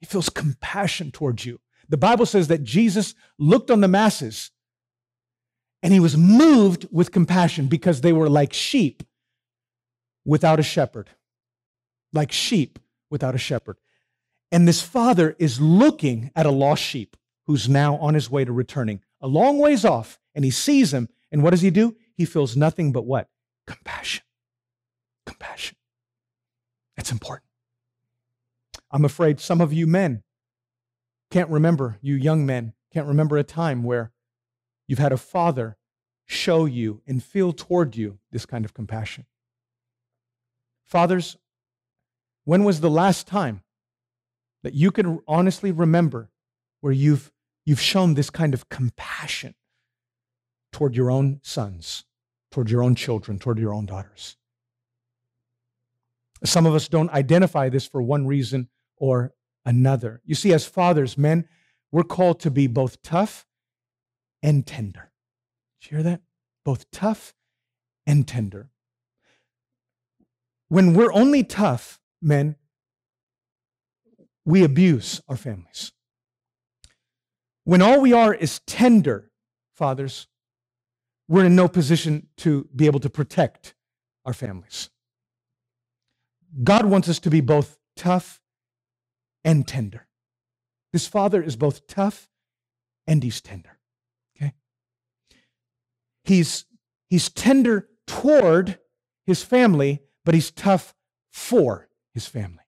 He 0.00 0.06
feels 0.06 0.28
compassion 0.28 1.10
towards 1.10 1.46
you. 1.46 1.60
The 1.88 1.96
Bible 1.96 2.26
says 2.26 2.48
that 2.48 2.62
Jesus 2.62 3.14
looked 3.38 3.70
on 3.70 3.80
the 3.80 3.88
masses 3.88 4.50
and 5.82 5.92
he 5.92 6.00
was 6.00 6.16
moved 6.16 6.86
with 6.90 7.12
compassion 7.12 7.66
because 7.66 8.00
they 8.00 8.12
were 8.12 8.28
like 8.28 8.52
sheep 8.52 9.02
without 10.24 10.60
a 10.60 10.62
shepherd. 10.62 11.10
Like 12.12 12.32
sheep 12.32 12.78
without 13.10 13.34
a 13.34 13.38
shepherd. 13.38 13.76
And 14.52 14.68
this 14.68 14.80
father 14.80 15.34
is 15.38 15.60
looking 15.60 16.30
at 16.36 16.46
a 16.46 16.50
lost 16.50 16.82
sheep 16.82 17.16
who's 17.46 17.68
now 17.68 17.96
on 17.96 18.14
his 18.14 18.30
way 18.30 18.44
to 18.44 18.52
returning, 18.52 19.00
a 19.20 19.26
long 19.26 19.58
ways 19.58 19.84
off, 19.84 20.18
and 20.34 20.44
he 20.44 20.50
sees 20.50 20.94
him. 20.94 21.08
And 21.32 21.42
what 21.42 21.50
does 21.50 21.60
he 21.60 21.70
do? 21.70 21.96
He 22.14 22.24
feels 22.24 22.56
nothing 22.56 22.92
but 22.92 23.04
what? 23.04 23.28
Compassion. 23.66 24.24
Compassion. 25.26 25.76
That's 26.96 27.10
important. 27.10 27.48
I'm 28.90 29.04
afraid 29.04 29.40
some 29.40 29.60
of 29.60 29.72
you 29.72 29.86
men 29.86 30.22
can't 31.30 31.50
remember, 31.50 31.98
you 32.00 32.14
young 32.14 32.46
men, 32.46 32.74
can't 32.92 33.08
remember 33.08 33.36
a 33.36 33.42
time 33.42 33.82
where 33.82 34.12
you've 34.86 35.00
had 35.00 35.12
a 35.12 35.16
father 35.16 35.76
show 36.26 36.64
you 36.64 37.02
and 37.06 37.22
feel 37.22 37.52
toward 37.52 37.96
you 37.96 38.18
this 38.30 38.46
kind 38.46 38.64
of 38.64 38.72
compassion. 38.72 39.26
Fathers, 40.86 41.36
when 42.44 42.64
was 42.64 42.80
the 42.80 42.90
last 42.90 43.26
time 43.26 43.62
that 44.62 44.74
you 44.74 44.90
can 44.90 45.20
honestly 45.26 45.72
remember 45.72 46.30
where 46.80 46.92
you've, 46.92 47.32
you've 47.64 47.80
shown 47.80 48.14
this 48.14 48.30
kind 48.30 48.54
of 48.54 48.68
compassion 48.68 49.54
toward 50.72 50.96
your 50.96 51.10
own 51.10 51.40
sons, 51.42 52.04
toward 52.50 52.70
your 52.70 52.82
own 52.82 52.94
children, 52.94 53.38
toward 53.38 53.58
your 53.58 53.72
own 53.72 53.86
daughters? 53.86 54.36
Some 56.44 56.66
of 56.66 56.74
us 56.74 56.88
don't 56.88 57.10
identify 57.10 57.68
this 57.70 57.86
for 57.86 58.02
one 58.02 58.26
reason 58.26 58.68
or 58.96 59.32
another. 59.64 60.20
You 60.24 60.34
see, 60.34 60.52
as 60.52 60.66
fathers, 60.66 61.16
men, 61.16 61.48
we're 61.90 62.02
called 62.02 62.40
to 62.40 62.50
be 62.50 62.66
both 62.66 63.00
tough 63.02 63.46
and 64.42 64.66
tender. 64.66 65.10
Did 65.80 65.90
you 65.90 65.96
hear 65.96 66.04
that? 66.04 66.20
Both 66.64 66.90
tough 66.90 67.34
and 68.06 68.28
tender. 68.28 68.70
When 70.68 70.94
we're 70.94 71.12
only 71.12 71.44
tough, 71.44 72.00
men, 72.20 72.56
we 74.44 74.64
abuse 74.64 75.20
our 75.28 75.36
families. 75.36 75.92
When 77.64 77.80
all 77.80 78.00
we 78.00 78.12
are 78.12 78.34
is 78.34 78.60
tender, 78.66 79.30
fathers, 79.74 80.26
we're 81.28 81.46
in 81.46 81.56
no 81.56 81.68
position 81.68 82.28
to 82.38 82.68
be 82.74 82.86
able 82.86 83.00
to 83.00 83.10
protect 83.10 83.74
our 84.24 84.34
families. 84.34 84.90
God 86.62 86.86
wants 86.86 87.08
us 87.08 87.18
to 87.20 87.30
be 87.30 87.40
both 87.40 87.78
tough 87.96 88.40
and 89.44 89.66
tender. 89.66 90.06
This 90.92 91.06
father 91.06 91.42
is 91.42 91.56
both 91.56 91.86
tough 91.86 92.28
and 93.06 93.22
he's 93.22 93.40
tender. 93.40 93.78
Okay? 94.36 94.52
He's, 96.22 96.66
he's 97.08 97.30
tender 97.30 97.88
toward 98.06 98.78
his 99.26 99.42
family, 99.42 100.00
but 100.24 100.34
he's 100.34 100.50
tough 100.50 100.94
for 101.30 101.88
his 102.12 102.26
family. 102.26 102.64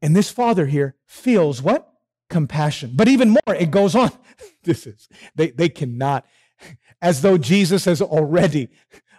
And 0.00 0.14
this 0.14 0.30
father 0.30 0.66
here 0.66 0.96
feels 1.06 1.60
what? 1.62 1.92
Compassion. 2.30 2.92
But 2.94 3.08
even 3.08 3.30
more, 3.30 3.54
it 3.58 3.70
goes 3.70 3.94
on. 3.94 4.10
this 4.64 4.86
is, 4.86 5.08
they, 5.34 5.50
they 5.50 5.68
cannot, 5.68 6.26
as 7.00 7.22
though 7.22 7.38
Jesus 7.38 7.84
has 7.84 8.00
already 8.00 8.68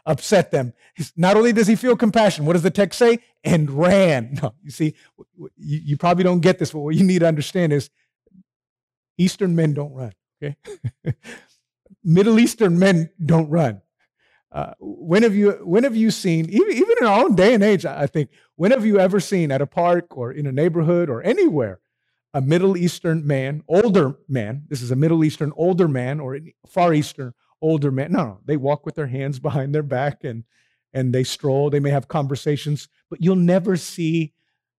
upset 0.05 0.51
them. 0.51 0.73
Not 1.15 1.37
only 1.37 1.53
does 1.53 1.67
he 1.67 1.75
feel 1.75 1.95
compassion, 1.95 2.45
what 2.45 2.53
does 2.53 2.63
the 2.63 2.71
text 2.71 2.97
say? 2.97 3.19
And 3.43 3.69
ran. 3.69 4.37
No, 4.41 4.53
you 4.63 4.71
see, 4.71 4.95
you, 5.37 5.47
you 5.57 5.97
probably 5.97 6.23
don't 6.23 6.39
get 6.39 6.59
this, 6.59 6.71
but 6.71 6.79
what 6.79 6.95
you 6.95 7.03
need 7.03 7.19
to 7.19 7.27
understand 7.27 7.73
is 7.73 7.89
Eastern 9.17 9.55
men 9.55 9.73
don't 9.73 9.93
run, 9.93 10.13
okay? 10.41 10.55
Middle 12.03 12.39
Eastern 12.39 12.79
men 12.79 13.09
don't 13.23 13.49
run. 13.49 13.81
Uh, 14.51 14.73
when 14.79 15.21
have 15.21 15.35
you 15.35 15.51
when 15.63 15.83
have 15.83 15.95
you 15.95 16.09
seen 16.09 16.49
even, 16.49 16.71
even 16.71 16.95
in 16.99 17.05
our 17.05 17.23
own 17.23 17.35
day 17.35 17.53
and 17.53 17.63
age 17.63 17.85
i 17.85 18.07
think 18.07 18.31
when 18.55 18.71
have 18.71 18.83
you 18.83 18.99
ever 18.99 19.19
seen 19.19 19.51
at 19.51 19.61
a 19.61 19.67
park 19.67 20.17
or 20.17 20.31
in 20.31 20.47
a 20.47 20.51
neighborhood 20.51 21.07
or 21.07 21.21
anywhere 21.21 21.79
a 22.33 22.41
middle 22.41 22.75
eastern 22.75 23.27
man 23.27 23.61
older 23.67 24.15
man 24.27 24.63
this 24.67 24.81
is 24.81 24.89
a 24.89 24.95
middle 24.95 25.23
eastern 25.23 25.53
older 25.55 25.87
man 25.87 26.19
or 26.19 26.39
far 26.67 26.95
eastern 26.95 27.31
older 27.61 27.91
man. 27.91 28.11
No, 28.11 28.23
no, 28.23 28.39
they 28.45 28.57
walk 28.57 28.85
with 28.85 28.95
their 28.95 29.07
hands 29.07 29.39
behind 29.49 29.73
their 29.73 29.83
back 29.83 30.23
and 30.23 30.43
and 30.91 31.13
they 31.13 31.23
stroll. 31.23 31.69
They 31.69 31.79
may 31.79 31.91
have 31.91 32.07
conversations, 32.07 32.87
but 33.09 33.21
you'll 33.21 33.35
never 33.35 33.77
see 33.77 34.33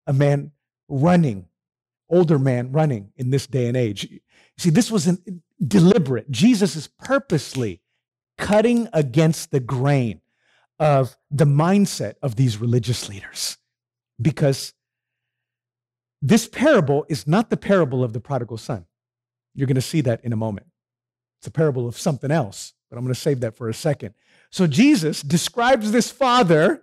a 0.09 0.13
man 0.13 0.51
running, 0.89 1.47
older 2.09 2.39
man 2.39 2.73
running 2.73 3.13
in 3.17 3.31
this 3.31 3.47
day 3.47 3.69
and 3.69 3.77
age. 3.77 4.09
See, 4.59 4.71
this 4.71 4.91
was 4.91 5.07
an, 5.07 5.43
deliberate. 5.65 6.29
Jesus 6.29 6.75
is 6.75 6.89
purposely 6.89 7.81
cutting 8.41 8.89
against 8.93 9.51
the 9.53 9.61
grain 9.61 10.21
of 10.79 11.17
the 11.31 11.45
mindset 11.45 12.15
of 12.23 12.37
these 12.37 12.57
religious 12.57 13.09
leaders 13.09 13.59
because 14.21 14.73
this 16.23 16.49
parable 16.49 17.05
is 17.09 17.27
not 17.27 17.51
the 17.51 17.57
parable 17.57 18.03
of 18.03 18.13
the 18.13 18.21
prodigal 18.21 18.57
son. 18.57 18.87
You're 19.55 19.67
going 19.67 19.75
to 19.75 19.83
see 19.83 20.01
that 20.01 20.25
in 20.25 20.33
a 20.33 20.37
moment. 20.37 20.67
It's 21.39 21.47
a 21.47 21.51
parable 21.51 21.87
of 21.87 21.99
something 21.99 22.31
else, 22.31 22.73
but 22.89 22.97
I'm 22.97 23.05
going 23.05 23.15
to 23.15 23.21
save 23.21 23.41
that 23.41 23.57
for 23.57 23.69
a 23.69 23.75
second. 23.75 24.15
So 24.51 24.67
Jesus 24.67 25.23
describes 25.23 25.93
this 25.93 26.11
father, 26.11 26.83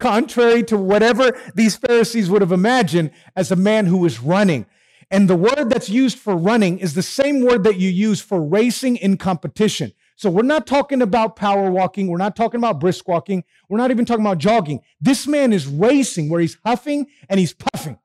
contrary 0.00 0.62
to 0.64 0.78
whatever 0.78 1.38
these 1.54 1.76
Pharisees 1.76 2.30
would 2.30 2.42
have 2.42 2.52
imagined, 2.52 3.10
as 3.34 3.50
a 3.50 3.56
man 3.56 3.86
who 3.86 4.04
is 4.06 4.20
running. 4.20 4.66
And 5.10 5.28
the 5.28 5.36
word 5.36 5.70
that's 5.70 5.88
used 5.88 6.18
for 6.18 6.36
running 6.36 6.78
is 6.78 6.94
the 6.94 7.02
same 7.02 7.44
word 7.44 7.64
that 7.64 7.78
you 7.78 7.90
use 7.90 8.20
for 8.20 8.42
racing 8.42 8.96
in 8.96 9.18
competition. 9.18 9.92
So 10.16 10.30
we're 10.30 10.42
not 10.42 10.66
talking 10.66 11.02
about 11.02 11.36
power 11.36 11.70
walking. 11.70 12.08
We're 12.08 12.16
not 12.16 12.34
talking 12.36 12.58
about 12.58 12.80
brisk 12.80 13.06
walking. 13.06 13.44
We're 13.68 13.78
not 13.78 13.90
even 13.90 14.06
talking 14.06 14.24
about 14.24 14.38
jogging. 14.38 14.80
This 15.00 15.26
man 15.26 15.52
is 15.52 15.66
racing 15.66 16.30
where 16.30 16.40
he's 16.40 16.56
huffing 16.64 17.06
and 17.28 17.38
he's 17.38 17.52
puffing. 17.52 17.98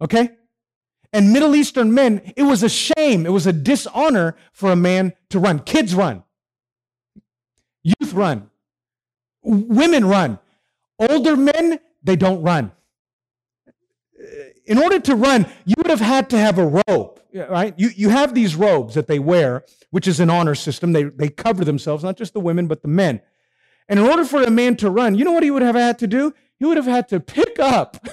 Okay? 0.00 0.30
And 1.12 1.32
Middle 1.32 1.54
Eastern 1.54 1.94
men, 1.94 2.32
it 2.36 2.42
was 2.42 2.62
a 2.62 2.68
shame, 2.68 3.26
it 3.26 3.32
was 3.32 3.46
a 3.46 3.52
dishonor 3.52 4.36
for 4.52 4.72
a 4.72 4.76
man 4.76 5.12
to 5.30 5.38
run. 5.38 5.60
Kids 5.60 5.94
run, 5.94 6.24
youth 7.82 8.12
run, 8.12 8.50
women 9.42 10.04
run. 10.04 10.38
Older 10.98 11.36
men, 11.36 11.80
they 12.02 12.16
don't 12.16 12.42
run. 12.42 12.72
In 14.66 14.78
order 14.78 15.00
to 15.00 15.14
run, 15.16 15.46
you 15.64 15.74
would 15.76 15.90
have 15.90 16.00
had 16.00 16.30
to 16.30 16.38
have 16.38 16.58
a 16.58 16.82
robe, 16.88 17.20
right? 17.34 17.74
You, 17.76 17.90
you 17.94 18.08
have 18.10 18.34
these 18.34 18.56
robes 18.56 18.94
that 18.94 19.06
they 19.06 19.18
wear, 19.18 19.64
which 19.90 20.06
is 20.06 20.20
an 20.20 20.30
honor 20.30 20.54
system. 20.54 20.92
They, 20.92 21.04
they 21.04 21.28
cover 21.28 21.64
themselves, 21.64 22.04
not 22.04 22.16
just 22.16 22.32
the 22.34 22.40
women, 22.40 22.66
but 22.66 22.82
the 22.82 22.88
men. 22.88 23.20
And 23.88 23.98
in 23.98 24.06
order 24.06 24.24
for 24.24 24.42
a 24.42 24.50
man 24.50 24.76
to 24.76 24.90
run, 24.90 25.14
you 25.14 25.24
know 25.24 25.32
what 25.32 25.42
he 25.42 25.50
would 25.50 25.62
have 25.62 25.74
had 25.74 25.98
to 26.00 26.06
do? 26.06 26.34
He 26.58 26.64
would 26.64 26.76
have 26.76 26.86
had 26.86 27.08
to 27.08 27.20
pick 27.20 27.58
up 27.58 28.06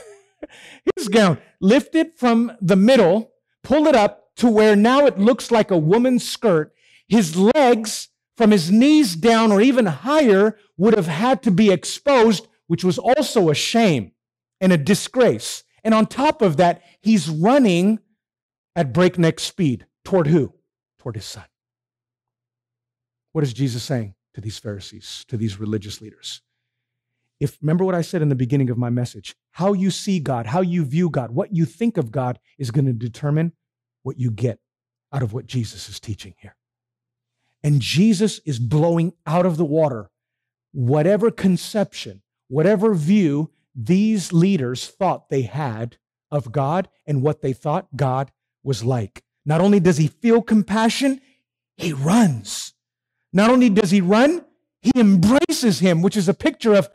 his 0.96 1.08
gown, 1.08 1.38
lift 1.60 1.96
it 1.96 2.18
from 2.18 2.52
the 2.62 2.76
middle, 2.76 3.32
pull 3.64 3.88
it 3.88 3.96
up 3.96 4.36
to 4.38 4.50
where 4.50 4.76
now 4.76 5.06
it 5.06 5.20
looks 5.20 5.52
like 5.52 5.72
a 5.72 5.78
woman's 5.78 6.28
skirt. 6.28 6.74
His 7.08 7.36
legs 7.36 8.10
from 8.38 8.52
his 8.52 8.72
knees 8.72 9.16
down 9.16 9.52
or 9.52 9.62
even 9.62 9.86
higher 9.86 10.58
would 10.78 10.96
have 10.96 11.08
had 11.08 11.44
to 11.44 11.52
be 11.52 11.72
exposed, 11.72 12.48
which 12.68 12.84
was 12.84 12.98
also 12.98 13.50
a 13.50 13.56
shame 13.56 14.14
and 14.62 14.72
a 14.72 14.78
disgrace. 14.78 15.64
And 15.84 15.94
on 15.94 16.06
top 16.06 16.42
of 16.42 16.58
that, 16.58 16.82
he's 17.02 17.30
running 17.30 18.00
at 18.76 18.94
breakneck 18.94 19.40
speed. 19.40 19.86
Toward 20.04 20.28
who? 20.28 20.54
Toward 21.00 21.16
his 21.16 21.26
son. 21.26 21.46
What 23.32 23.44
is 23.44 23.54
Jesus 23.54 23.84
saying 23.84 24.16
to 24.34 24.42
these 24.42 24.58
Pharisees, 24.58 25.26
to 25.28 25.38
these 25.38 25.60
religious 25.60 26.02
leaders? 26.02 26.42
If 27.40 27.58
remember 27.62 27.86
what 27.86 27.96
I 27.96 28.02
said 28.02 28.22
in 28.22 28.30
the 28.30 28.36
beginning 28.36 28.70
of 28.70 28.78
my 28.78 28.90
message, 28.90 29.36
how 29.52 29.74
you 29.74 29.92
see 29.92 30.20
God, 30.20 30.48
how 30.48 30.62
you 30.62 30.84
view 30.84 31.10
God, 31.10 31.32
what 31.32 31.56
you 31.56 31.66
think 31.66 31.98
of 31.98 32.12
God 32.12 32.40
is 32.58 32.72
going 32.72 32.86
to 32.86 32.94
determine 32.94 33.54
what 34.04 34.20
you 34.20 34.30
get 34.32 34.60
out 35.14 35.24
of 35.24 35.34
what 35.34 35.46
Jesus 35.46 35.88
is 35.88 36.00
teaching 36.00 36.36
here. 36.40 36.56
And 37.64 37.82
Jesus 37.82 38.40
is 38.46 38.60
blowing 38.60 39.14
out 39.26 39.46
of 39.46 39.58
the 39.58 39.66
water 39.66 40.10
whatever 40.72 41.32
conception, 41.32 42.22
whatever 42.48 42.94
view 42.94 43.52
these 43.76 44.32
leaders 44.32 44.88
thought 44.88 45.30
they 45.30 45.44
had 45.44 45.98
of 46.32 46.52
God 46.52 46.90
and 47.08 47.22
what 47.22 47.42
they 47.42 47.54
thought 47.54 47.96
God 47.96 48.32
was 48.64 48.84
like. 48.84 49.24
Not 49.46 49.62
only 49.62 49.80
does 49.80 49.98
he 49.98 50.08
feel 50.08 50.42
compassion, 50.42 51.22
he 51.78 51.94
runs. 51.94 52.74
Not 53.32 53.50
only 53.50 53.70
does 53.70 53.92
he 53.92 54.02
run, 54.02 54.46
he 54.82 54.92
embraces 54.96 55.80
him, 55.80 56.02
which 56.02 56.18
is 56.18 56.30
a 56.30 56.34
picture 56.34 56.74
of 56.74 56.90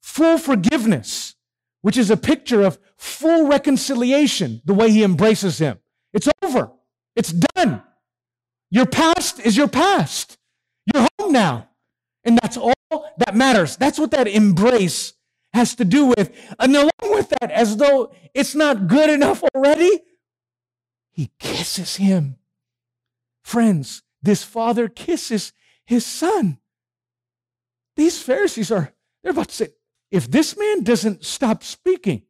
full 0.00 0.38
forgiveness, 0.38 1.34
which 1.80 1.96
is 1.96 2.10
a 2.10 2.16
picture 2.16 2.62
of 2.62 2.78
full 2.96 3.46
reconciliation, 3.46 4.62
the 4.64 4.74
way 4.74 4.90
he 4.90 5.02
embraces 5.02 5.58
him. 5.58 5.78
It's 6.12 6.28
over. 6.42 6.70
It's 7.16 7.32
done. 7.32 7.82
Your 8.70 8.86
past 8.86 9.40
is 9.40 9.56
your 9.56 9.68
past. 9.68 10.38
You're 10.92 11.06
home 11.18 11.32
now. 11.32 11.68
And 12.24 12.38
that's 12.40 12.56
all 12.56 12.72
that 13.18 13.34
matters. 13.34 13.76
That's 13.76 13.98
what 13.98 14.12
that 14.12 14.28
embrace 14.28 15.14
has 15.52 15.74
to 15.76 15.84
do 15.84 16.06
with. 16.06 16.30
And 16.58 16.74
along 16.74 16.90
with 17.02 17.28
that, 17.40 17.50
as 17.50 17.76
though 17.76 18.14
it's 18.34 18.54
not 18.54 18.86
good 18.86 19.10
enough 19.10 19.42
already, 19.54 20.00
he 21.12 21.30
kisses 21.38 21.96
him. 21.96 22.36
Friends, 23.44 24.02
this 24.22 24.42
father 24.42 24.88
kisses 24.88 25.52
his 25.84 26.06
son. 26.06 26.58
These 27.96 28.22
Pharisees 28.22 28.70
are, 28.70 28.92
they're 29.22 29.32
about 29.32 29.48
to 29.48 29.54
say, 29.54 29.68
if 30.10 30.30
this 30.30 30.56
man 30.56 30.82
doesn't 30.82 31.24
stop 31.24 31.62
speaking, 31.62 32.22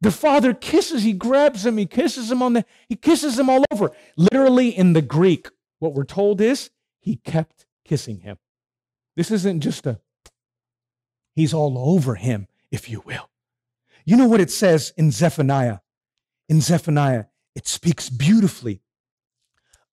the 0.00 0.10
father 0.10 0.52
kisses, 0.52 1.02
he 1.02 1.12
grabs 1.12 1.64
him, 1.64 1.78
he 1.78 1.86
kisses 1.86 2.30
him 2.30 2.42
on 2.42 2.52
the, 2.52 2.64
he 2.88 2.96
kisses 2.96 3.38
him 3.38 3.48
all 3.48 3.64
over. 3.72 3.90
Literally 4.16 4.68
in 4.68 4.92
the 4.92 5.02
Greek, 5.02 5.48
what 5.78 5.94
we're 5.94 6.04
told 6.04 6.40
is 6.40 6.70
he 7.00 7.16
kept 7.16 7.66
kissing 7.84 8.20
him. 8.20 8.38
This 9.16 9.30
isn't 9.30 9.60
just 9.60 9.86
a, 9.86 10.00
he's 11.34 11.54
all 11.54 11.78
over 11.78 12.16
him, 12.16 12.46
if 12.70 12.90
you 12.90 13.00
will. 13.00 13.30
You 14.04 14.16
know 14.16 14.28
what 14.28 14.40
it 14.40 14.50
says 14.50 14.92
in 14.96 15.10
Zephaniah? 15.10 15.78
In 16.48 16.60
Zephaniah, 16.60 17.24
it 17.56 17.66
speaks 17.66 18.10
beautifully 18.10 18.82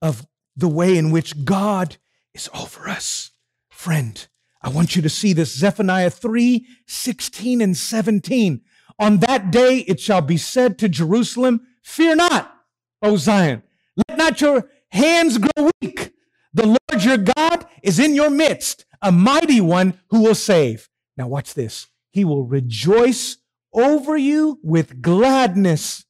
of 0.02 0.28
the 0.56 0.68
way 0.68 0.98
in 0.98 1.10
which 1.12 1.46
God 1.46 1.96
is 2.34 2.50
over 2.54 2.90
us. 2.90 3.32
Friend, 3.72 4.28
I 4.62 4.70
want 4.70 4.96
you 4.96 5.02
to 5.02 5.10
see 5.10 5.32
this 5.32 5.58
Zephaniah 5.58 6.10
3 6.10 6.68
16 6.86 7.62
and 7.62 7.76
17. 7.76 8.62
On 9.00 9.18
that 9.20 9.50
day 9.50 9.80
it 9.88 10.00
shall 10.02 10.22
be 10.22 10.38
said 10.38 10.78
to 10.80 10.90
Jerusalem, 10.90 11.62
Fear 11.82 12.18
not, 12.18 12.54
O 13.02 13.16
Zion. 13.16 13.64
Let 14.10 14.18
not 14.18 14.42
your 14.42 14.70
hands 14.90 15.38
grow 15.38 15.72
weak. 15.82 16.12
The 16.54 16.68
Lord 16.68 17.04
your 17.04 17.18
God 17.18 17.66
is 17.82 17.98
in 17.98 18.14
your 18.14 18.30
midst, 18.30 18.86
a 19.02 19.12
mighty 19.12 19.62
one 19.62 20.00
who 20.10 20.22
will 20.22 20.36
save. 20.36 20.90
Now, 21.18 21.28
watch 21.28 21.54
this. 21.54 21.88
He 22.12 22.26
will 22.26 22.46
rejoice 22.46 23.38
over 23.74 24.18
you 24.18 24.60
with 24.64 25.02
gladness. 25.02 26.06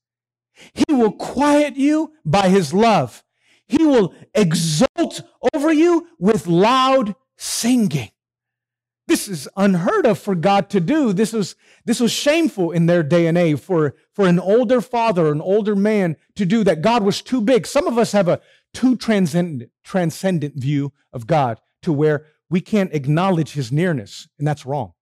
He 0.74 0.94
will 0.94 1.12
quiet 1.12 1.76
you 1.76 2.14
by 2.26 2.50
his 2.50 2.74
love. 2.74 3.24
He 3.66 3.84
will 3.84 4.14
exult 4.34 5.22
over 5.54 5.72
you 5.72 6.08
with 6.20 6.48
loud 6.48 7.16
singing. 7.38 8.10
This 9.08 9.28
is 9.28 9.50
unheard 9.58 10.06
of 10.06 10.18
for 10.18 10.34
God 10.34 10.70
to 10.70 10.80
do. 10.80 11.12
This 11.12 11.34
was, 11.34 11.56
this 11.86 12.00
was 12.00 12.12
shameful 12.12 12.72
in 12.72 12.86
their 12.86 13.04
day 13.04 13.28
and 13.28 13.38
age 13.38 13.60
for, 13.60 13.96
for 14.14 14.26
an 14.26 14.40
older 14.40 14.80
father, 14.80 15.32
an 15.32 15.42
older 15.42 15.76
man 15.76 16.16
to 16.36 16.46
do 16.46 16.64
that. 16.64 16.82
God 16.82 17.04
was 17.04 17.22
too 17.22 17.42
big. 17.42 17.68
Some 17.68 17.86
of 17.86 17.98
us 17.98 18.14
have 18.14 18.28
a 18.28 18.40
too 18.74 18.96
transcendent, 18.96 19.70
transcendent 19.84 20.56
view 20.56 20.94
of 21.12 21.28
God 21.28 21.60
to 21.82 21.92
where 21.92 22.28
we 22.50 22.62
can't 22.62 22.94
acknowledge 22.94 23.54
his 23.54 23.72
nearness, 23.72 24.28
and 24.40 24.48
that's 24.48 24.66
wrong. 24.66 24.94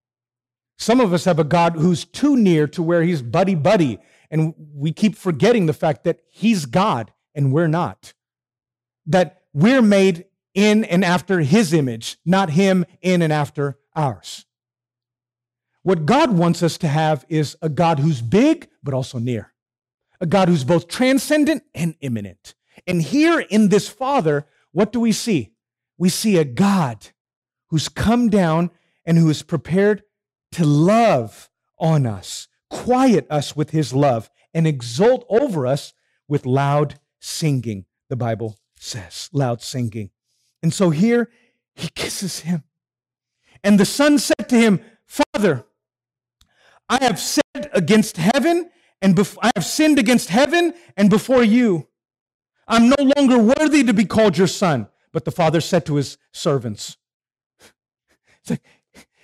Some 0.77 0.99
of 0.99 1.13
us 1.13 1.25
have 1.25 1.37
a 1.37 1.43
God 1.43 1.73
who's 1.73 2.05
too 2.05 2.35
near 2.35 2.65
to 2.67 2.81
where 2.81 3.03
he's 3.03 3.21
buddy 3.21 3.55
buddy, 3.55 3.99
and 4.31 4.55
we 4.73 4.91
keep 4.91 5.15
forgetting 5.15 5.67
the 5.67 5.73
fact 5.73 6.03
that 6.05 6.21
he's 6.29 6.65
God 6.65 7.13
and 7.35 7.51
we're 7.51 7.67
not. 7.67 8.13
That 9.05 9.43
we're 9.53 9.81
made 9.81 10.25
in 10.53 10.83
and 10.85 11.05
after 11.05 11.41
his 11.41 11.73
image, 11.73 12.17
not 12.25 12.51
him 12.51 12.85
in 13.01 13.21
and 13.21 13.31
after 13.31 13.77
ours. 13.95 14.45
What 15.83 16.05
God 16.05 16.31
wants 16.31 16.63
us 16.63 16.77
to 16.79 16.87
have 16.87 17.25
is 17.27 17.57
a 17.61 17.69
God 17.69 17.99
who's 17.99 18.21
big, 18.21 18.69
but 18.83 18.93
also 18.93 19.19
near, 19.19 19.53
a 20.19 20.25
God 20.25 20.47
who's 20.47 20.63
both 20.63 20.87
transcendent 20.87 21.63
and 21.73 21.95
immanent. 22.01 22.53
And 22.87 23.01
here 23.01 23.39
in 23.39 23.69
this 23.69 23.89
Father, 23.89 24.45
what 24.71 24.91
do 24.91 24.99
we 24.99 25.11
see? 25.11 25.51
We 25.97 26.09
see 26.09 26.37
a 26.37 26.45
God 26.45 27.09
who's 27.67 27.89
come 27.89 28.29
down 28.29 28.71
and 29.05 29.17
who 29.17 29.29
is 29.29 29.43
prepared 29.43 30.03
to 30.53 30.65
love 30.65 31.49
on 31.79 32.05
us, 32.05 32.47
quiet 32.71 33.27
us 33.29 33.55
with 33.55 33.69
his 33.69 33.93
love, 33.93 34.29
and 34.53 34.65
exult 34.65 35.25
over 35.29 35.67
us 35.67 35.93
with 36.27 36.45
loud 36.45 36.99
singing, 37.19 37.85
the 38.09 38.15
Bible 38.15 38.57
says, 38.79 39.29
loud 39.31 39.61
singing. 39.61 40.09
And 40.63 40.73
so 40.73 40.89
here 40.89 41.29
he 41.75 41.89
kisses 41.89 42.39
him. 42.39 42.63
And 43.63 43.79
the 43.79 43.85
son 43.85 44.17
said 44.17 44.49
to 44.49 44.57
him, 44.57 44.79
Father, 45.05 45.65
I 46.89 47.03
have 47.03 47.19
sinned 47.19 47.69
against 47.73 48.17
heaven 48.17 48.69
and 49.01 49.15
bef- 49.15 49.37
I 49.41 49.51
have 49.55 49.65
sinned 49.65 49.99
against 49.99 50.29
heaven 50.29 50.73
and 50.97 51.09
before 51.09 51.43
you. 51.43 51.87
I'm 52.67 52.89
no 52.89 53.11
longer 53.15 53.37
worthy 53.37 53.83
to 53.83 53.93
be 53.93 54.05
called 54.05 54.37
your 54.37 54.47
son. 54.47 54.87
But 55.11 55.25
the 55.25 55.31
father 55.31 55.59
said 55.59 55.85
to 55.87 55.95
his 55.95 56.17
servants, 56.31 56.97
like, 58.49 58.61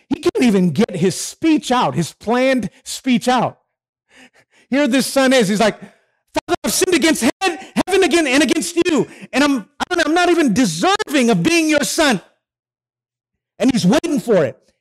he 0.09 0.21
can't 0.21 0.43
even 0.43 0.71
get 0.71 0.91
his 0.91 1.15
speech 1.15 1.71
out, 1.71 1.95
his 1.95 2.13
planned 2.13 2.69
speech 2.83 3.27
out. 3.27 3.59
Here 4.69 4.87
this 4.87 5.07
son 5.07 5.33
is. 5.33 5.47
He's 5.47 5.59
like, 5.59 5.79
Father, 5.79 6.55
I've 6.63 6.73
sinned 6.73 6.95
against 6.95 7.29
heaven, 7.41 7.65
heaven 7.87 8.03
again 8.03 8.27
and 8.27 8.43
against 8.43 8.75
you. 8.85 9.07
And 9.33 9.43
I'm, 9.43 9.69
I'm 9.89 10.13
not 10.13 10.29
even 10.29 10.53
deserving 10.53 11.29
of 11.29 11.43
being 11.43 11.69
your 11.69 11.83
son 11.83 12.21
and 13.59 13.71
he's 13.71 13.85
waiting 13.85 14.19
for 14.19 14.45
it. 14.45 14.73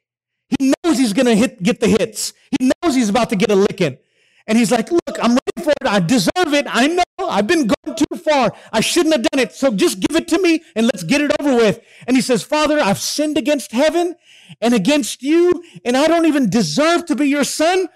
He 0.58 0.72
knows 0.84 0.98
he's 0.98 1.12
going 1.12 1.26
to 1.26 1.48
get 1.62 1.80
the 1.80 1.88
hits. 1.88 2.32
He 2.58 2.70
knows 2.82 2.94
he's 2.94 3.08
about 3.08 3.30
to 3.30 3.36
get 3.36 3.50
a 3.50 3.56
licking. 3.56 3.98
And 4.46 4.56
he's 4.56 4.70
like, 4.70 4.90
look, 4.90 5.18
I'm 5.20 5.32
ready 5.32 5.62
for 5.62 5.70
it. 5.70 5.86
I 5.86 6.00
deserve 6.00 6.54
it. 6.54 6.66
I 6.68 6.86
know 6.86 7.02
I've 7.18 7.46
been 7.46 7.66
going 7.66 7.96
too 7.96 8.16
far. 8.16 8.52
I 8.72 8.80
shouldn't 8.80 9.14
have 9.14 9.24
done 9.24 9.40
it. 9.40 9.52
So 9.52 9.72
just 9.72 10.00
give 10.00 10.16
it 10.16 10.28
to 10.28 10.40
me 10.40 10.62
and 10.76 10.86
let's 10.86 11.02
get 11.02 11.20
it 11.20 11.32
over 11.40 11.56
with. 11.56 11.80
And 12.06 12.16
he 12.16 12.22
says, 12.22 12.42
Father, 12.42 12.78
I've 12.78 12.98
sinned 12.98 13.36
against 13.36 13.72
heaven 13.72 14.14
and 14.60 14.74
against 14.74 15.22
you, 15.22 15.64
and 15.84 15.96
I 15.96 16.06
don't 16.06 16.26
even 16.26 16.48
deserve 16.48 17.06
to 17.06 17.16
be 17.16 17.28
your 17.28 17.44
son. 17.44 17.88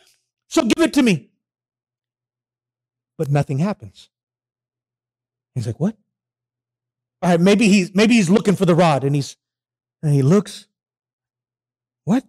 So 0.48 0.62
give 0.62 0.84
it 0.84 0.92
to 0.94 1.02
me. 1.02 1.30
But 3.16 3.30
nothing 3.30 3.58
happens. 3.58 4.08
He's 5.54 5.66
like, 5.66 5.78
what? 5.78 5.96
All 7.22 7.30
right, 7.30 7.40
maybe 7.40 7.68
he's 7.68 7.94
maybe 7.94 8.14
he's 8.14 8.30
looking 8.30 8.56
for 8.56 8.64
the 8.64 8.74
rod 8.74 9.04
and 9.04 9.14
he's 9.14 9.36
and 10.02 10.14
he 10.14 10.22
looks. 10.22 10.66
What? 12.04 12.24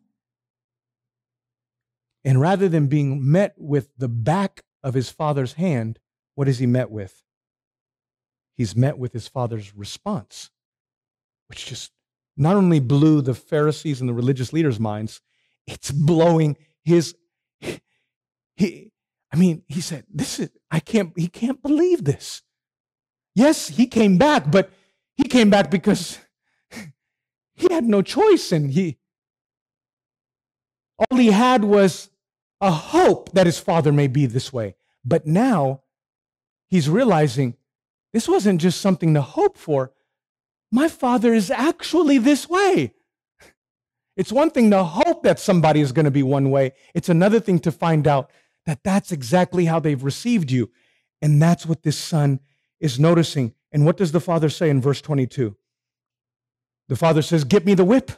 And 2.23 2.39
rather 2.39 2.69
than 2.69 2.87
being 2.87 3.31
met 3.31 3.55
with 3.57 3.89
the 3.97 4.07
back 4.07 4.63
of 4.83 4.93
his 4.93 5.09
father's 5.09 5.53
hand, 5.53 5.99
what 6.35 6.47
is 6.47 6.59
he 6.59 6.67
met 6.67 6.91
with? 6.91 7.23
He's 8.55 8.75
met 8.75 8.97
with 8.97 9.13
his 9.13 9.27
father's 9.27 9.75
response, 9.75 10.51
which 11.47 11.65
just 11.65 11.91
not 12.37 12.55
only 12.55 12.79
blew 12.79 13.21
the 13.21 13.33
Pharisees 13.33 14.01
and 14.01 14.09
the 14.09 14.13
religious 14.13 14.53
leaders' 14.53 14.79
minds, 14.79 15.21
it's 15.65 15.91
blowing 15.91 16.57
his. 16.83 17.15
He, 18.55 18.91
I 19.31 19.37
mean, 19.37 19.63
he 19.67 19.81
said, 19.81 20.05
"This 20.13 20.39
is 20.39 20.49
I 20.69 20.79
can't. 20.79 21.13
He 21.17 21.27
can't 21.27 21.61
believe 21.61 22.03
this." 22.03 22.43
Yes, 23.33 23.69
he 23.69 23.87
came 23.87 24.17
back, 24.17 24.51
but 24.51 24.71
he 25.15 25.23
came 25.23 25.49
back 25.49 25.71
because 25.71 26.19
he 27.55 27.73
had 27.73 27.85
no 27.85 28.01
choice, 28.01 28.51
and 28.51 28.69
he 28.71 28.97
all 30.99 31.17
he 31.17 31.31
had 31.31 31.63
was 31.63 32.10
a 32.61 32.71
hope 32.71 33.33
that 33.33 33.47
his 33.47 33.59
father 33.59 33.91
may 33.91 34.07
be 34.07 34.27
this 34.27 34.53
way. 34.53 34.75
But 35.03 35.25
now 35.25 35.81
he's 36.69 36.87
realizing 36.87 37.57
this 38.13 38.27
wasn't 38.27 38.61
just 38.61 38.79
something 38.79 39.13
to 39.15 39.21
hope 39.21 39.57
for. 39.57 39.91
My 40.71 40.87
father 40.87 41.33
is 41.33 41.49
actually 41.49 42.17
this 42.19 42.47
way. 42.47 42.93
It's 44.15 44.31
one 44.31 44.51
thing 44.51 44.69
to 44.71 44.83
hope 44.83 45.23
that 45.23 45.39
somebody 45.39 45.81
is 45.81 45.91
going 45.91 46.05
to 46.05 46.11
be 46.11 46.23
one 46.23 46.51
way, 46.51 46.73
it's 46.93 47.09
another 47.09 47.39
thing 47.39 47.59
to 47.59 47.71
find 47.71 48.07
out 48.07 48.29
that 48.65 48.83
that's 48.83 49.11
exactly 49.11 49.65
how 49.65 49.79
they've 49.79 50.03
received 50.03 50.51
you. 50.51 50.69
And 51.21 51.41
that's 51.41 51.65
what 51.65 51.83
this 51.83 51.97
son 51.97 52.39
is 52.79 52.99
noticing. 52.99 53.53
And 53.71 53.85
what 53.85 53.97
does 53.97 54.11
the 54.11 54.19
father 54.19 54.49
say 54.49 54.69
in 54.69 54.81
verse 54.81 55.01
22? 55.01 55.55
The 56.89 56.95
father 56.95 57.21
says, 57.21 57.43
Get 57.43 57.65
me 57.65 57.73
the 57.73 57.85
whip, 57.85 58.11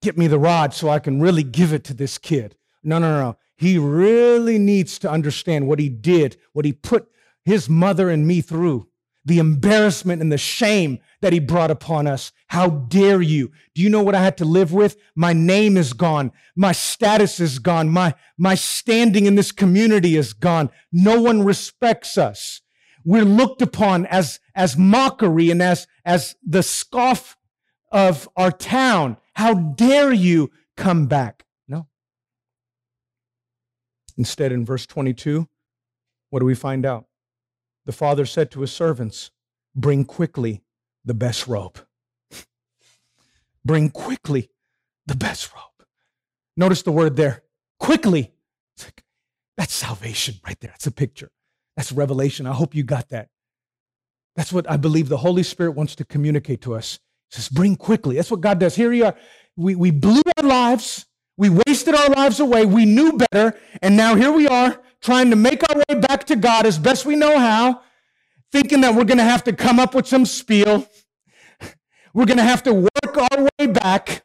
get 0.00 0.16
me 0.16 0.26
the 0.26 0.38
rod 0.38 0.72
so 0.74 0.88
I 0.88 0.98
can 0.98 1.20
really 1.20 1.42
give 1.42 1.72
it 1.72 1.84
to 1.84 1.94
this 1.94 2.18
kid. 2.18 2.56
No, 2.82 2.98
no, 2.98 3.20
no. 3.20 3.36
He 3.56 3.78
really 3.78 4.58
needs 4.58 4.98
to 5.00 5.10
understand 5.10 5.68
what 5.68 5.78
he 5.78 5.88
did, 5.88 6.36
what 6.52 6.64
he 6.64 6.72
put 6.72 7.08
his 7.44 7.68
mother 7.68 8.10
and 8.10 8.26
me 8.26 8.40
through, 8.40 8.88
the 9.24 9.38
embarrassment 9.38 10.20
and 10.20 10.32
the 10.32 10.38
shame 10.38 10.98
that 11.20 11.32
he 11.32 11.38
brought 11.38 11.70
upon 11.70 12.06
us. 12.06 12.32
How 12.48 12.68
dare 12.68 13.22
you? 13.22 13.52
Do 13.74 13.82
you 13.82 13.90
know 13.90 14.02
what 14.02 14.14
I 14.14 14.22
had 14.22 14.36
to 14.38 14.44
live 14.44 14.72
with? 14.72 14.96
My 15.14 15.32
name 15.32 15.76
is 15.76 15.92
gone. 15.92 16.32
My 16.56 16.72
status 16.72 17.40
is 17.40 17.58
gone. 17.58 17.88
My, 17.88 18.14
my 18.36 18.54
standing 18.54 19.26
in 19.26 19.34
this 19.34 19.52
community 19.52 20.16
is 20.16 20.32
gone. 20.32 20.70
No 20.92 21.20
one 21.20 21.42
respects 21.42 22.18
us. 22.18 22.60
We're 23.04 23.24
looked 23.24 23.62
upon 23.62 24.06
as, 24.06 24.40
as 24.54 24.76
mockery 24.76 25.50
and 25.50 25.62
as, 25.62 25.86
as 26.04 26.36
the 26.42 26.62
scoff 26.62 27.36
of 27.92 28.28
our 28.36 28.50
town. 28.50 29.18
How 29.34 29.54
dare 29.54 30.12
you 30.12 30.50
come 30.76 31.06
back? 31.06 31.44
Instead, 34.16 34.52
in 34.52 34.64
verse 34.64 34.86
22, 34.86 35.48
what 36.30 36.40
do 36.40 36.46
we 36.46 36.54
find 36.54 36.86
out? 36.86 37.06
The 37.86 37.92
father 37.92 38.26
said 38.26 38.50
to 38.52 38.60
his 38.60 38.72
servants, 38.72 39.30
Bring 39.74 40.04
quickly 40.04 40.62
the 41.04 41.14
best 41.14 41.46
robe. 41.46 41.80
Bring 43.64 43.90
quickly 43.90 44.50
the 45.06 45.16
best 45.16 45.52
robe. 45.52 45.86
Notice 46.56 46.82
the 46.82 46.92
word 46.92 47.16
there 47.16 47.42
quickly. 47.78 48.32
Like, 48.82 49.02
that's 49.56 49.74
salvation 49.74 50.36
right 50.46 50.58
there. 50.60 50.70
That's 50.70 50.86
a 50.86 50.92
picture. 50.92 51.30
That's 51.76 51.92
revelation. 51.92 52.46
I 52.46 52.52
hope 52.52 52.74
you 52.74 52.84
got 52.84 53.08
that. 53.08 53.28
That's 54.36 54.52
what 54.52 54.68
I 54.70 54.76
believe 54.76 55.08
the 55.08 55.16
Holy 55.16 55.42
Spirit 55.42 55.72
wants 55.72 55.94
to 55.96 56.04
communicate 56.04 56.62
to 56.62 56.74
us. 56.74 56.98
He 57.30 57.36
says, 57.36 57.48
bring 57.48 57.76
quickly. 57.76 58.16
That's 58.16 58.30
what 58.30 58.40
God 58.40 58.58
does. 58.58 58.74
Here 58.74 58.90
we 58.90 59.02
are. 59.02 59.14
We, 59.56 59.74
we 59.74 59.90
blew 59.90 60.22
our 60.36 60.44
lives. 60.44 61.06
We 61.36 61.50
wasted 61.50 61.94
our 61.94 62.08
lives 62.10 62.40
away. 62.40 62.64
We 62.64 62.84
knew 62.84 63.18
better. 63.18 63.58
And 63.82 63.96
now 63.96 64.14
here 64.14 64.30
we 64.30 64.46
are 64.46 64.80
trying 65.00 65.30
to 65.30 65.36
make 65.36 65.62
our 65.68 65.82
way 65.88 66.00
back 66.00 66.24
to 66.24 66.36
God 66.36 66.66
as 66.66 66.78
best 66.78 67.04
we 67.04 67.16
know 67.16 67.38
how, 67.38 67.82
thinking 68.52 68.80
that 68.82 68.94
we're 68.94 69.04
going 69.04 69.18
to 69.18 69.24
have 69.24 69.44
to 69.44 69.52
come 69.52 69.78
up 69.78 69.94
with 69.94 70.06
some 70.06 70.24
spiel. 70.24 70.88
We're 72.14 72.26
going 72.26 72.38
to 72.38 72.44
have 72.44 72.62
to 72.62 72.72
work 72.72 73.16
our 73.16 73.48
way 73.58 73.66
back 73.66 74.24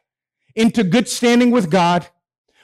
into 0.54 0.84
good 0.84 1.08
standing 1.08 1.50
with 1.50 1.70
God. 1.70 2.06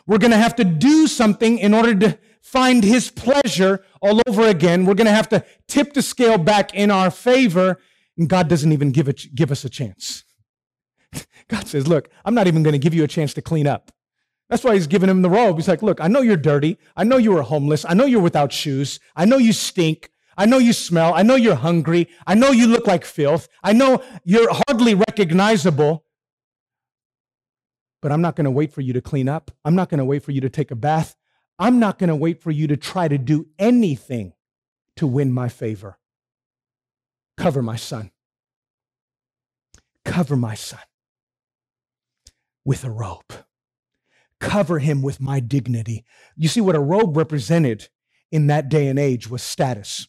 We're 0.06 0.18
going 0.18 0.30
to 0.30 0.38
have 0.38 0.56
to 0.56 0.64
do 0.64 1.08
something 1.08 1.58
in 1.58 1.74
order 1.74 1.94
to 1.96 2.18
find 2.40 2.84
his 2.84 3.10
pleasure 3.10 3.84
all 4.00 4.22
over 4.28 4.46
again. 4.46 4.86
We're 4.86 4.94
going 4.94 5.06
to 5.06 5.12
have 5.12 5.28
to 5.30 5.44
tip 5.66 5.92
the 5.94 6.02
scale 6.02 6.38
back 6.38 6.72
in 6.74 6.92
our 6.92 7.10
favor. 7.10 7.80
And 8.16 8.28
God 8.28 8.48
doesn't 8.48 8.72
even 8.72 8.92
give, 8.92 9.12
give 9.34 9.50
us 9.50 9.64
a 9.64 9.68
chance. 9.68 10.24
God 11.48 11.66
says, 11.66 11.88
Look, 11.88 12.08
I'm 12.24 12.34
not 12.34 12.46
even 12.46 12.62
going 12.62 12.72
to 12.72 12.78
give 12.78 12.94
you 12.94 13.02
a 13.02 13.08
chance 13.08 13.34
to 13.34 13.42
clean 13.42 13.66
up. 13.66 13.90
That's 14.48 14.62
why 14.62 14.74
he's 14.74 14.86
giving 14.86 15.10
him 15.10 15.22
the 15.22 15.30
robe. 15.30 15.56
He's 15.56 15.68
like, 15.68 15.82
Look, 15.82 16.00
I 16.00 16.08
know 16.08 16.20
you're 16.20 16.36
dirty. 16.36 16.78
I 16.96 17.04
know 17.04 17.16
you 17.16 17.32
were 17.32 17.42
homeless. 17.42 17.84
I 17.88 17.94
know 17.94 18.04
you're 18.06 18.20
without 18.20 18.52
shoes. 18.52 19.00
I 19.14 19.24
know 19.24 19.38
you 19.38 19.52
stink. 19.52 20.10
I 20.38 20.46
know 20.46 20.58
you 20.58 20.72
smell. 20.72 21.14
I 21.14 21.22
know 21.22 21.34
you're 21.34 21.54
hungry. 21.54 22.08
I 22.26 22.34
know 22.34 22.50
you 22.50 22.66
look 22.66 22.86
like 22.86 23.04
filth. 23.04 23.48
I 23.62 23.72
know 23.72 24.02
you're 24.24 24.52
hardly 24.52 24.94
recognizable. 24.94 26.04
But 28.02 28.12
I'm 28.12 28.20
not 28.20 28.36
going 28.36 28.44
to 28.44 28.50
wait 28.50 28.72
for 28.72 28.82
you 28.82 28.92
to 28.92 29.00
clean 29.00 29.28
up. 29.28 29.50
I'm 29.64 29.74
not 29.74 29.88
going 29.88 29.98
to 29.98 30.04
wait 30.04 30.22
for 30.22 30.32
you 30.32 30.42
to 30.42 30.50
take 30.50 30.70
a 30.70 30.76
bath. 30.76 31.16
I'm 31.58 31.78
not 31.78 31.98
going 31.98 32.08
to 32.08 32.16
wait 32.16 32.42
for 32.42 32.50
you 32.50 32.66
to 32.66 32.76
try 32.76 33.08
to 33.08 33.16
do 33.16 33.46
anything 33.58 34.34
to 34.96 35.06
win 35.06 35.32
my 35.32 35.48
favor. 35.48 35.98
Cover 37.36 37.62
my 37.62 37.76
son. 37.76 38.10
Cover 40.04 40.36
my 40.36 40.54
son 40.54 40.80
with 42.64 42.84
a 42.84 42.90
robe. 42.90 43.45
Cover 44.40 44.78
him 44.78 45.02
with 45.02 45.20
my 45.20 45.40
dignity. 45.40 46.04
You 46.36 46.48
see, 46.48 46.60
what 46.60 46.76
a 46.76 46.80
robe 46.80 47.16
represented 47.16 47.88
in 48.30 48.48
that 48.48 48.68
day 48.68 48.88
and 48.88 48.98
age 48.98 49.28
was 49.28 49.42
status. 49.42 50.08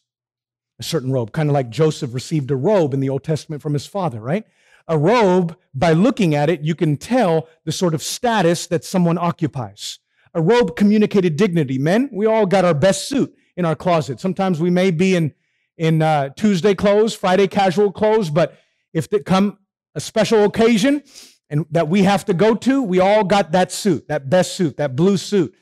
A 0.78 0.82
certain 0.82 1.12
robe, 1.12 1.32
kind 1.32 1.48
of 1.48 1.54
like 1.54 1.70
Joseph 1.70 2.14
received 2.14 2.50
a 2.50 2.56
robe 2.56 2.94
in 2.94 3.00
the 3.00 3.08
Old 3.08 3.24
Testament 3.24 3.62
from 3.62 3.72
his 3.72 3.86
father, 3.86 4.20
right? 4.20 4.44
A 4.86 4.96
robe, 4.96 5.56
by 5.74 5.92
looking 5.92 6.34
at 6.34 6.48
it, 6.48 6.62
you 6.62 6.74
can 6.74 6.96
tell 6.96 7.48
the 7.64 7.72
sort 7.72 7.94
of 7.94 8.02
status 8.02 8.66
that 8.68 8.84
someone 8.84 9.18
occupies. 9.18 9.98
A 10.34 10.40
robe 10.40 10.76
communicated 10.76 11.36
dignity. 11.36 11.78
Men, 11.78 12.08
we 12.12 12.26
all 12.26 12.46
got 12.46 12.64
our 12.64 12.74
best 12.74 13.08
suit 13.08 13.34
in 13.56 13.64
our 13.64 13.74
closet. 13.74 14.20
Sometimes 14.20 14.60
we 14.60 14.70
may 14.70 14.90
be 14.90 15.16
in, 15.16 15.34
in 15.76 16.00
uh, 16.00 16.30
Tuesday 16.30 16.74
clothes, 16.74 17.14
Friday 17.14 17.48
casual 17.48 17.92
clothes, 17.92 18.30
but 18.30 18.56
if 18.92 19.12
it 19.12 19.24
come 19.24 19.58
a 19.94 20.00
special 20.00 20.44
occasion 20.44 21.02
and 21.50 21.66
that 21.70 21.88
we 21.88 22.02
have 22.02 22.24
to 22.26 22.34
go 22.34 22.54
to, 22.54 22.82
we 22.82 23.00
all 23.00 23.24
got 23.24 23.52
that 23.52 23.72
suit, 23.72 24.08
that 24.08 24.28
best 24.28 24.54
suit, 24.54 24.76
that 24.76 24.96
blue 24.96 25.16
suit. 25.16 25.54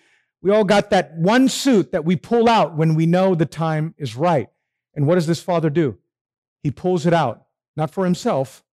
We 0.43 0.51
all 0.51 0.65
got 0.65 0.91
that 0.91 1.15
one 1.17 1.49
suit 1.49 1.93
that 1.93 2.05
we 2.05 2.17
pull 2.17 2.49
out 2.49 2.77
when 2.77 2.95
we 2.95 3.07
know 3.07 3.35
the 3.35 3.47
time 3.47 3.95
is 3.99 4.17
right. 4.17 4.49
And 4.95 5.07
what 5.07 5.17
does 5.17 5.27
this 5.27 5.43
father 5.43 5.71
do? 5.71 5.99
He 6.63 6.71
pulls 6.71 7.07
it 7.07 7.13
out, 7.13 7.47
not 7.77 7.91
for 7.91 8.05
himself, 8.05 8.65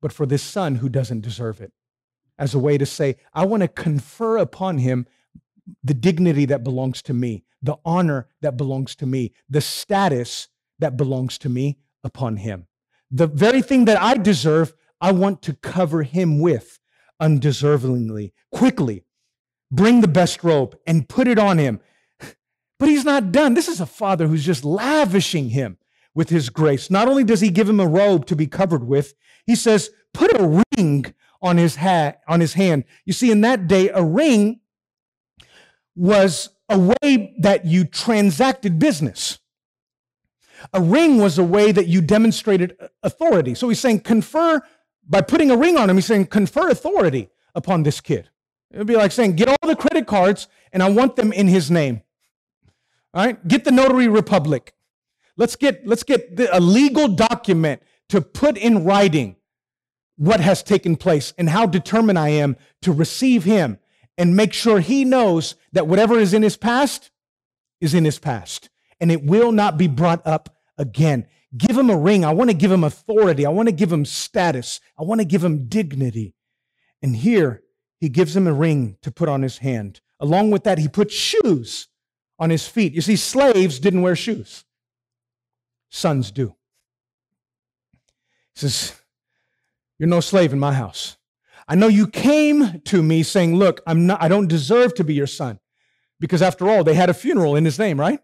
but 0.00 0.12
for 0.12 0.26
this 0.26 0.42
son 0.42 0.76
who 0.76 0.88
doesn't 0.88 1.20
deserve 1.20 1.60
it, 1.60 1.72
as 2.38 2.54
a 2.54 2.58
way 2.58 2.78
to 2.78 2.86
say, 2.86 3.16
I 3.32 3.46
want 3.46 3.62
to 3.62 3.68
confer 3.68 4.36
upon 4.36 4.78
him 4.78 5.06
the 5.82 5.94
dignity 5.94 6.44
that 6.46 6.64
belongs 6.64 7.02
to 7.02 7.14
me, 7.14 7.44
the 7.62 7.76
honor 7.84 8.28
that 8.40 8.56
belongs 8.56 8.96
to 8.96 9.06
me, 9.06 9.32
the 9.48 9.60
status 9.60 10.48
that 10.78 10.96
belongs 10.96 11.38
to 11.38 11.48
me 11.48 11.78
upon 12.02 12.36
him. 12.38 12.66
The 13.10 13.28
very 13.28 13.62
thing 13.62 13.84
that 13.84 14.00
I 14.00 14.16
deserve, 14.16 14.74
I 15.02 15.12
want 15.12 15.42
to 15.42 15.54
cover 15.54 16.04
him 16.04 16.38
with 16.38 16.78
undeservingly, 17.20 18.32
quickly. 18.50 19.04
Bring 19.70 20.00
the 20.00 20.08
best 20.08 20.44
robe 20.44 20.78
and 20.86 21.08
put 21.08 21.28
it 21.28 21.38
on 21.38 21.58
him. 21.58 21.80
But 22.78 22.88
he's 22.88 23.04
not 23.04 23.32
done. 23.32 23.54
This 23.54 23.68
is 23.68 23.80
a 23.80 23.86
father 23.86 24.26
who's 24.26 24.44
just 24.44 24.64
lavishing 24.64 25.50
him 25.50 25.78
with 26.14 26.30
his 26.30 26.50
grace. 26.50 26.90
Not 26.90 27.08
only 27.08 27.24
does 27.24 27.40
he 27.40 27.50
give 27.50 27.68
him 27.68 27.80
a 27.80 27.86
robe 27.86 28.26
to 28.26 28.36
be 28.36 28.46
covered 28.46 28.86
with, 28.86 29.14
he 29.44 29.56
says, 29.56 29.90
put 30.14 30.30
a 30.38 30.62
ring 30.76 31.14
on 31.40 31.56
his 31.56 31.76
hat, 31.76 32.20
on 32.28 32.40
his 32.40 32.54
hand. 32.54 32.84
You 33.04 33.12
see, 33.12 33.30
in 33.30 33.40
that 33.42 33.66
day, 33.66 33.88
a 33.88 34.02
ring 34.02 34.60
was 35.96 36.50
a 36.68 36.78
way 36.78 37.34
that 37.40 37.64
you 37.64 37.84
transacted 37.84 38.78
business. 38.78 39.38
A 40.72 40.80
ring 40.80 41.18
was 41.18 41.38
a 41.38 41.44
way 41.44 41.72
that 41.72 41.88
you 41.88 42.00
demonstrated 42.00 42.76
authority. 43.02 43.54
So 43.54 43.68
he's 43.68 43.80
saying, 43.80 44.00
confer, 44.00 44.60
by 45.12 45.20
putting 45.20 45.50
a 45.50 45.56
ring 45.56 45.76
on 45.76 45.90
him, 45.90 45.96
he's 45.96 46.06
saying, 46.06 46.26
confer 46.26 46.70
authority 46.70 47.28
upon 47.54 47.82
this 47.82 48.00
kid. 48.00 48.30
It 48.70 48.78
would 48.78 48.86
be 48.86 48.96
like 48.96 49.12
saying, 49.12 49.36
get 49.36 49.46
all 49.46 49.68
the 49.68 49.76
credit 49.76 50.06
cards 50.06 50.48
and 50.72 50.82
I 50.82 50.88
want 50.88 51.16
them 51.16 51.34
in 51.34 51.48
his 51.48 51.70
name. 51.70 52.00
All 53.12 53.26
right, 53.26 53.46
get 53.46 53.64
the 53.64 53.70
notary 53.70 54.08
republic. 54.08 54.72
Let's 55.36 55.54
get, 55.54 55.86
let's 55.86 56.02
get 56.02 56.36
the, 56.36 56.56
a 56.56 56.60
legal 56.60 57.08
document 57.08 57.82
to 58.08 58.22
put 58.22 58.56
in 58.56 58.84
writing 58.84 59.36
what 60.16 60.40
has 60.40 60.62
taken 60.62 60.96
place 60.96 61.34
and 61.36 61.50
how 61.50 61.66
determined 61.66 62.18
I 62.18 62.30
am 62.30 62.56
to 62.80 62.90
receive 62.90 63.44
him 63.44 63.78
and 64.16 64.34
make 64.34 64.54
sure 64.54 64.80
he 64.80 65.04
knows 65.04 65.56
that 65.72 65.86
whatever 65.86 66.18
is 66.18 66.32
in 66.32 66.42
his 66.42 66.56
past 66.56 67.10
is 67.82 67.92
in 67.92 68.06
his 68.06 68.18
past 68.18 68.70
and 68.98 69.12
it 69.12 69.22
will 69.22 69.52
not 69.52 69.76
be 69.76 69.88
brought 69.88 70.26
up 70.26 70.56
again. 70.78 71.26
Give 71.56 71.76
him 71.76 71.90
a 71.90 71.96
ring. 71.96 72.24
I 72.24 72.32
want 72.32 72.50
to 72.50 72.56
give 72.56 72.72
him 72.72 72.84
authority. 72.84 73.44
I 73.46 73.50
want 73.50 73.68
to 73.68 73.74
give 73.74 73.92
him 73.92 74.04
status. 74.04 74.80
I 74.98 75.02
want 75.02 75.20
to 75.20 75.24
give 75.24 75.44
him 75.44 75.68
dignity. 75.68 76.34
And 77.02 77.16
here 77.16 77.62
he 77.98 78.08
gives 78.08 78.36
him 78.36 78.46
a 78.46 78.52
ring 78.52 78.96
to 79.02 79.10
put 79.10 79.28
on 79.28 79.42
his 79.42 79.58
hand. 79.58 80.00
Along 80.20 80.50
with 80.50 80.64
that, 80.64 80.78
he 80.78 80.88
puts 80.88 81.14
shoes 81.14 81.88
on 82.38 82.50
his 82.50 82.66
feet. 82.66 82.94
You 82.94 83.00
see, 83.00 83.16
slaves 83.16 83.78
didn't 83.78 84.02
wear 84.02 84.16
shoes, 84.16 84.64
sons 85.90 86.30
do. 86.30 86.54
He 88.54 88.60
says, 88.60 89.00
You're 89.98 90.08
no 90.08 90.20
slave 90.20 90.52
in 90.52 90.58
my 90.58 90.72
house. 90.72 91.16
I 91.68 91.74
know 91.74 91.88
you 91.88 92.06
came 92.06 92.80
to 92.80 93.02
me 93.02 93.22
saying, 93.22 93.56
Look, 93.56 93.80
I'm 93.86 94.06
not, 94.06 94.22
I 94.22 94.28
don't 94.28 94.48
deserve 94.48 94.94
to 94.94 95.04
be 95.04 95.14
your 95.14 95.26
son. 95.26 95.58
Because 96.18 96.42
after 96.42 96.68
all, 96.68 96.84
they 96.84 96.94
had 96.94 97.10
a 97.10 97.14
funeral 97.14 97.56
in 97.56 97.64
his 97.64 97.78
name, 97.78 97.98
right? 97.98 98.20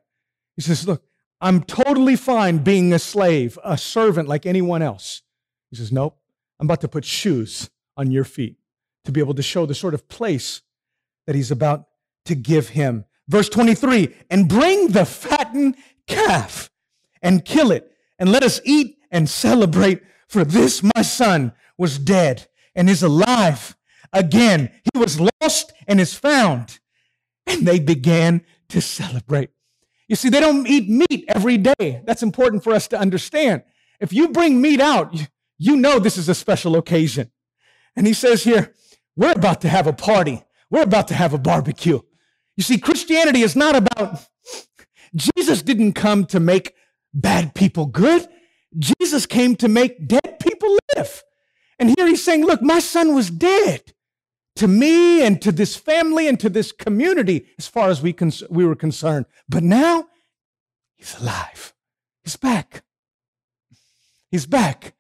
He 0.57 0.63
says, 0.63 0.87
Look, 0.87 1.03
I'm 1.41 1.63
totally 1.63 2.17
fine 2.17 2.59
being 2.59 2.93
a 2.93 2.99
slave, 2.99 3.59
a 3.63 3.79
servant 3.79 4.29
like 4.29 4.45
anyone 4.45 4.83
else. 4.83 5.23
He 5.71 5.77
says, 5.77 5.93
Nope, 5.93 6.19
I'm 6.59 6.67
about 6.67 6.81
to 6.81 6.89
put 6.89 7.05
shoes 7.05 7.71
on 7.97 8.11
your 8.11 8.25
feet 8.25 8.57
to 9.05 9.13
be 9.13 9.21
able 9.21 9.35
to 9.35 9.43
show 9.43 9.67
the 9.67 9.75
sort 9.75 9.95
of 9.95 10.09
place 10.09 10.63
that 11.27 11.37
he's 11.37 11.51
about 11.51 11.87
to 12.25 12.35
give 12.35 12.71
him. 12.71 13.05
Verse 13.29 13.49
23 13.49 14.15
and 14.31 14.49
bring 14.49 14.89
the 14.89 15.05
fattened 15.05 15.77
calf 16.07 16.71
and 17.23 17.45
kill 17.45 17.71
it, 17.71 17.93
and 18.19 18.31
let 18.31 18.43
us 18.43 18.61
eat 18.65 18.99
and 19.11 19.29
celebrate, 19.29 20.03
for 20.29 20.45
this 20.45 20.83
my 20.83 21.03
son 21.03 21.53
was 21.77 21.99
dead 21.99 22.47
and 22.75 22.89
is 22.89 23.03
alive 23.03 23.77
again. 24.13 24.71
He 24.93 24.99
was 24.99 25.21
lost 25.21 25.73
and 25.87 26.01
is 26.01 26.15
found. 26.15 26.79
And 27.47 27.67
they 27.67 27.81
began 27.81 28.45
to 28.69 28.81
celebrate. 28.81 29.51
You 30.09 30.17
see, 30.17 30.31
they 30.31 30.41
don't 30.41 30.67
eat 30.67 30.89
meat 30.89 31.25
every 31.29 31.59
day. 31.59 32.03
That's 32.05 32.23
important 32.23 32.65
for 32.65 32.73
us 32.73 32.89
to 32.89 32.99
understand. 32.99 33.63
If 34.01 34.13
you 34.13 34.29
bring 34.29 34.61
meat 34.61 34.81
out, 34.81 35.15
you 35.59 35.77
know 35.77 35.99
this 35.99 36.17
is 36.17 36.29
a 36.29 36.35
special 36.35 36.77
occasion. 36.77 37.31
And 37.95 38.07
he 38.07 38.15
says 38.15 38.45
here, 38.45 38.75
we're 39.17 39.33
about 39.33 39.61
to 39.63 39.69
have 39.69 39.87
a 39.87 39.93
party. 39.93 40.43
We're 40.71 40.83
about 40.83 41.09
to 41.09 41.15
have 41.15 41.35
a 41.35 41.39
barbecue. 41.39 42.01
You 42.57 42.63
see, 42.63 42.79
Christianity 42.79 43.43
is 43.43 43.55
not 43.55 43.77
about, 43.77 44.25
Jesus 45.15 45.63
didn't 45.63 45.93
come 45.93 46.25
to 46.27 46.41
make 46.41 46.75
bad 47.13 47.55
people 47.55 47.87
good. 47.87 48.27
Jesus 48.79 49.27
came 49.27 49.57
to 49.57 49.69
make 49.69 50.07
dead 50.07 50.39
people 50.41 50.77
live. 50.97 51.23
And 51.79 51.95
here 51.97 52.07
he's 52.07 52.25
saying, 52.25 52.45
look, 52.45 52.63
my 52.63 52.79
son 52.79 53.15
was 53.15 53.31
dead 53.31 53.93
to 54.59 54.69
me 54.69 55.23
and 55.23 55.41
to 55.41 55.53
this 55.53 55.77
family 55.77 56.29
and 56.29 56.39
to 56.41 56.49
this 56.49 56.73
community 56.73 57.47
as 57.59 57.69
far 57.69 57.91
as 57.91 58.03
we, 58.03 58.13
cons- 58.13 58.43
we 58.51 58.65
were 58.65 58.75
concerned. 58.75 59.27
But 59.49 59.63
now 59.63 60.09
he's 60.97 61.19
alive. 61.19 61.73
He's 62.25 62.37
back. 62.37 62.83
He's 64.31 64.47
back. 64.47 64.95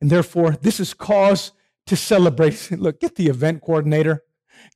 And 0.00 0.10
therefore, 0.10 0.52
this 0.60 0.80
is 0.80 0.92
cause 0.92 1.52
to 1.86 1.96
celebrate. 1.96 2.70
Look, 2.78 3.00
get 3.00 3.14
the 3.14 3.28
event 3.28 3.62
coordinator, 3.62 4.24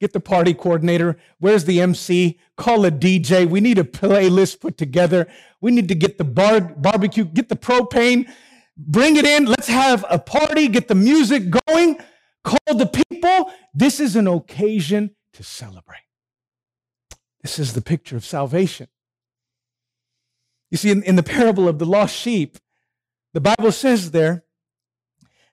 get 0.01 0.13
the 0.13 0.21
party 0.21 0.55
coordinator. 0.55 1.17
Where's 1.41 1.65
the 1.65 1.81
MC? 1.81 2.39
Call 2.57 2.85
a 2.85 2.93
DJ. 2.93 3.49
We 3.49 3.61
need 3.61 3.79
a 3.79 3.85
playlist 3.85 4.61
put 4.61 4.79
together. 4.79 5.27
We 5.61 5.73
need 5.73 5.89
to 5.89 5.95
get 5.97 6.19
the 6.19 6.25
bar- 6.25 6.61
barbecue, 6.61 7.25
get 7.25 7.49
the 7.49 7.57
propane, 7.57 8.31
bring 8.77 9.17
it 9.17 9.25
in. 9.25 9.47
Let's 9.47 9.69
have 9.69 10.05
a 10.09 10.21
party, 10.21 10.69
get 10.69 10.87
the 10.87 10.95
music 10.95 11.51
going. 11.67 11.99
Call 12.45 12.77
the 12.77 12.87
people. 12.87 13.51
This 13.73 14.01
is 14.01 14.17
an 14.17 14.27
occasion 14.27 15.17
to 15.33 15.43
celebrate. 15.43 15.99
This 17.43 17.59
is 17.59 17.73
the 17.73 17.83
picture 17.83 18.17
of 18.17 18.25
salvation. 18.25 18.89
You 20.71 20.79
see, 20.79 20.91
in, 20.91 21.03
in 21.03 21.17
the 21.17 21.23
parable 21.23 21.69
of 21.69 21.79
the 21.79 21.87
lost 21.87 22.15
sheep, 22.15 22.59
the 23.33 23.41
Bible 23.41 23.73
says 23.73 24.11
there, 24.11 24.45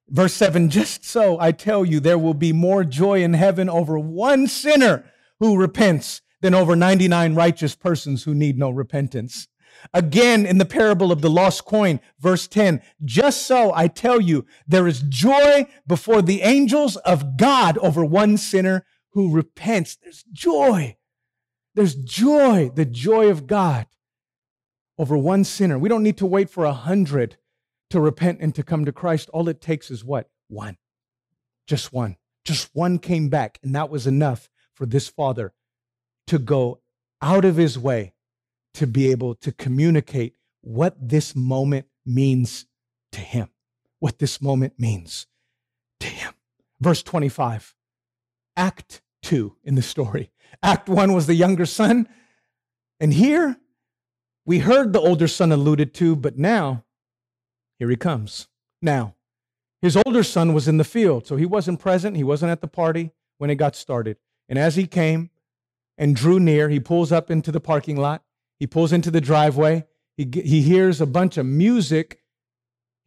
verse 0.08 0.34
7 0.34 0.70
just 0.70 1.06
so 1.06 1.40
I 1.40 1.52
tell 1.52 1.84
you, 1.84 2.00
there 2.00 2.18
will 2.18 2.34
be 2.34 2.54
more 2.54 2.84
joy 2.84 3.24
in 3.24 3.34
heaven 3.34 3.70
over 3.70 3.98
one 3.98 4.48
sinner 4.48 5.06
who 5.40 5.58
repents 5.58 6.22
than 6.42 6.54
over 6.54 6.76
99 6.76 7.36
righteous 7.36 7.76
persons 7.76 8.24
who 8.24 8.34
need 8.34 8.58
no 8.58 8.70
repentance. 8.70 9.48
Again, 9.94 10.46
in 10.46 10.58
the 10.58 10.66
parable 10.66 11.12
of 11.12 11.22
the 11.22 11.30
lost 11.30 11.66
coin, 11.66 12.00
verse 12.20 12.48
10, 12.48 12.82
just 13.04 13.46
so 13.46 13.74
I 13.74 13.88
tell 13.88 14.22
you, 14.22 14.46
there 14.68 14.88
is 14.88 15.02
joy 15.02 15.68
before 15.88 16.22
the 16.22 16.42
angels 16.42 16.96
of 16.98 17.38
God 17.38 17.78
over 17.80 18.06
one 18.06 18.38
sinner 18.38 18.86
who 19.12 19.32
repents. 19.32 19.96
There's 19.96 20.24
joy. 20.32 20.98
There's 21.76 21.96
joy, 21.96 22.72
the 22.74 22.86
joy 22.86 23.30
of 23.30 23.48
God 23.48 23.88
over 24.98 25.18
one 25.18 25.44
sinner. 25.44 25.80
We 25.80 25.90
don't 25.90 26.04
need 26.04 26.18
to 26.18 26.26
wait 26.26 26.50
for 26.50 26.66
a 26.66 26.74
hundred 26.74 27.38
to 27.90 28.00
repent 28.00 28.40
and 28.42 28.54
to 28.56 28.64
come 28.64 28.86
to 28.86 28.92
Christ. 28.92 29.30
All 29.34 29.50
it 29.50 29.62
takes 29.62 29.90
is 29.90 30.04
what? 30.04 30.30
One. 30.48 30.78
Just 31.68 31.92
one. 31.92 32.18
Just 32.46 32.70
one 32.74 33.00
came 33.00 33.30
back, 33.30 33.60
and 33.64 33.74
that 33.76 33.90
was 33.90 34.08
enough 34.08 34.50
for 34.74 34.86
this 34.86 35.08
father 35.08 35.54
to 36.28 36.40
go 36.40 36.82
out 37.22 37.46
of 37.46 37.58
his 37.58 37.78
way 37.78 38.14
to 38.76 38.88
be 38.88 39.12
able 39.12 39.36
to 39.36 39.52
communicate 39.52 40.36
what 40.62 40.96
this 41.00 41.36
moment 41.36 41.88
means 42.06 42.66
to 43.12 43.20
him, 43.20 43.50
what 44.00 44.20
this 44.20 44.42
moment 44.42 44.74
means 44.78 45.28
to 46.00 46.08
him. 46.08 46.34
Verse 46.80 47.04
25, 47.04 47.76
Act 48.56 49.02
2 49.24 49.56
in 49.64 49.76
the 49.76 49.82
story. 49.82 50.32
Act 50.64 50.90
1 50.90 51.14
was 51.14 51.28
the 51.28 51.36
younger 51.36 51.66
son. 51.66 52.08
And 53.00 53.14
here 53.14 53.58
we 54.46 54.60
heard 54.60 54.94
the 54.94 55.00
older 55.00 55.28
son 55.28 55.52
alluded 55.52 55.94
to, 55.96 56.16
but 56.16 56.38
now 56.38 56.84
here 57.80 57.90
he 57.90 57.96
comes. 57.96 58.48
Now, 58.82 59.16
his 59.82 59.98
older 60.06 60.24
son 60.24 60.54
was 60.54 60.68
in 60.68 60.78
the 60.78 60.84
field, 60.84 61.26
so 61.26 61.36
he 61.36 61.46
wasn't 61.46 61.80
present. 61.80 62.16
He 62.16 62.24
wasn't 62.24 62.52
at 62.52 62.62
the 62.62 62.68
party 62.68 63.12
when 63.38 63.50
it 63.50 63.56
got 63.56 63.76
started. 63.76 64.18
And 64.48 64.60
as 64.60 64.76
he 64.76 64.86
came 64.86 65.32
and 65.98 66.16
drew 66.16 66.40
near, 66.40 66.70
he 66.70 66.80
pulls 66.80 67.12
up 67.12 67.32
into 67.32 67.52
the 67.52 67.60
parking 67.60 67.98
lot. 67.98 68.24
He 68.62 68.68
pulls 68.68 68.94
into 68.94 69.10
the 69.10 69.22
driveway. 69.22 69.86
He, 70.16 70.30
he 70.32 70.62
hears 70.62 71.02
a 71.02 71.08
bunch 71.08 71.38
of 71.38 71.48
music. 71.48 72.22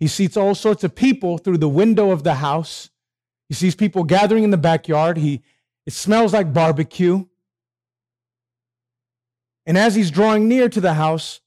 He 0.01 0.09
sees 0.09 0.37
all 0.37 0.57
sorts 0.57 0.83
of 0.83 0.97
people 0.97 1.39
through 1.39 1.59
the 1.59 1.69
window 1.69 2.11
of 2.11 2.25
the 2.25 2.35
house. 2.35 2.91
He 3.49 3.55
sees 3.55 3.77
people 3.77 4.03
gathering 4.03 4.43
in 4.43 4.51
the 4.51 4.57
backyard. 4.57 5.17
He, 5.17 5.43
it 5.87 5.93
smells 5.93 6.33
like 6.33 6.53
barbecue. 6.53 7.27
And 9.65 9.79
as 9.79 9.95
he's 9.95 10.11
drawing 10.11 10.49
near 10.49 10.69
to 10.69 10.81
the 10.81 10.95
house, 10.95 11.41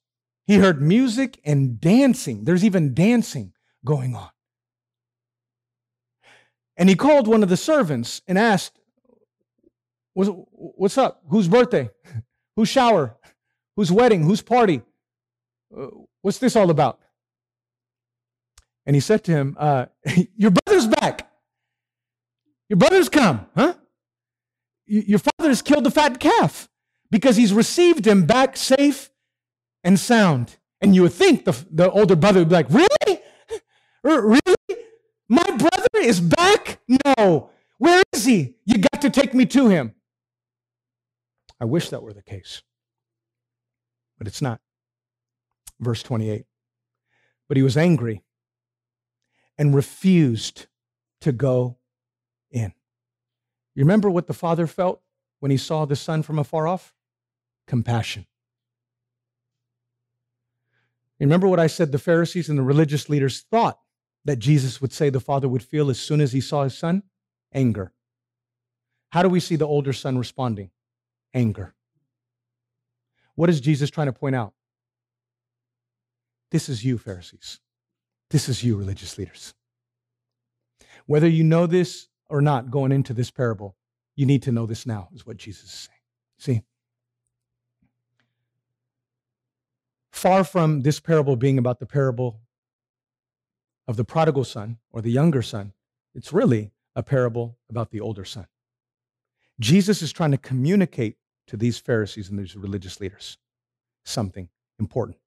he 0.45 0.55
heard 0.55 0.81
music 0.81 1.41
and 1.43 1.77
dancing. 1.81 2.45
There's 2.45 2.63
even 2.63 2.93
dancing 2.93 3.51
going 3.83 4.15
on. 4.15 4.29
And 6.77 6.87
he 6.87 6.95
called 6.95 7.27
one 7.27 7.43
of 7.43 7.49
the 7.49 7.57
servants 7.57 8.21
and 8.25 8.37
asked, 8.37 8.79
What's 10.13 10.97
up? 10.97 11.23
Whose 11.27 11.49
birthday? 11.49 11.89
Whose 12.55 12.69
shower? 12.69 13.17
Whose 13.77 13.91
wedding? 13.91 14.23
Whose 14.23 14.41
party? 14.41 14.81
Uh, 15.75 15.87
what's 16.23 16.39
this 16.39 16.55
all 16.55 16.71
about? 16.71 16.99
And 18.85 18.95
he 18.95 18.99
said 18.99 19.23
to 19.25 19.31
him, 19.31 19.55
uh, 19.59 19.85
Your 20.35 20.51
brother's 20.51 20.87
back. 20.87 21.31
Your 22.67 22.77
brother's 22.77 23.07
come, 23.07 23.45
huh? 23.55 23.75
Your 24.87 25.19
father 25.19 25.49
has 25.49 25.61
killed 25.61 25.83
the 25.83 25.91
fat 25.91 26.19
calf 26.19 26.69
because 27.11 27.35
he's 27.35 27.53
received 27.53 28.07
him 28.07 28.25
back 28.25 28.57
safe 28.57 29.11
and 29.83 29.99
sound. 29.99 30.57
And 30.81 30.95
you 30.95 31.03
would 31.03 31.13
think 31.13 31.45
the, 31.45 31.55
the 31.69 31.91
older 31.91 32.15
brother 32.15 32.39
would 32.39 32.49
be 32.49 32.55
like, 32.55 32.69
Really? 32.69 33.21
Really? 34.03 34.41
My 35.29 35.43
brother 35.43 35.87
is 36.01 36.19
back? 36.19 36.79
No. 37.17 37.49
Where 37.77 38.01
is 38.13 38.25
he? 38.25 38.55
You 38.65 38.79
got 38.79 39.01
to 39.01 39.09
take 39.09 39.33
me 39.33 39.45
to 39.47 39.67
him. 39.67 39.93
I 41.59 41.65
wish 41.65 41.89
that 41.89 42.01
were 42.01 42.13
the 42.13 42.23
case 42.23 42.63
but 44.17 44.27
it's 44.27 44.41
not. 44.41 44.59
Verse 45.79 46.03
28. 46.03 46.45
But 47.47 47.57
he 47.57 47.63
was 47.63 47.77
angry 47.77 48.23
and 49.57 49.75
refused 49.75 50.67
to 51.21 51.31
go 51.31 51.77
in. 52.51 52.73
You 53.75 53.83
remember 53.83 54.09
what 54.09 54.27
the 54.27 54.33
father 54.33 54.67
felt 54.67 55.01
when 55.39 55.51
he 55.51 55.57
saw 55.57 55.85
the 55.85 55.95
son 55.95 56.23
from 56.23 56.39
afar 56.39 56.67
off? 56.67 56.93
Compassion. 57.67 58.25
Remember 61.19 61.47
what 61.47 61.59
I 61.59 61.67
said 61.67 61.91
the 61.91 61.99
Pharisees 61.99 62.49
and 62.49 62.57
the 62.57 62.63
religious 62.63 63.09
leaders 63.09 63.41
thought 63.49 63.79
that 64.25 64.39
Jesus 64.39 64.81
would 64.81 64.93
say 64.93 65.09
the 65.09 65.19
father 65.19 65.47
would 65.47 65.63
feel 65.63 65.89
as 65.89 65.99
soon 65.99 66.21
as 66.21 66.31
he 66.31 66.41
saw 66.41 66.63
his 66.63 66.77
son? 66.77 67.03
Anger. 67.53 67.93
How 69.09 69.23
do 69.23 69.29
we 69.29 69.39
see 69.39 69.55
the 69.55 69.67
older 69.67 69.93
son 69.93 70.17
responding? 70.17 70.69
Anger. 71.33 71.73
What 73.37 73.51
is 73.51 73.61
Jesus 73.61 73.91
trying 73.91 74.07
to 74.07 74.13
point 74.13 74.35
out? 74.35 74.53
This 76.49 76.69
is 76.69 76.83
you, 76.83 76.97
Pharisees. 76.97 77.59
This 78.31 78.49
is 78.49 78.63
you, 78.63 78.75
religious 78.75 79.15
leaders. 79.19 79.53
Whether 81.05 81.27
you 81.27 81.43
know 81.43 81.67
this 81.67 82.07
or 82.29 82.41
not 82.41 82.71
going 82.71 82.91
into 82.91 83.13
this 83.13 83.29
parable, 83.29 83.75
you 84.15 84.25
need 84.25 84.41
to 84.41 84.51
know 84.51 84.65
this 84.65 84.87
now, 84.87 85.09
is 85.13 85.23
what 85.23 85.37
Jesus 85.37 85.65
is 85.65 85.71
saying. 85.71 85.99
See? 86.39 86.63
Far 90.11 90.43
from 90.43 90.81
this 90.81 90.99
parable 90.99 91.35
being 91.35 91.59
about 91.59 91.79
the 91.79 91.85
parable 91.85 92.39
of 93.87 93.97
the 93.97 94.03
prodigal 94.03 94.45
son 94.45 94.79
or 94.91 94.99
the 95.03 95.11
younger 95.11 95.43
son, 95.43 95.73
it's 96.15 96.33
really 96.33 96.71
a 96.95 97.03
parable 97.03 97.59
about 97.69 97.91
the 97.91 97.99
older 97.99 98.25
son. 98.25 98.47
Jesus 99.59 100.01
is 100.01 100.11
trying 100.11 100.31
to 100.31 100.39
communicate 100.39 101.17
to 101.47 101.57
these 101.57 101.77
Pharisees 101.77 102.29
and 102.29 102.39
these 102.39 102.55
religious 102.55 102.99
leaders 102.99 103.37
something 104.03 104.49
important. 104.79 105.17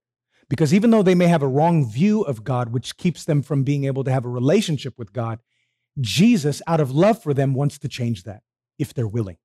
Because 0.48 0.74
even 0.74 0.90
though 0.90 1.02
they 1.02 1.14
may 1.14 1.28
have 1.28 1.42
a 1.42 1.48
wrong 1.48 1.88
view 1.88 2.22
of 2.22 2.42
God, 2.42 2.72
which 2.72 2.96
keeps 2.96 3.24
them 3.24 3.42
from 3.42 3.62
being 3.62 3.84
able 3.84 4.04
to 4.04 4.10
have 4.10 4.24
a 4.24 4.30
relationship 4.30 4.98
with 4.98 5.12
God, 5.12 5.38
Jesus, 6.00 6.60
out 6.66 6.80
of 6.80 6.90
love 6.90 7.22
for 7.22 7.32
them, 7.32 7.54
wants 7.54 7.78
to 7.78 7.88
change 7.88 8.24
that 8.24 8.42
if 8.78 8.92
they're 8.92 9.06
willing. 9.06 9.36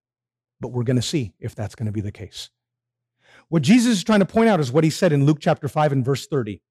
But 0.59 0.69
we're 0.69 0.83
going 0.83 0.95
to 0.95 1.01
see 1.01 1.33
if 1.39 1.53
that's 1.53 1.75
going 1.75 1.85
to 1.85 1.91
be 1.91 2.01
the 2.01 2.11
case. 2.11 2.49
What 3.49 3.61
Jesus 3.61 3.97
is 3.97 4.03
trying 4.03 4.21
to 4.21 4.25
point 4.25 4.49
out 4.49 4.59
is 4.59 4.71
what 4.71 4.83
he 4.83 4.89
said 4.89 5.13
in 5.13 5.25
Luke 5.25 5.39
chapter 5.39 5.67
5 5.67 5.91
and 5.91 6.05
verse 6.05 6.25
30. 6.25 6.61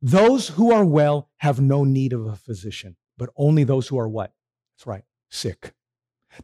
Those 0.00 0.48
who 0.48 0.72
are 0.72 0.84
well 0.84 1.30
have 1.38 1.60
no 1.60 1.84
need 1.84 2.12
of 2.12 2.26
a 2.26 2.34
physician, 2.34 2.96
but 3.16 3.30
only 3.36 3.62
those 3.62 3.86
who 3.86 3.98
are 3.98 4.08
what? 4.08 4.32
That's 4.74 4.86
right, 4.86 5.04
sick. 5.30 5.74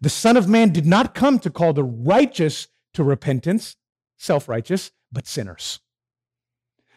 The 0.01 0.11
Son 0.11 0.37
of 0.37 0.49
Man 0.49 0.71
did 0.71 0.87
not 0.87 1.15
come 1.15 1.41
to 1.41 1.51
call 1.51 1.73
the 1.73 1.83
righteous 1.83 2.69
to 2.99 3.05
repentance, 3.05 3.77
self 4.17 4.49
righteous, 4.49 4.91
but 5.13 5.25
sinners. 5.25 5.79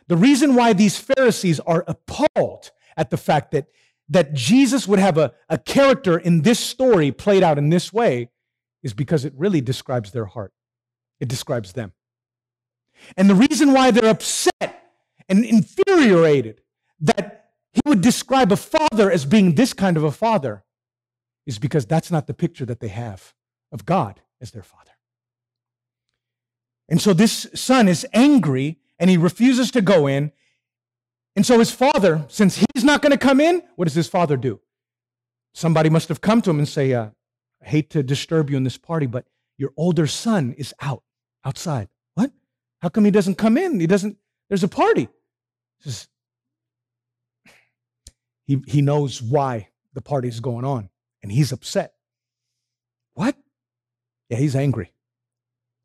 The 0.08 0.18
reason 0.18 0.56
why 0.56 0.74
these 0.74 0.98
Pharisees 0.98 1.60
are 1.60 1.86
appalled 1.88 2.72
at 2.98 3.12
the 3.12 3.18
fact 3.18 3.52
that, 3.52 3.68
that 4.10 4.34
Jesus 4.34 4.88
would 4.88 4.98
have 4.98 5.20
a, 5.20 5.32
a 5.48 5.60
character 5.60 6.18
in 6.18 6.42
this 6.42 6.60
story 6.60 7.12
played 7.12 7.44
out 7.44 7.60
in 7.60 7.70
this 7.70 7.94
way 7.94 8.32
is 8.82 8.96
because 8.96 9.26
it 9.26 9.34
really 9.38 9.62
describes 9.62 10.12
their 10.12 10.26
heart. 10.26 10.54
It 11.20 11.28
describes 11.28 11.74
them. 11.74 11.94
And 13.16 13.30
the 13.30 13.36
reason 13.36 13.72
why 13.72 13.92
they're 13.92 14.10
upset 14.10 14.90
and 15.30 15.46
infuriated 15.46 16.62
that 17.02 17.52
he 17.74 17.82
would 17.86 18.02
describe 18.02 18.52
a 18.52 18.58
father 18.58 19.12
as 19.12 19.26
being 19.26 19.54
this 19.54 19.74
kind 19.74 19.98
of 19.98 20.04
a 20.04 20.12
father 20.12 20.64
is 21.46 21.60
because 21.60 21.86
that's 21.86 22.10
not 22.10 22.26
the 22.26 22.34
picture 22.34 22.66
that 22.66 22.80
they 22.80 22.88
have 22.88 23.36
of 23.72 23.86
God 23.86 24.22
as 24.42 24.50
their 24.50 24.64
father. 24.64 24.91
And 26.90 27.02
so 27.02 27.14
this 27.14 27.48
son 27.54 27.88
is 27.88 28.06
angry 28.14 28.78
and 29.00 29.10
he 29.10 29.18
refuses 29.18 29.72
to 29.72 29.82
go 29.82 30.08
in. 30.08 30.32
And 31.36 31.46
so 31.46 31.60
his 31.60 31.72
father, 31.72 32.26
since 32.28 32.58
he's 32.74 32.84
not 32.84 33.02
going 33.02 33.12
to 33.12 33.18
come 33.18 33.40
in, 33.40 33.64
what 33.76 33.86
does 33.86 33.96
his 33.96 34.08
father 34.08 34.36
do? 34.36 34.60
Somebody 35.54 35.90
must 35.90 36.10
have 36.10 36.22
come 36.22 36.42
to 36.42 36.50
him 36.50 36.60
and 36.60 36.68
say, 36.68 36.94
uh, 36.94 37.10
I 37.62 37.66
hate 37.66 37.90
to 37.92 38.04
disturb 38.04 38.50
you 38.50 38.58
in 38.58 38.64
this 38.64 38.78
party, 38.78 39.06
but 39.06 39.26
your 39.58 39.72
older 39.78 40.08
son 40.08 40.54
is 40.58 40.74
out, 40.82 41.04
outside. 41.46 41.88
What? 42.16 42.32
How 42.82 42.90
come 42.90 43.06
he 43.06 43.12
doesn't 43.12 43.36
come 43.36 43.58
in? 43.58 43.80
He 43.80 43.88
doesn't, 43.88 44.18
there's 44.50 44.64
a 44.64 44.68
party. 44.68 45.08
Says, 45.80 46.08
he, 48.46 48.62
he 48.68 48.82
knows 48.82 49.22
why 49.22 49.70
the 49.94 50.02
party's 50.02 50.40
going 50.40 50.66
on 50.66 50.90
and 51.24 51.32
he's 51.32 51.52
upset. 51.52 51.94
What? 53.14 53.36
Yeah, 54.30 54.38
he's 54.38 54.56
angry. 54.56 54.92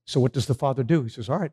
So 0.06 0.20
what 0.20 0.32
does 0.32 0.46
the 0.46 0.54
father 0.54 0.82
do? 0.82 1.02
He 1.02 1.08
says, 1.08 1.28
All 1.28 1.38
right. 1.38 1.52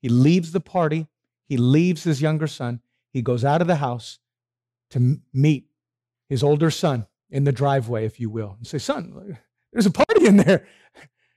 He 0.00 0.08
leaves 0.08 0.52
the 0.52 0.60
party, 0.60 1.06
he 1.48 1.56
leaves 1.56 2.02
his 2.02 2.20
younger 2.20 2.46
son, 2.46 2.80
he 3.12 3.22
goes 3.22 3.44
out 3.44 3.60
of 3.60 3.68
the 3.68 3.76
house 3.76 4.18
to 4.90 5.20
meet 5.32 5.66
his 6.28 6.42
older 6.42 6.70
son 6.70 7.06
in 7.30 7.44
the 7.44 7.52
driveway, 7.52 8.04
if 8.04 8.18
you 8.18 8.28
will, 8.28 8.56
and 8.58 8.66
say, 8.66 8.78
Son, 8.78 9.38
there's 9.72 9.86
a 9.86 9.90
party 9.90 10.26
in 10.26 10.38
there. 10.38 10.66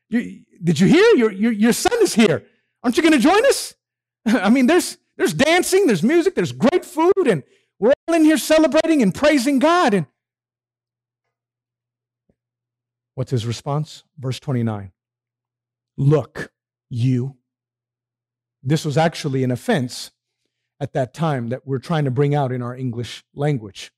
You, 0.10 0.41
did 0.64 0.80
you 0.80 0.88
hear? 0.88 1.16
Your, 1.16 1.32
your, 1.32 1.51
your 1.51 1.74
son 1.74 1.97
is 2.01 2.16
here. 2.16 2.45
Aren't 2.84 2.97
you 2.97 3.03
going 3.03 3.14
to 3.14 3.20
join 3.20 3.45
us? 3.45 3.76
I 4.26 4.49
mean, 4.49 4.68
there's, 4.68 4.97
there's 5.18 5.34
dancing, 5.34 5.88
there's 5.88 6.03
music, 6.03 6.36
there's 6.36 6.51
great 6.51 6.86
food, 6.86 7.28
and 7.28 7.43
we're 7.80 7.93
all 8.08 8.16
in 8.16 8.24
here 8.24 8.38
celebrating 8.38 9.01
and 9.01 9.14
praising 9.14 9.60
God. 9.60 9.93
And 9.93 10.06
what's 13.16 13.32
his 13.32 13.45
response? 13.45 14.03
Verse 14.18 14.39
29 14.39 14.91
Look, 15.98 16.52
you. 16.89 17.38
This 18.64 18.84
was 18.84 18.98
actually 18.98 19.43
an 19.43 19.52
offense 19.52 20.12
at 20.80 20.93
that 20.93 21.14
time 21.14 21.50
that 21.50 21.66
we're 21.66 21.80
trying 21.80 22.06
to 22.06 22.12
bring 22.12 22.36
out 22.36 22.52
in 22.52 22.62
our 22.62 22.76
English 22.76 23.24
language. 23.34 23.91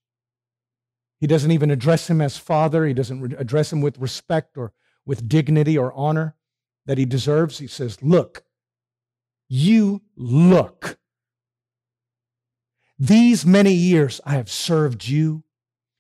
He 1.20 1.28
doesn't 1.28 1.52
even 1.52 1.72
address 1.72 2.10
him 2.10 2.22
as 2.22 2.38
father, 2.38 2.86
he 2.86 2.94
doesn't 2.94 3.34
address 3.40 3.74
him 3.74 3.82
with 3.82 3.98
respect 3.98 4.58
or 4.58 4.74
with 5.06 5.28
dignity 5.28 5.78
or 5.78 5.92
honor 5.94 6.36
that 6.86 6.98
he 6.98 7.06
deserves. 7.06 7.58
He 7.58 7.68
says, 7.68 8.02
Look, 8.04 8.44
you 9.50 10.04
look. 10.16 11.00
These 13.00 13.46
many 13.46 13.74
years 13.74 14.22
I 14.26 14.34
have 14.34 14.50
served 14.50 15.08
you, 15.08 15.44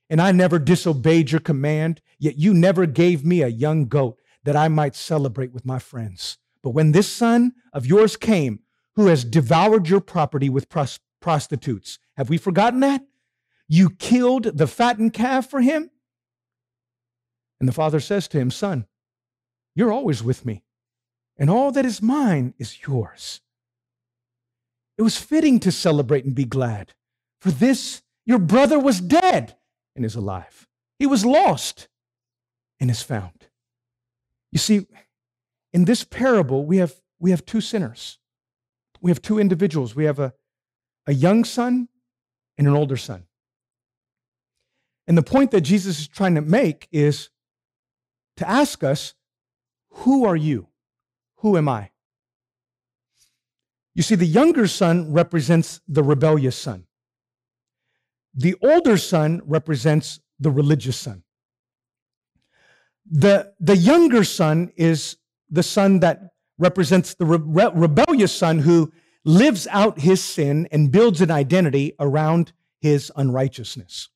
and 0.10 0.22
I 0.22 0.32
never 0.32 0.60
disobeyed 0.60 1.32
your 1.32 1.42
command, 1.42 2.02
yet 2.20 2.38
you 2.38 2.54
never 2.54 2.86
gave 2.86 3.26
me 3.26 3.42
a 3.42 3.48
young 3.48 3.86
goat 3.86 4.20
that 4.48 4.56
I 4.56 4.70
might 4.70 4.96
celebrate 4.96 5.52
with 5.52 5.66
my 5.66 5.78
friends. 5.78 6.38
But 6.64 6.70
when 6.70 6.94
this 6.94 7.12
son 7.12 7.52
of 7.74 7.86
yours 7.86 8.16
came, 8.16 8.62
who 8.96 9.08
has 9.08 9.26
devoured 9.26 9.90
your 9.90 10.00
property 10.00 10.48
with 10.48 10.70
pros- 10.70 11.02
prostitutes, 11.20 12.00
have 12.16 12.30
we 12.30 12.38
forgotten 12.38 12.80
that? 12.80 13.02
You 13.68 13.90
killed 13.90 14.46
the 14.46 14.66
fattened 14.66 15.12
calf 15.12 15.50
for 15.50 15.60
him? 15.60 15.92
And 17.60 17.68
the 17.68 17.74
father 17.74 18.00
says 18.00 18.30
to 18.30 18.40
him, 18.40 18.50
Son, 18.50 18.88
you're 19.76 19.92
always 19.92 20.24
with 20.24 20.46
me, 20.46 20.64
and 21.36 21.50
all 21.50 21.74
that 21.74 21.86
is 21.86 22.02
mine 22.02 22.54
is 22.58 22.88
yours. 22.88 23.42
It 24.98 25.02
was 25.02 25.18
fitting 25.18 25.60
to 25.60 25.74
celebrate 25.74 26.24
and 26.24 26.34
be 26.34 26.46
glad, 26.46 26.94
for 27.42 27.52
this 27.52 28.02
your 28.26 28.40
brother 28.40 28.80
was 28.80 29.02
dead 29.02 29.58
and 29.94 30.06
is 30.06 30.16
alive. 30.16 30.70
He 31.00 31.06
was 31.06 31.26
lost 31.26 31.90
and 32.80 32.90
is 32.90 33.02
found. 33.02 33.47
You 34.52 34.60
see, 34.60 34.88
in 35.74 35.86
this 35.86 36.04
parable, 36.04 36.66
we 36.66 36.78
have, 36.78 36.94
we 37.20 37.32
have 37.32 37.46
two 37.46 37.62
sinners. 37.62 38.20
We 39.02 39.12
have 39.12 39.22
two 39.22 39.40
individuals. 39.40 39.96
We 39.96 40.06
have 40.06 40.20
a, 40.20 40.34
a 41.06 41.14
young 41.14 41.44
son 41.44 41.90
and 42.58 42.68
an 42.68 42.74
older 42.74 42.98
son. 42.98 43.26
And 45.08 45.18
the 45.18 45.24
point 45.24 45.52
that 45.52 45.62
Jesus 45.62 46.00
is 46.00 46.08
trying 46.08 46.36
to 46.36 46.42
make 46.42 46.88
is 46.92 47.30
to 48.38 48.50
ask 48.50 48.84
us, 48.84 49.14
who 49.90 50.26
are 50.26 50.36
you? 50.36 50.68
Who 51.38 51.58
am 51.58 51.70
I? 51.70 51.92
You 53.96 54.04
see, 54.04 54.16
the 54.16 54.26
younger 54.26 54.68
son 54.68 55.12
represents 55.12 55.82
the 55.88 56.04
rebellious 56.04 56.56
son. 56.56 56.86
The 58.34 58.56
older 58.62 58.98
son 58.98 59.42
represents 59.46 60.20
the 60.40 60.52
religious 60.52 60.98
son. 60.98 61.24
The, 63.10 63.54
the 63.60 63.78
younger 63.78 64.24
son 64.24 64.72
is 64.76 65.18
the 65.50 65.64
son 65.64 66.00
that 66.02 66.32
represents 66.58 67.14
the 67.14 67.26
re- 67.26 67.72
rebellious 67.74 68.34
son 68.34 68.60
who 68.60 68.92
lives 69.24 69.68
out 69.68 70.00
his 70.00 70.24
sin 70.24 70.68
and 70.72 70.92
builds 70.92 71.22
an 71.22 71.32
identity 71.32 71.94
around 72.00 72.54
his 72.80 73.12
unrighteousness. 73.16 74.10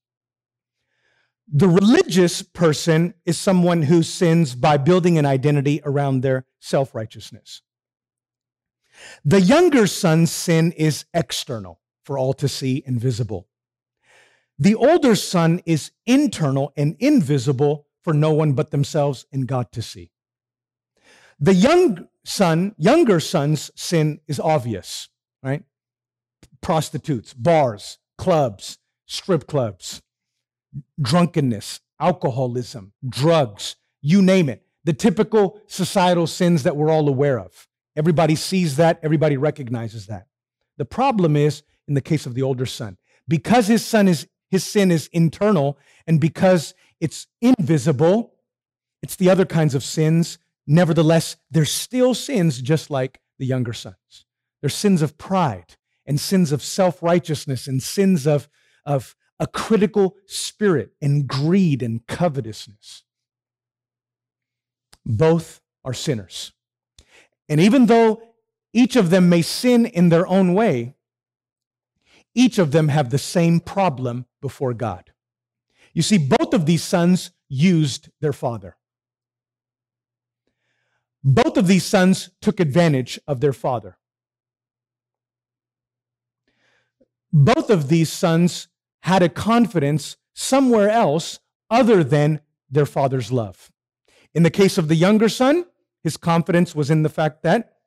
The 1.54 1.68
religious 1.68 2.42
person 2.42 3.14
is 3.26 3.38
someone 3.38 3.84
who 3.84 4.04
sins 4.04 4.56
by 4.56 4.78
building 4.78 5.18
an 5.18 5.26
identity 5.26 5.82
around 5.84 6.22
their 6.22 6.46
self 6.60 6.96
righteousness. 6.96 7.62
The 9.26 9.42
younger 9.42 9.88
son's 9.88 10.32
sin 10.32 10.72
is 10.74 11.06
external 11.14 11.82
for 12.04 12.18
all 12.18 12.34
to 12.36 12.48
see 12.48 12.84
and 12.86 13.00
visible. 13.00 13.48
The 14.58 14.76
older 14.76 15.16
son 15.16 15.62
is 15.66 15.92
internal 16.06 16.72
and 16.78 16.96
invisible 17.00 17.88
for 18.02 18.14
no 18.14 18.32
one 18.34 18.54
but 18.54 18.72
themselves 18.72 19.26
and 19.32 19.48
God 19.48 19.72
to 19.74 19.82
see. 19.82 20.12
The 21.40 21.54
young 21.54 22.08
son, 22.24 22.76
younger 22.78 23.20
son's 23.20 23.72
sin 23.76 24.20
is 24.28 24.40
obvious, 24.40 25.10
right? 25.42 25.64
Prostitutes, 26.62 27.34
bars, 27.34 27.98
clubs, 28.18 28.78
strip 29.08 29.48
clubs, 29.48 30.02
drunkenness, 31.02 31.82
alcoholism, 32.00 32.94
drugs, 33.08 33.76
you 34.02 34.22
name 34.22 34.50
it. 34.50 34.64
The 34.84 34.94
typical 34.94 35.62
societal 35.68 36.28
sins 36.28 36.64
that 36.64 36.76
we're 36.76 36.92
all 36.92 37.08
aware 37.08 37.40
of. 37.40 37.68
Everybody 37.96 38.36
sees 38.36 38.78
that, 38.78 39.00
everybody 39.04 39.38
recognizes 39.38 40.08
that. 40.08 40.28
The 40.78 40.86
problem 40.86 41.36
is 41.36 41.64
in 41.88 41.94
the 41.94 42.02
case 42.02 42.26
of 42.26 42.34
the 42.34 42.42
older 42.42 42.66
son, 42.66 42.98
because 43.28 43.68
his 43.68 43.86
son 43.86 44.08
is 44.08 44.28
his 44.50 44.64
sin 44.66 44.92
is 44.92 45.08
internal 45.14 45.78
and 46.06 46.20
because 46.20 46.74
it's 47.02 47.28
invisible. 47.42 48.36
It's 49.02 49.16
the 49.16 49.30
other 49.30 49.46
kinds 49.46 49.76
of 49.76 49.84
sins. 49.84 50.38
Nevertheless, 50.68 51.36
they're 51.50 51.66
still 51.66 52.14
sins 52.14 52.62
just 52.62 52.90
like 52.90 53.20
the 53.40 53.46
younger 53.46 53.74
sons. 53.74 54.26
They're 54.62 54.70
sins 54.70 55.02
of 55.02 55.18
pride 55.18 55.76
and 56.06 56.20
sins 56.20 56.52
of 56.52 56.62
self 56.62 57.02
righteousness 57.02 57.68
and 57.68 57.82
sins 57.82 58.28
of, 58.28 58.48
of 58.86 59.16
a 59.40 59.48
critical 59.48 60.16
spirit 60.28 60.92
and 61.02 61.28
greed 61.28 61.82
and 61.82 62.06
covetousness. 62.06 63.04
Both 65.04 65.62
are 65.84 65.96
sinners. 65.96 66.54
And 67.50 67.60
even 67.60 67.88
though 67.88 68.22
each 68.72 68.96
of 68.96 69.10
them 69.10 69.28
may 69.28 69.42
sin 69.42 69.88
in 69.88 70.10
their 70.10 70.28
own 70.28 70.54
way, 70.54 70.94
each 72.36 72.60
of 72.60 72.72
them 72.72 72.90
have 72.90 73.10
the 73.10 73.18
same 73.18 73.60
problem 73.60 74.28
before 74.42 74.76
God. 74.76 75.12
You 75.94 76.02
see, 76.02 76.18
both 76.18 76.54
of 76.54 76.66
these 76.66 76.84
sons 76.84 77.32
used 77.50 78.10
their 78.22 78.34
father. 78.34 78.78
Both 81.24 81.58
of 81.58 81.68
these 81.68 81.86
sons 81.86 82.30
took 82.42 82.60
advantage 82.60 83.20
of 83.28 83.42
their 83.42 83.54
father. 83.54 83.98
Both 87.32 87.70
of 87.70 87.90
these 87.90 88.12
sons 88.12 88.68
had 89.04 89.22
a 89.22 89.30
confidence 89.30 90.18
somewhere 90.34 90.90
else 90.90 91.40
other 91.70 92.04
than 92.04 92.42
their 92.70 92.86
father's 92.86 93.32
love. 93.32 93.72
In 94.34 94.44
the 94.44 94.50
case 94.50 94.78
of 94.78 94.88
the 94.88 94.96
younger 94.96 95.30
son, 95.30 95.66
his 96.04 96.18
confidence 96.18 96.74
was 96.74 96.90
in 96.90 97.04
the 97.04 97.10
fact 97.10 97.44
that 97.44 97.78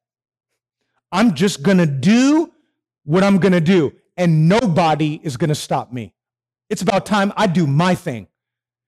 I'm 1.10 1.34
just 1.34 1.62
going 1.62 1.78
to 1.78 1.86
do 1.86 2.52
what 3.04 3.22
I'm 3.22 3.38
going 3.38 3.52
to 3.52 3.60
do, 3.60 3.92
and 4.16 4.48
nobody 4.48 5.20
is 5.22 5.36
going 5.36 5.48
to 5.48 5.54
stop 5.54 5.92
me. 5.92 6.14
It's 6.70 6.82
about 6.82 7.06
time 7.06 7.32
I 7.36 7.46
do 7.46 7.66
my 7.66 7.94
thing. 7.94 8.28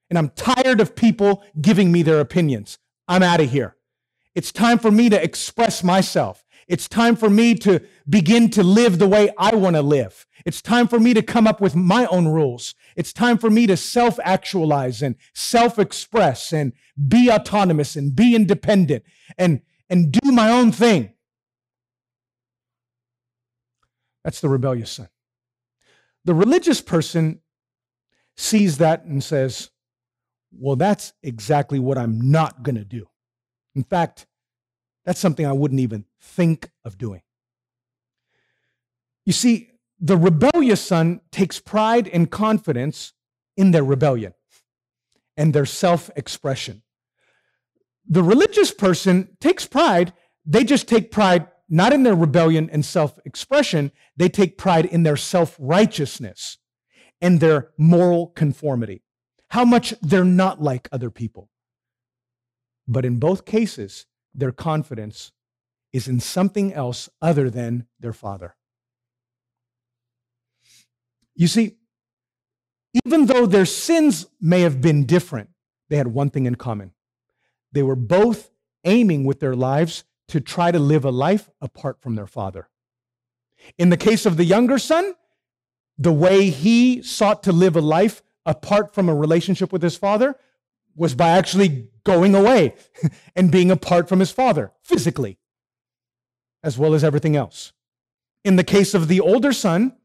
And 0.09 0.19
I'm 0.19 0.31
tired 0.31 0.81
of 0.81 0.95
people 0.95 1.43
giving 1.61 1.91
me 1.91 2.03
their 2.03 2.21
opinions. 2.21 2.79
I'm 3.09 3.23
out 3.23 3.41
of 3.41 3.51
here. 3.51 3.77
It's 4.35 4.53
time 4.53 4.79
for 4.79 4.91
me 4.91 5.09
to 5.09 5.23
express 5.23 5.83
myself. 5.83 6.45
It's 6.69 6.89
time 6.89 7.17
for 7.17 7.31
me 7.31 7.55
to 7.57 7.81
begin 8.09 8.51
to 8.51 8.63
live 8.63 8.99
the 8.99 9.07
way 9.07 9.31
I 9.39 9.55
want 9.55 9.77
to 9.77 9.83
live. 9.83 10.27
It's 10.45 10.61
time 10.61 10.89
for 10.89 10.99
me 10.99 11.15
to 11.15 11.23
come 11.23 11.47
up 11.47 11.61
with 11.61 11.77
my 11.77 12.07
own 12.07 12.29
rules. 12.29 12.75
It's 12.97 13.13
time 13.13 13.39
for 13.39 13.51
me 13.51 13.67
to 13.67 13.77
self 13.77 14.19
actualize 14.23 15.01
and 15.01 15.15
self 15.35 15.79
express 15.79 16.53
and 16.53 16.73
be 17.09 17.31
autonomous 17.31 17.95
and 17.97 18.15
be 18.15 18.35
independent 18.35 19.05
and, 19.39 19.61
and 19.89 20.13
do 20.13 20.33
my 20.33 20.51
own 20.51 20.73
thing. 20.73 21.13
That's 24.25 24.41
the 24.41 24.49
rebellious 24.49 24.91
son. 24.91 25.09
The 26.25 26.35
religious 26.35 26.81
person 26.81 27.41
sees 28.37 28.79
that 28.79 29.05
and 29.05 29.23
says, 29.23 29.71
Well, 30.53 30.77
that's 30.77 31.13
exactly 31.23 31.79
what 31.79 31.99
I'm 31.99 32.31
not 32.31 32.63
going 32.63 32.77
to 32.77 32.85
do. 32.85 33.09
In 33.75 33.85
fact, 33.85 34.27
that's 35.05 35.21
something 35.21 35.47
I 35.47 35.53
wouldn't 35.53 35.81
even 35.81 36.05
think 36.21 36.71
of 36.85 36.99
doing. 36.99 37.23
You 39.25 39.33
see, 39.33 39.71
the 39.99 40.17
rebellious 40.17 40.81
son 40.81 41.21
takes 41.33 41.61
pride 41.61 42.09
and 42.09 42.31
confidence 42.31 43.13
in 43.57 43.71
their 43.71 43.85
rebellion 43.85 44.35
and 45.37 45.55
their 45.55 45.67
self 45.67 46.11
expression. 46.17 46.83
The 48.09 48.23
religious 48.23 48.73
person 48.73 49.37
takes 49.41 49.67
pride, 49.67 50.13
they 50.45 50.65
just 50.65 50.89
take 50.89 51.11
pride 51.11 51.49
not 51.69 51.93
in 51.93 52.05
their 52.05 52.15
rebellion 52.15 52.71
and 52.71 52.85
self 52.85 53.19
expression, 53.25 53.91
they 54.17 54.29
take 54.29 54.57
pride 54.59 54.87
in 54.87 55.03
their 55.03 55.17
self 55.17 55.57
righteousness 55.59 56.59
and 57.21 57.41
their 57.41 57.71
moral 57.77 58.29
conformity, 58.29 59.03
how 59.51 59.65
much 59.65 59.95
they're 60.01 60.25
not 60.25 60.63
like 60.63 60.89
other 60.93 61.11
people. 61.11 61.51
But 62.87 63.05
in 63.05 63.19
both 63.19 63.45
cases, 63.45 64.07
their 64.35 64.53
confidence 64.53 65.33
is 65.93 66.09
in 66.09 66.21
something 66.21 66.73
else 66.73 67.09
other 67.23 67.49
than 67.49 67.87
their 67.99 68.13
father. 68.13 68.57
You 71.35 71.49
see, 71.49 71.77
even 73.05 73.27
though 73.27 73.47
their 73.47 73.67
sins 73.67 74.27
may 74.41 74.61
have 74.61 74.81
been 74.81 75.05
different, 75.05 75.51
they 75.89 75.97
had 75.97 76.09
one 76.09 76.31
thing 76.31 76.47
in 76.47 76.55
common. 76.55 76.93
They 77.73 77.83
were 77.83 77.97
both 77.97 78.51
aiming 78.85 79.25
with 79.25 79.41
their 79.41 79.55
lives 79.55 80.05
to 80.29 80.41
try 80.41 80.71
to 80.71 80.79
live 80.79 81.05
a 81.05 81.11
life 81.11 81.51
apart 81.61 82.01
from 82.01 82.15
their 82.15 82.27
father. 82.27 82.69
In 83.79 83.91
the 83.91 83.97
case 83.97 84.27
of 84.27 84.37
the 84.37 84.45
younger 84.45 84.79
son, 84.79 85.15
the 85.99 86.13
way 86.13 86.51
he 86.51 87.03
sought 87.03 87.43
to 87.45 87.53
live 87.53 87.77
a 87.77 87.81
life 87.81 88.23
apart 88.45 88.95
from 88.95 89.09
a 89.09 89.15
relationship 89.15 89.73
with 89.73 89.83
his 89.83 89.97
father 89.97 90.37
was 90.95 91.15
by 91.15 91.31
actually 91.31 91.89
going 92.05 92.35
away 92.35 92.75
and 93.37 93.51
being 93.51 93.71
apart 93.71 94.09
from 94.09 94.21
his 94.21 94.31
father 94.31 94.73
physically, 94.83 95.39
as 96.63 96.79
well 96.79 96.95
as 96.95 97.05
everything 97.05 97.37
else. 97.37 97.73
In 98.45 98.57
the 98.57 98.65
case 98.65 98.95
of 98.95 99.09
the 99.09 99.21
older 99.21 99.53
son, 99.53 99.97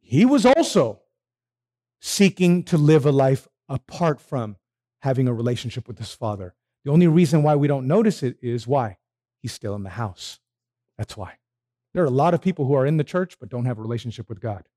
he 0.00 0.24
was 0.24 0.44
also 0.44 1.00
seeking 2.00 2.62
to 2.64 2.76
live 2.76 3.06
a 3.06 3.12
life 3.12 3.48
apart 3.68 4.20
from 4.20 4.56
having 5.00 5.28
a 5.28 5.34
relationship 5.34 5.88
with 5.88 5.98
his 5.98 6.12
father. 6.12 6.54
The 6.84 6.90
only 6.90 7.06
reason 7.06 7.42
why 7.42 7.56
we 7.56 7.68
don't 7.68 7.86
notice 7.86 8.22
it 8.22 8.36
is 8.42 8.66
why? 8.66 8.98
He's 9.40 9.52
still 9.52 9.74
in 9.74 9.82
the 9.82 9.90
house. 9.90 10.40
That's 10.98 11.16
why. 11.16 11.38
There 11.96 12.04
are 12.04 12.08
a 12.08 12.10
lot 12.10 12.34
of 12.34 12.42
people 12.42 12.66
who 12.66 12.74
are 12.74 12.84
in 12.84 12.98
the 12.98 13.04
church 13.04 13.38
but 13.40 13.48
don't 13.48 13.64
have 13.64 13.78
a 13.78 13.80
relationship 13.80 14.28
with 14.28 14.38
God. 14.38 14.68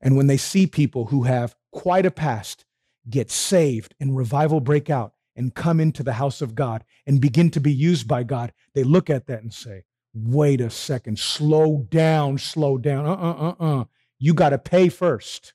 And 0.00 0.16
when 0.16 0.26
they 0.26 0.38
see 0.38 0.66
people 0.66 1.04
who 1.04 1.24
have 1.24 1.54
quite 1.70 2.06
a 2.06 2.10
past 2.10 2.64
get 3.10 3.30
saved 3.30 3.94
and 4.00 4.16
revival 4.16 4.60
break 4.60 4.88
out 4.88 5.12
and 5.36 5.54
come 5.54 5.78
into 5.78 6.02
the 6.02 6.14
house 6.14 6.40
of 6.40 6.54
God 6.54 6.82
and 7.06 7.20
begin 7.20 7.50
to 7.50 7.60
be 7.60 7.70
used 7.70 8.08
by 8.08 8.22
God, 8.22 8.54
they 8.74 8.84
look 8.84 9.10
at 9.10 9.26
that 9.26 9.42
and 9.42 9.52
say, 9.52 9.84
wait 10.14 10.62
a 10.62 10.70
second, 10.70 11.18
slow 11.18 11.86
down, 11.90 12.38
slow 12.38 12.78
down. 12.78 13.04
Uh 13.04 13.12
uh 13.16 13.54
uh 13.60 13.80
uh. 13.80 13.84
You 14.18 14.32
got 14.32 14.50
to 14.50 14.58
pay 14.58 14.88
first. 14.88 15.52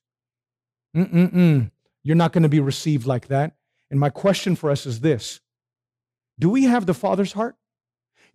Mm-mm-mm. 0.96 1.72
You're 2.04 2.16
not 2.16 2.32
going 2.32 2.44
to 2.44 2.50
be 2.50 2.60
received 2.60 3.08
like 3.08 3.30
that. 3.30 3.56
And 3.90 4.00
my 4.00 4.12
question 4.12 4.56
for 4.56 4.70
us 4.70 4.86
is 4.86 5.00
this 5.00 5.40
Do 6.38 6.52
we 6.52 6.66
have 6.66 6.86
the 6.86 6.94
Father's 6.94 7.34
heart? 7.34 7.56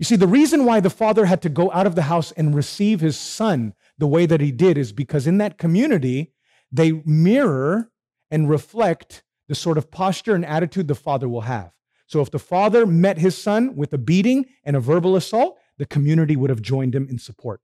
You 0.01 0.07
see, 0.07 0.16
the 0.16 0.26
reason 0.26 0.64
why 0.64 0.80
the 0.80 0.88
father 0.88 1.26
had 1.26 1.42
to 1.42 1.51
go 1.51 1.70
out 1.72 1.86
of 1.86 1.94
the 1.94 2.03
house 2.03 2.32
and 2.32 2.55
receive 2.55 3.03
his 3.03 3.18
son 3.18 3.74
the 3.98 4.07
way 4.07 4.24
that 4.24 4.40
he 4.40 4.51
did 4.51 4.78
is 4.78 4.94
because 4.94 5.26
in 5.26 5.36
that 5.38 5.59
community, 5.59 6.32
they 6.72 7.03
mirror 7.05 7.90
and 8.30 8.48
reflect 8.48 9.22
the 9.46 9.55
sort 9.55 9.76
of 9.76 9.90
posture 9.90 10.34
and 10.34 10.46
attitude 10.46 10.88
the 10.88 10.94
father 10.94 11.28
will 11.28 11.42
have. 11.42 11.72
So 12.07 12.22
if 12.22 12.30
the 12.30 12.38
father 12.38 12.86
met 12.86 13.18
his 13.18 13.36
son 13.36 13.76
with 13.76 13.92
a 13.92 13.98
beating 13.98 14.46
and 14.64 14.74
a 14.74 14.80
verbal 14.80 15.16
assault, 15.16 15.59
the 15.76 15.84
community 15.84 16.34
would 16.34 16.48
have 16.48 16.62
joined 16.62 16.94
him 16.94 17.07
in 17.07 17.18
support. 17.18 17.61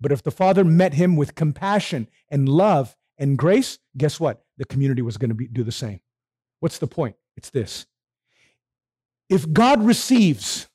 But 0.00 0.12
if 0.12 0.22
the 0.22 0.30
father 0.30 0.64
met 0.64 0.94
him 0.94 1.14
with 1.14 1.34
compassion 1.34 2.08
and 2.30 2.48
love 2.48 2.96
and 3.18 3.36
grace, 3.36 3.78
guess 3.98 4.18
what? 4.18 4.42
The 4.56 4.64
community 4.64 5.02
was 5.02 5.18
going 5.18 5.28
to 5.28 5.34
be, 5.34 5.46
do 5.46 5.62
the 5.62 5.72
same. 5.72 6.00
What's 6.60 6.78
the 6.78 6.86
point? 6.86 7.16
It's 7.36 7.50
this. 7.50 7.84
If 9.28 9.52
God 9.52 9.84
receives 9.84 10.68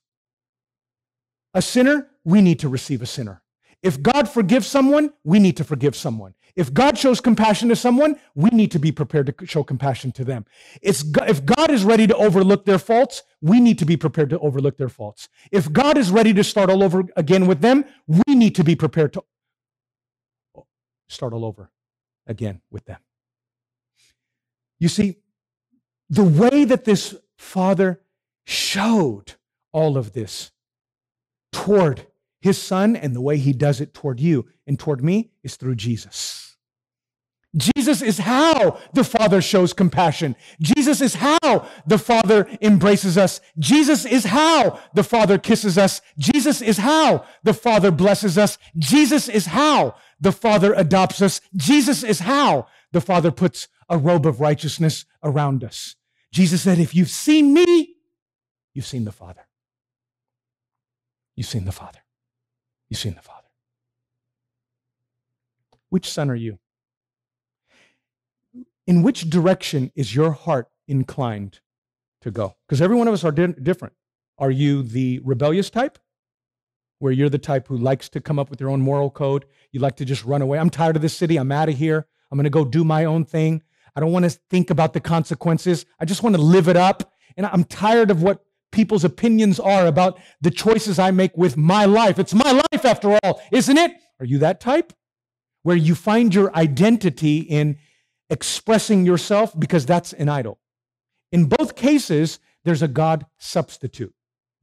a 1.53 1.61
sinner, 1.61 2.07
we 2.23 2.41
need 2.41 2.59
to 2.59 2.69
receive 2.69 3.01
a 3.01 3.05
sinner. 3.05 3.41
If 3.83 4.01
God 4.01 4.29
forgives 4.29 4.67
someone, 4.67 5.13
we 5.23 5.39
need 5.39 5.57
to 5.57 5.63
forgive 5.63 5.95
someone. 5.95 6.35
If 6.55 6.73
God 6.73 6.97
shows 6.97 7.21
compassion 7.21 7.69
to 7.69 7.75
someone, 7.75 8.19
we 8.35 8.49
need 8.51 8.71
to 8.71 8.79
be 8.79 8.91
prepared 8.91 9.25
to 9.27 9.45
show 9.45 9.63
compassion 9.63 10.11
to 10.13 10.25
them. 10.25 10.45
If 10.81 11.45
God 11.45 11.71
is 11.71 11.83
ready 11.83 12.05
to 12.07 12.15
overlook 12.15 12.65
their 12.65 12.77
faults, 12.77 13.23
we 13.41 13.59
need 13.59 13.79
to 13.79 13.85
be 13.85 13.97
prepared 13.97 14.29
to 14.31 14.39
overlook 14.39 14.77
their 14.77 14.89
faults. 14.89 15.29
If 15.51 15.71
God 15.71 15.97
is 15.97 16.11
ready 16.11 16.33
to 16.33 16.43
start 16.43 16.69
all 16.69 16.83
over 16.83 17.05
again 17.15 17.47
with 17.47 17.61
them, 17.61 17.85
we 18.05 18.35
need 18.35 18.53
to 18.55 18.63
be 18.63 18.75
prepared 18.75 19.13
to 19.13 19.23
start 21.09 21.33
all 21.33 21.45
over 21.45 21.71
again 22.27 22.61
with 22.69 22.85
them. 22.85 22.99
You 24.79 24.89
see, 24.89 25.17
the 26.09 26.23
way 26.23 26.65
that 26.65 26.85
this 26.85 27.15
father 27.37 28.01
showed 28.45 29.35
all 29.71 29.97
of 29.97 30.13
this 30.13 30.51
toward 31.51 32.07
his 32.41 32.61
son 32.61 32.95
and 32.95 33.15
the 33.15 33.21
way 33.21 33.37
he 33.37 33.53
does 33.53 33.79
it 33.81 33.93
toward 33.93 34.19
you 34.19 34.47
and 34.65 34.79
toward 34.79 35.03
me 35.03 35.31
is 35.43 35.55
through 35.55 35.75
Jesus. 35.75 36.51
Jesus 37.57 38.01
is 38.01 38.19
how 38.19 38.79
the 38.93 39.03
Father 39.03 39.41
shows 39.41 39.73
compassion. 39.73 40.37
Jesus 40.61 41.01
is 41.01 41.15
how 41.15 41.67
the 41.85 41.97
Father 41.97 42.47
embraces 42.61 43.17
us. 43.17 43.41
Jesus 43.59 44.05
is 44.05 44.23
how 44.23 44.79
the 44.93 45.03
Father 45.03 45.37
kisses 45.37 45.77
us. 45.77 46.01
Jesus 46.17 46.61
is 46.61 46.77
how 46.77 47.25
the 47.43 47.53
Father 47.53 47.91
blesses 47.91 48.37
us. 48.37 48.57
Jesus 48.77 49.27
is 49.27 49.47
how 49.47 49.95
the 50.21 50.31
Father 50.31 50.73
adopts 50.73 51.21
us. 51.21 51.41
Jesus 51.53 52.03
is 52.03 52.19
how 52.19 52.67
the 52.93 53.01
Father 53.01 53.31
puts 53.31 53.67
a 53.89 53.97
robe 53.97 54.25
of 54.25 54.39
righteousness 54.39 55.03
around 55.21 55.61
us. 55.61 55.97
Jesus 56.31 56.61
said, 56.61 56.79
If 56.79 56.95
you've 56.95 57.09
seen 57.09 57.53
me, 57.53 57.95
you've 58.73 58.85
seen 58.85 59.03
the 59.03 59.11
Father. 59.11 59.45
You've 61.41 61.47
seen 61.47 61.65
the 61.65 61.71
Father. 61.71 61.97
You've 62.87 62.99
seen 62.99 63.15
the 63.15 63.21
Father. 63.23 63.47
Which 65.89 66.07
son 66.07 66.29
are 66.29 66.35
you? 66.35 66.59
In 68.85 69.01
which 69.01 69.27
direction 69.27 69.91
is 69.95 70.13
your 70.13 70.33
heart 70.33 70.67
inclined 70.87 71.59
to 72.21 72.29
go? 72.29 72.57
Because 72.67 72.79
every 72.79 72.95
one 72.95 73.07
of 73.07 73.15
us 73.15 73.23
are 73.23 73.31
di- 73.31 73.55
different. 73.59 73.95
Are 74.37 74.51
you 74.51 74.83
the 74.83 75.19
rebellious 75.23 75.71
type? 75.71 75.97
Where 76.99 77.11
you're 77.11 77.27
the 77.27 77.39
type 77.39 77.67
who 77.69 77.75
likes 77.75 78.07
to 78.09 78.21
come 78.21 78.37
up 78.37 78.51
with 78.51 78.61
your 78.61 78.69
own 78.69 78.81
moral 78.81 79.09
code. 79.09 79.45
You 79.71 79.79
like 79.79 79.95
to 79.95 80.05
just 80.05 80.23
run 80.23 80.43
away. 80.43 80.59
I'm 80.59 80.69
tired 80.69 80.95
of 80.95 81.01
this 81.01 81.17
city. 81.17 81.37
I'm 81.37 81.51
out 81.51 81.69
of 81.69 81.75
here. 81.75 82.05
I'm 82.29 82.37
going 82.37 82.43
to 82.43 82.51
go 82.51 82.65
do 82.65 82.83
my 82.83 83.05
own 83.05 83.25
thing. 83.25 83.63
I 83.95 83.99
don't 83.99 84.11
want 84.11 84.25
to 84.25 84.39
think 84.51 84.69
about 84.69 84.93
the 84.93 84.99
consequences. 84.99 85.87
I 85.99 86.05
just 86.05 86.21
want 86.21 86.35
to 86.35 86.41
live 86.43 86.67
it 86.67 86.77
up. 86.77 87.11
And 87.35 87.47
I'm 87.47 87.63
tired 87.63 88.11
of 88.11 88.21
what 88.21 88.45
people's 88.71 89.03
opinions 89.03 89.59
are 89.59 89.85
about 89.85 90.19
the 90.41 90.51
choices 90.51 90.99
I 90.99 91.11
make 91.11 91.35
with 91.37 91.57
my 91.57 91.85
life. 91.85 92.19
It's 92.19 92.33
my 92.33 92.51
life 92.51 92.85
after 92.85 93.17
all, 93.23 93.41
isn't 93.51 93.77
it? 93.77 93.91
Are 94.19 94.25
you 94.25 94.37
that 94.39 94.59
type? 94.59 94.93
Where 95.63 95.75
you 95.75 95.95
find 95.95 96.33
your 96.33 96.55
identity 96.55 97.39
in 97.39 97.77
expressing 98.29 99.05
yourself 99.05 99.57
because 99.59 99.85
that's 99.85 100.13
an 100.13 100.29
idol. 100.29 100.59
In 101.31 101.45
both 101.45 101.75
cases, 101.75 102.39
there's 102.63 102.81
a 102.81 102.87
God 102.87 103.25
substitute. 103.37 104.13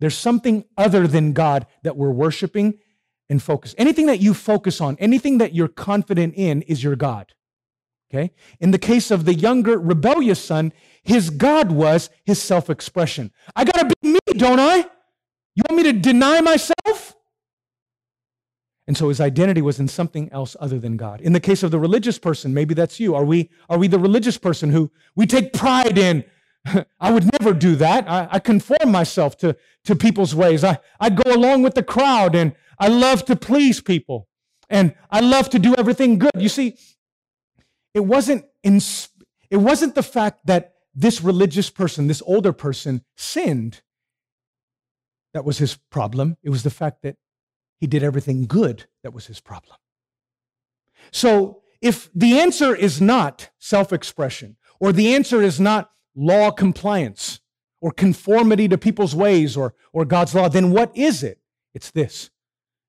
There's 0.01 0.17
something 0.17 0.65
other 0.77 1.07
than 1.07 1.33
God 1.33 1.67
that 1.83 1.97
we're 1.97 2.11
worshiping 2.11 2.79
and 3.29 3.43
focus. 3.43 3.75
Anything 3.77 4.07
that 4.07 4.21
you 4.21 4.33
focus 4.33 4.81
on, 4.81 4.97
anything 4.99 5.39
that 5.39 5.55
you're 5.55 5.69
confident 5.69 6.35
in 6.35 6.63
is 6.63 6.83
your 6.83 6.97
God. 6.97 7.35
Okay? 8.11 8.33
In 8.61 8.71
the 8.71 8.79
case 8.79 9.11
of 9.11 9.25
the 9.25 9.35
younger 9.35 9.79
rebellious 9.79 10.43
son, 10.43 10.73
his 11.03 11.31
God 11.31 11.71
was 11.71 12.11
his 12.25 12.41
self 12.41 12.71
expression. 12.71 13.33
I 13.55 13.65
gotta 13.65 13.87
be 13.87 14.13
me, 14.13 14.19
don't 14.37 14.61
I? 14.61 14.79
You 15.55 15.63
want 15.69 15.83
me 15.83 15.93
to 15.93 15.99
deny 15.99 16.41
myself? 16.41 17.15
And 18.87 18.97
so 18.97 19.11
his 19.11 19.21
identity 19.21 19.61
was 19.61 19.79
in 19.79 19.87
something 19.87 20.33
else 20.33 20.57
other 20.59 20.79
than 20.79 20.97
God. 20.97 21.21
In 21.21 21.35
the 21.35 21.41
case 21.41 21.63
of 21.63 21.71
the 21.71 21.79
religious 21.79 22.19
person, 22.19 22.55
maybe 22.55 22.73
that's 22.73 22.99
you. 22.99 23.15
Are 23.15 23.25
we, 23.25 23.51
are 23.69 23.77
we 23.77 23.87
the 23.87 23.99
religious 23.99 24.39
person 24.39 24.71
who 24.71 24.91
we 25.15 25.27
take 25.27 25.53
pride 25.53 25.99
in? 25.99 26.25
I 27.01 27.11
would 27.11 27.31
never 27.39 27.53
do 27.53 27.77
that. 27.77 28.09
I, 28.09 28.29
I 28.31 28.39
conform 28.39 28.91
myself 28.91 29.37
to, 29.39 29.57
to 29.85 29.95
people's 29.95 30.35
ways. 30.35 30.65
I, 30.65 30.79
I 30.99 31.11
go 31.11 31.35
along 31.35 31.63
with 31.65 31.75
the 31.75 31.83
crowd 31.83 32.35
and 32.35 32.55
I 32.79 32.89
love 32.89 33.27
to 33.27 33.37
please 33.37 33.83
people. 33.83 34.27
And 34.71 34.95
I 35.11 35.21
love 35.21 35.51
to 35.51 35.59
do 35.59 35.75
everything 35.77 36.19
good. 36.19 36.33
You 36.37 36.49
see, 36.49 36.77
it 37.95 38.01
wasn't 38.01 38.45
in, 38.63 38.81
it 39.51 39.57
wasn't 39.57 39.95
the 39.95 40.03
fact 40.03 40.47
that 40.47 40.75
this 40.95 41.23
religious 41.23 41.71
person, 41.71 42.07
this 42.07 42.23
older 42.27 42.53
person, 42.53 43.03
sinned 43.17 43.83
that 45.35 45.45
was 45.45 45.59
his 45.59 45.77
problem. 45.91 46.37
It 46.43 46.51
was 46.51 46.63
the 46.63 46.71
fact 46.71 47.03
that 47.03 47.17
he 47.79 47.87
did 47.87 48.03
everything 48.03 48.47
good 48.47 48.87
that 49.03 49.13
was 49.13 49.27
his 49.27 49.41
problem. 49.41 49.77
So 51.13 51.63
if 51.81 52.11
the 52.15 52.41
answer 52.41 52.75
is 52.75 53.01
not 53.01 53.51
self 53.59 53.93
expression, 53.93 54.57
or 54.81 54.93
the 54.93 55.15
answer 55.15 55.43
is 55.43 55.61
not 55.61 55.91
law 56.15 56.51
compliance, 56.51 57.41
or 57.81 57.93
conformity 57.93 58.67
to 58.69 58.77
people's 58.77 59.15
ways, 59.15 59.57
or, 59.57 59.75
or 59.93 60.05
God's 60.05 60.35
law, 60.35 60.49
then 60.49 60.73
what 60.73 60.97
is 60.97 61.23
it? 61.23 61.39
It's 61.75 61.91
this. 61.91 62.31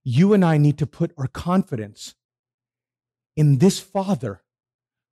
You 0.03 0.33
and 0.33 0.43
I 0.43 0.57
need 0.57 0.79
to 0.79 0.87
put 0.87 1.13
our 1.17 1.27
confidence 1.27 2.15
in 3.35 3.59
this 3.59 3.79
Father 3.79 4.41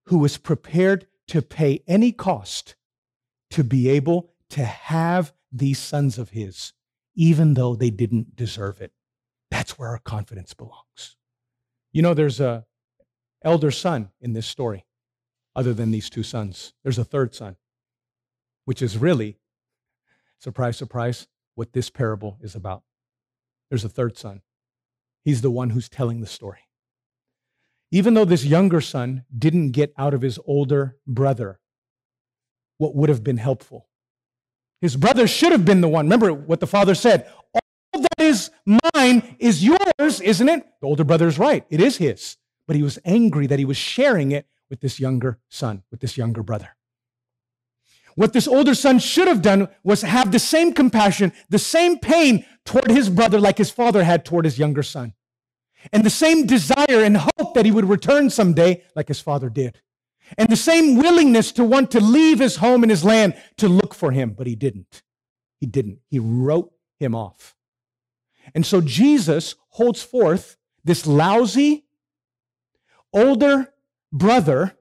who 0.07 0.23
is 0.25 0.37
prepared 0.37 1.07
to 1.27 1.41
pay 1.41 1.83
any 1.87 2.11
cost 2.11 2.75
to 3.49 3.63
be 3.63 3.89
able 3.89 4.31
to 4.49 4.63
have 4.63 5.33
these 5.51 5.79
sons 5.79 6.17
of 6.17 6.29
his, 6.29 6.73
even 7.15 7.53
though 7.53 7.75
they 7.75 7.89
didn't 7.89 8.35
deserve 8.35 8.81
it. 8.81 8.91
That's 9.51 9.77
where 9.77 9.89
our 9.89 9.99
confidence 9.99 10.53
belongs. 10.53 11.17
You 11.91 12.01
know, 12.01 12.13
there's 12.13 12.39
a 12.39 12.65
elder 13.43 13.71
son 13.71 14.11
in 14.21 14.33
this 14.33 14.47
story, 14.47 14.85
other 15.55 15.73
than 15.73 15.91
these 15.91 16.09
two 16.09 16.23
sons. 16.23 16.73
There's 16.83 16.97
a 16.97 17.05
third 17.05 17.35
son, 17.35 17.57
which 18.65 18.81
is 18.81 18.97
really, 18.97 19.37
surprise, 20.37 20.77
surprise, 20.77 21.27
what 21.55 21.73
this 21.73 21.89
parable 21.89 22.37
is 22.41 22.55
about. 22.55 22.83
There's 23.69 23.85
a 23.85 23.89
third 23.89 24.17
son. 24.17 24.41
He's 25.23 25.41
the 25.41 25.51
one 25.51 25.71
who's 25.71 25.89
telling 25.89 26.21
the 26.21 26.27
story. 26.27 26.66
Even 27.91 28.13
though 28.13 28.25
this 28.25 28.43
younger 28.43 28.81
son 28.81 29.23
didn't 29.35 29.71
get 29.71 29.93
out 29.97 30.13
of 30.13 30.21
his 30.21 30.39
older 30.45 30.97
brother 31.05 31.59
what 32.77 32.95
would 32.95 33.09
have 33.09 33.23
been 33.23 33.37
helpful, 33.37 33.87
his 34.81 34.95
brother 34.95 35.25
should 35.25 35.51
have 35.51 35.65
been 35.65 35.81
the 35.81 35.87
one. 35.87 36.05
Remember 36.05 36.33
what 36.33 36.59
the 36.59 36.67
father 36.67 36.93
said 36.93 37.27
All 37.53 38.01
that 38.01 38.19
is 38.19 38.51
mine 38.65 39.35
is 39.39 39.63
yours, 39.63 40.21
isn't 40.21 40.49
it? 40.49 40.67
The 40.81 40.87
older 40.87 41.03
brother 41.03 41.27
is 41.27 41.39
right. 41.39 41.65
It 41.69 41.81
is 41.81 41.97
his. 41.97 42.37
But 42.67 42.75
he 42.75 42.83
was 42.83 42.99
angry 43.05 43.47
that 43.47 43.59
he 43.59 43.65
was 43.65 43.77
sharing 43.77 44.31
it 44.31 44.45
with 44.69 44.81
this 44.81 44.99
younger 44.99 45.39
son, 45.49 45.83
with 45.89 46.01
this 46.01 46.17
younger 46.17 46.43
brother. 46.43 46.75
What 48.15 48.33
this 48.33 48.47
older 48.47 48.75
son 48.75 48.99
should 48.99 49.27
have 49.27 49.41
done 49.41 49.69
was 49.83 50.01
have 50.01 50.31
the 50.31 50.39
same 50.39 50.73
compassion, 50.73 51.31
the 51.49 51.59
same 51.59 51.99
pain 51.99 52.45
toward 52.65 52.89
his 52.89 53.09
brother 53.09 53.39
like 53.39 53.57
his 53.57 53.69
father 53.69 54.03
had 54.03 54.25
toward 54.25 54.43
his 54.45 54.59
younger 54.59 54.83
son 54.83 55.13
and 55.91 56.03
the 56.03 56.09
same 56.09 56.45
desire 56.45 57.03
and 57.03 57.17
hope 57.17 57.53
that 57.53 57.65
he 57.65 57.71
would 57.71 57.89
return 57.89 58.29
someday 58.29 58.83
like 58.95 59.07
his 59.07 59.19
father 59.19 59.49
did. 59.49 59.81
And 60.37 60.49
the 60.49 60.57
same 60.57 60.97
willingness 60.97 61.51
to 61.53 61.63
want 61.63 61.91
to 61.91 62.01
leave 62.01 62.39
his 62.39 62.57
home 62.57 62.83
and 62.83 62.89
his 62.89 63.05
land 63.05 63.35
to 63.57 63.69
look 63.69 63.93
for 63.93 64.11
him, 64.11 64.31
but 64.31 64.47
he 64.47 64.55
didn't. 64.55 65.03
He 65.59 65.65
didn't. 65.65 65.99
He 66.09 66.19
wrote 66.19 66.71
him 66.99 67.15
off. 67.15 67.55
And 68.53 68.65
so 68.65 68.81
Jesus 68.81 69.55
holds 69.69 70.01
forth 70.01 70.57
this 70.83 71.05
lousy, 71.05 71.85
older 73.13 73.73
brother 74.11 74.77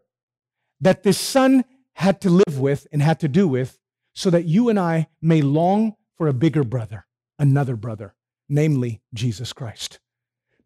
that 0.80 1.02
this 1.02 1.18
son 1.18 1.64
had 1.94 2.20
to 2.20 2.30
live 2.30 2.58
with 2.58 2.86
and 2.92 3.02
had 3.02 3.20
to 3.20 3.28
do 3.28 3.48
with 3.48 3.78
so 4.14 4.30
that 4.30 4.44
you 4.44 4.68
and 4.68 4.78
I 4.78 5.08
may 5.20 5.42
long 5.42 5.96
for 6.16 6.28
a 6.28 6.32
bigger 6.32 6.64
brother, 6.64 7.06
another 7.38 7.76
brother, 7.76 8.14
namely 8.48 9.00
Jesus 9.14 9.52
Christ. 9.52 9.98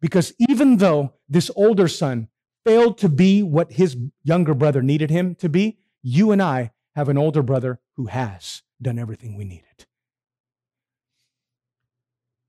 Because 0.01 0.33
even 0.49 0.77
though 0.77 1.13
this 1.29 1.51
older 1.55 1.87
son 1.87 2.27
failed 2.65 2.97
to 2.97 3.09
be 3.09 3.43
what 3.43 3.73
his 3.73 3.95
younger 4.23 4.53
brother 4.53 4.81
needed 4.81 5.09
him 5.09 5.35
to 5.35 5.47
be, 5.47 5.77
you 6.01 6.31
and 6.31 6.41
I 6.41 6.71
have 6.95 7.07
an 7.07 7.17
older 7.17 7.43
brother 7.43 7.79
who 7.95 8.07
has 8.07 8.63
done 8.81 8.99
everything 8.99 9.35
we 9.35 9.45
needed. 9.45 9.85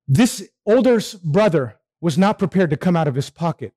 This 0.08 0.48
older 0.66 1.00
brother 1.22 1.78
was 2.00 2.18
not 2.18 2.38
prepared 2.38 2.70
to 2.70 2.76
come 2.76 2.96
out 2.96 3.08
of 3.08 3.14
his 3.14 3.30
pocket 3.30 3.72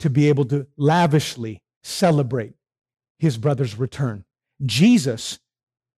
to 0.00 0.10
be 0.10 0.28
able 0.28 0.44
to 0.46 0.66
lavishly 0.76 1.62
celebrate 1.82 2.54
his 3.18 3.38
brother's 3.38 3.78
return. 3.78 4.24
Jesus 4.64 5.38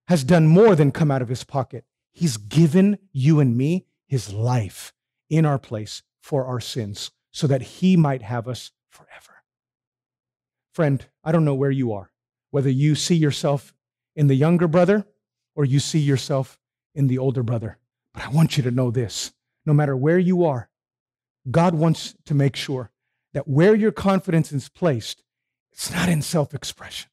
has 0.08 0.24
done 0.24 0.46
more 0.46 0.74
than 0.76 0.92
come 0.92 1.10
out 1.10 1.22
of 1.22 1.28
his 1.28 1.44
pocket. 1.44 1.84
He's 2.12 2.36
given 2.36 2.98
you 3.12 3.40
and 3.40 3.56
me 3.56 3.86
his 4.06 4.32
life 4.32 4.92
in 5.28 5.44
our 5.44 5.58
place 5.58 6.02
for 6.24 6.46
our 6.46 6.58
sins 6.58 7.10
so 7.32 7.46
that 7.46 7.60
he 7.60 7.98
might 7.98 8.22
have 8.22 8.48
us 8.48 8.70
forever. 8.88 9.42
Friend, 10.72 11.04
I 11.22 11.32
don't 11.32 11.44
know 11.44 11.54
where 11.54 11.70
you 11.70 11.92
are, 11.92 12.10
whether 12.50 12.70
you 12.70 12.94
see 12.94 13.14
yourself 13.14 13.74
in 14.16 14.26
the 14.28 14.34
younger 14.34 14.66
brother 14.66 15.06
or 15.54 15.66
you 15.66 15.78
see 15.78 15.98
yourself 15.98 16.58
in 16.94 17.08
the 17.08 17.18
older 17.18 17.42
brother. 17.42 17.76
But 18.14 18.24
I 18.24 18.30
want 18.30 18.56
you 18.56 18.62
to 18.62 18.70
know 18.70 18.90
this 18.90 19.34
no 19.66 19.74
matter 19.74 19.94
where 19.94 20.18
you 20.18 20.46
are, 20.46 20.70
God 21.50 21.74
wants 21.74 22.14
to 22.24 22.32
make 22.32 22.56
sure 22.56 22.90
that 23.34 23.46
where 23.46 23.74
your 23.74 23.92
confidence 23.92 24.50
is 24.50 24.70
placed, 24.70 25.22
it's 25.72 25.92
not 25.92 26.08
in 26.08 26.22
self 26.22 26.54
expression, 26.54 27.10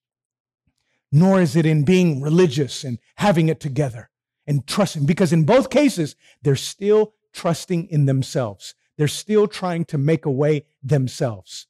nor 1.11 1.41
is 1.41 1.57
it 1.57 1.65
in 1.65 1.83
being 1.83 2.21
religious 2.21 2.85
and 2.85 2.97
having 3.15 3.49
it 3.49 3.59
together 3.59 4.09
and 4.47 4.65
trusting, 4.65 5.05
because 5.05 5.33
in 5.33 5.43
both 5.43 5.69
cases, 5.69 6.15
they're 6.41 6.55
still 6.55 7.13
trusting 7.33 7.89
in 7.89 8.05
themselves. 8.05 8.73
They're 8.97 9.07
still 9.07 9.47
trying 9.47 9.85
to 9.85 9.97
make 9.97 10.26
a 10.26 10.31
way 10.31 10.65
themselves. 10.84 11.68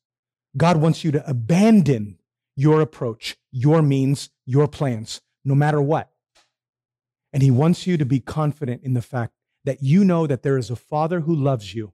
God 0.57 0.77
wants 0.77 1.03
you 1.03 1.11
to 1.11 1.29
abandon 1.29 2.19
your 2.55 2.81
approach, 2.81 3.37
your 3.51 3.81
means, 3.81 4.29
your 4.45 4.67
plans, 4.67 5.21
no 5.45 5.55
matter 5.55 5.81
what. 5.81 6.09
And 7.33 7.41
He 7.41 7.51
wants 7.51 7.87
you 7.87 7.97
to 7.97 8.05
be 8.05 8.19
confident 8.19 8.83
in 8.83 8.93
the 8.93 9.01
fact 9.01 9.33
that 9.63 9.81
you 9.81 10.03
know 10.03 10.27
that 10.27 10.43
there 10.43 10.57
is 10.57 10.69
a 10.69 10.75
Father 10.75 11.21
who 11.21 11.33
loves 11.33 11.73
you 11.73 11.93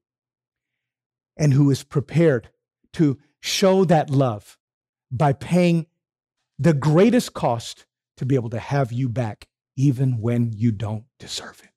and 1.37 1.53
who 1.53 1.69
is 1.69 1.83
prepared 1.83 2.49
to 2.93 3.19
show 3.39 3.85
that 3.85 4.09
love 4.09 4.57
by 5.11 5.33
paying 5.33 5.85
the 6.57 6.73
greatest 6.73 7.33
cost 7.33 7.85
to 8.17 8.25
be 8.25 8.35
able 8.35 8.49
to 8.49 8.59
have 8.59 8.91
you 8.91 9.07
back, 9.07 9.47
even 9.75 10.19
when 10.19 10.51
you 10.53 10.71
don't 10.71 11.03
deserve 11.19 11.61
it. 11.63 11.69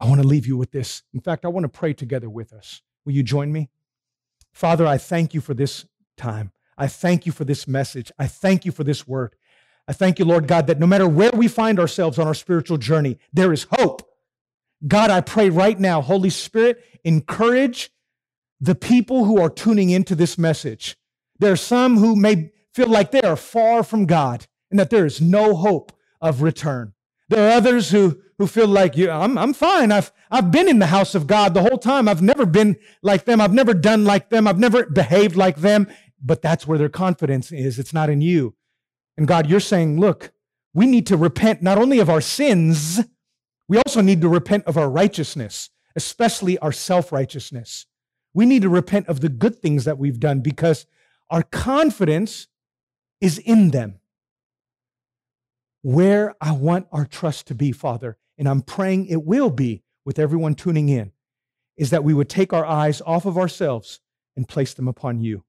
I 0.00 0.06
want 0.06 0.20
to 0.22 0.26
leave 0.26 0.46
you 0.46 0.56
with 0.56 0.70
this. 0.70 1.02
In 1.12 1.20
fact, 1.20 1.44
I 1.44 1.48
want 1.48 1.64
to 1.64 1.68
pray 1.68 1.92
together 1.92 2.30
with 2.30 2.52
us. 2.52 2.80
Will 3.04 3.12
you 3.12 3.22
join 3.22 3.52
me? 3.52 3.68
Father, 4.52 4.86
I 4.86 4.98
thank 4.98 5.34
you 5.34 5.40
for 5.40 5.54
this 5.54 5.84
time. 6.16 6.52
I 6.76 6.86
thank 6.86 7.26
you 7.26 7.32
for 7.32 7.44
this 7.44 7.68
message. 7.68 8.10
I 8.18 8.26
thank 8.26 8.64
you 8.64 8.72
for 8.72 8.84
this 8.84 9.06
word. 9.06 9.34
I 9.86 9.92
thank 9.92 10.18
you, 10.18 10.24
Lord 10.24 10.46
God, 10.46 10.66
that 10.68 10.78
no 10.78 10.86
matter 10.86 11.08
where 11.08 11.32
we 11.32 11.48
find 11.48 11.78
ourselves 11.78 12.18
on 12.18 12.26
our 12.26 12.34
spiritual 12.34 12.78
journey, 12.78 13.18
there 13.32 13.52
is 13.52 13.66
hope. 13.72 14.08
God, 14.86 15.10
I 15.10 15.20
pray 15.20 15.50
right 15.50 15.78
now, 15.78 16.00
Holy 16.00 16.30
Spirit, 16.30 16.82
encourage 17.04 17.90
the 18.60 18.74
people 18.74 19.24
who 19.24 19.40
are 19.40 19.50
tuning 19.50 19.90
into 19.90 20.14
this 20.14 20.38
message. 20.38 20.96
There 21.38 21.52
are 21.52 21.56
some 21.56 21.98
who 21.98 22.16
may 22.16 22.52
feel 22.72 22.88
like 22.88 23.10
they 23.10 23.22
are 23.22 23.36
far 23.36 23.82
from 23.82 24.06
God 24.06 24.46
and 24.70 24.78
that 24.78 24.90
there 24.90 25.06
is 25.06 25.20
no 25.20 25.54
hope 25.54 25.92
of 26.20 26.42
return. 26.42 26.92
There 27.28 27.48
are 27.48 27.56
others 27.56 27.90
who, 27.90 28.20
who 28.40 28.46
feel 28.46 28.68
like, 28.68 28.96
you 28.96 29.10
I'm, 29.10 29.36
I'm 29.36 29.52
fine. 29.52 29.92
I've, 29.92 30.10
I've 30.30 30.50
been 30.50 30.66
in 30.66 30.78
the 30.78 30.86
house 30.86 31.14
of 31.14 31.26
God 31.26 31.52
the 31.52 31.60
whole 31.60 31.76
time. 31.76 32.08
I've 32.08 32.22
never 32.22 32.46
been 32.46 32.78
like 33.02 33.26
them. 33.26 33.38
I've 33.38 33.52
never 33.52 33.74
done 33.74 34.04
like 34.04 34.30
them. 34.30 34.48
I've 34.48 34.58
never 34.58 34.86
behaved 34.86 35.36
like 35.36 35.58
them. 35.58 35.86
But 36.22 36.40
that's 36.40 36.66
where 36.66 36.78
their 36.78 36.88
confidence 36.88 37.52
is. 37.52 37.78
It's 37.78 37.92
not 37.92 38.08
in 38.08 38.22
you. 38.22 38.54
And 39.18 39.28
God, 39.28 39.50
you're 39.50 39.60
saying, 39.60 40.00
look, 40.00 40.32
we 40.72 40.86
need 40.86 41.06
to 41.08 41.18
repent 41.18 41.60
not 41.60 41.76
only 41.76 41.98
of 41.98 42.08
our 42.08 42.22
sins, 42.22 43.00
we 43.68 43.76
also 43.76 44.00
need 44.00 44.22
to 44.22 44.28
repent 44.30 44.64
of 44.64 44.78
our 44.78 44.88
righteousness, 44.88 45.68
especially 45.94 46.56
our 46.60 46.72
self 46.72 47.12
righteousness. 47.12 47.84
We 48.32 48.46
need 48.46 48.62
to 48.62 48.70
repent 48.70 49.06
of 49.08 49.20
the 49.20 49.28
good 49.28 49.56
things 49.56 49.84
that 49.84 49.98
we've 49.98 50.18
done 50.18 50.40
because 50.40 50.86
our 51.28 51.42
confidence 51.42 52.46
is 53.20 53.36
in 53.36 53.70
them. 53.70 54.00
Where 55.82 56.34
I 56.40 56.52
want 56.52 56.86
our 56.90 57.04
trust 57.04 57.46
to 57.48 57.54
be, 57.54 57.72
Father, 57.72 58.16
and 58.40 58.48
I'm 58.48 58.62
praying 58.62 59.06
it 59.06 59.22
will 59.22 59.50
be 59.50 59.84
with 60.06 60.18
everyone 60.18 60.54
tuning 60.54 60.88
in, 60.88 61.12
is 61.76 61.90
that 61.90 62.02
we 62.02 62.14
would 62.14 62.30
take 62.30 62.54
our 62.54 62.64
eyes 62.64 63.02
off 63.02 63.26
of 63.26 63.36
ourselves 63.36 64.00
and 64.34 64.48
place 64.48 64.72
them 64.72 64.88
upon 64.88 65.20
you. 65.20 65.44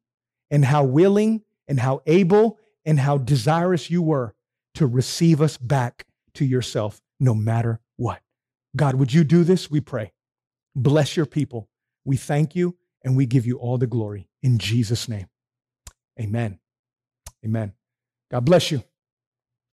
And 0.52 0.66
how 0.66 0.84
willing 0.84 1.42
and 1.70 1.80
how 1.80 2.02
able 2.06 2.60
and 2.84 3.00
how 3.00 3.18
desirous 3.18 3.90
you 3.90 4.02
were 4.02 4.36
to 4.76 4.86
receive 4.86 5.42
us 5.42 5.58
back 5.58 6.06
to 6.34 6.44
yourself 6.44 7.02
no 7.18 7.34
matter 7.34 7.80
what. 7.96 8.22
God, 8.76 8.96
would 8.96 9.14
you 9.14 9.24
do 9.24 9.46
this? 9.46 9.72
We 9.72 9.80
pray. 9.80 10.12
Bless 10.76 11.16
your 11.16 11.26
people. 11.26 11.70
We 12.04 12.18
thank 12.18 12.56
you 12.58 12.76
and 13.06 13.16
we 13.16 13.26
give 13.26 13.46
you 13.46 13.58
all 13.58 13.78
the 13.78 13.88
glory 13.88 14.28
in 14.44 14.58
Jesus' 14.58 15.08
name. 15.08 15.28
Amen. 16.20 16.60
Amen. 17.46 17.72
God 18.30 18.44
bless 18.44 18.70
you. 18.70 18.84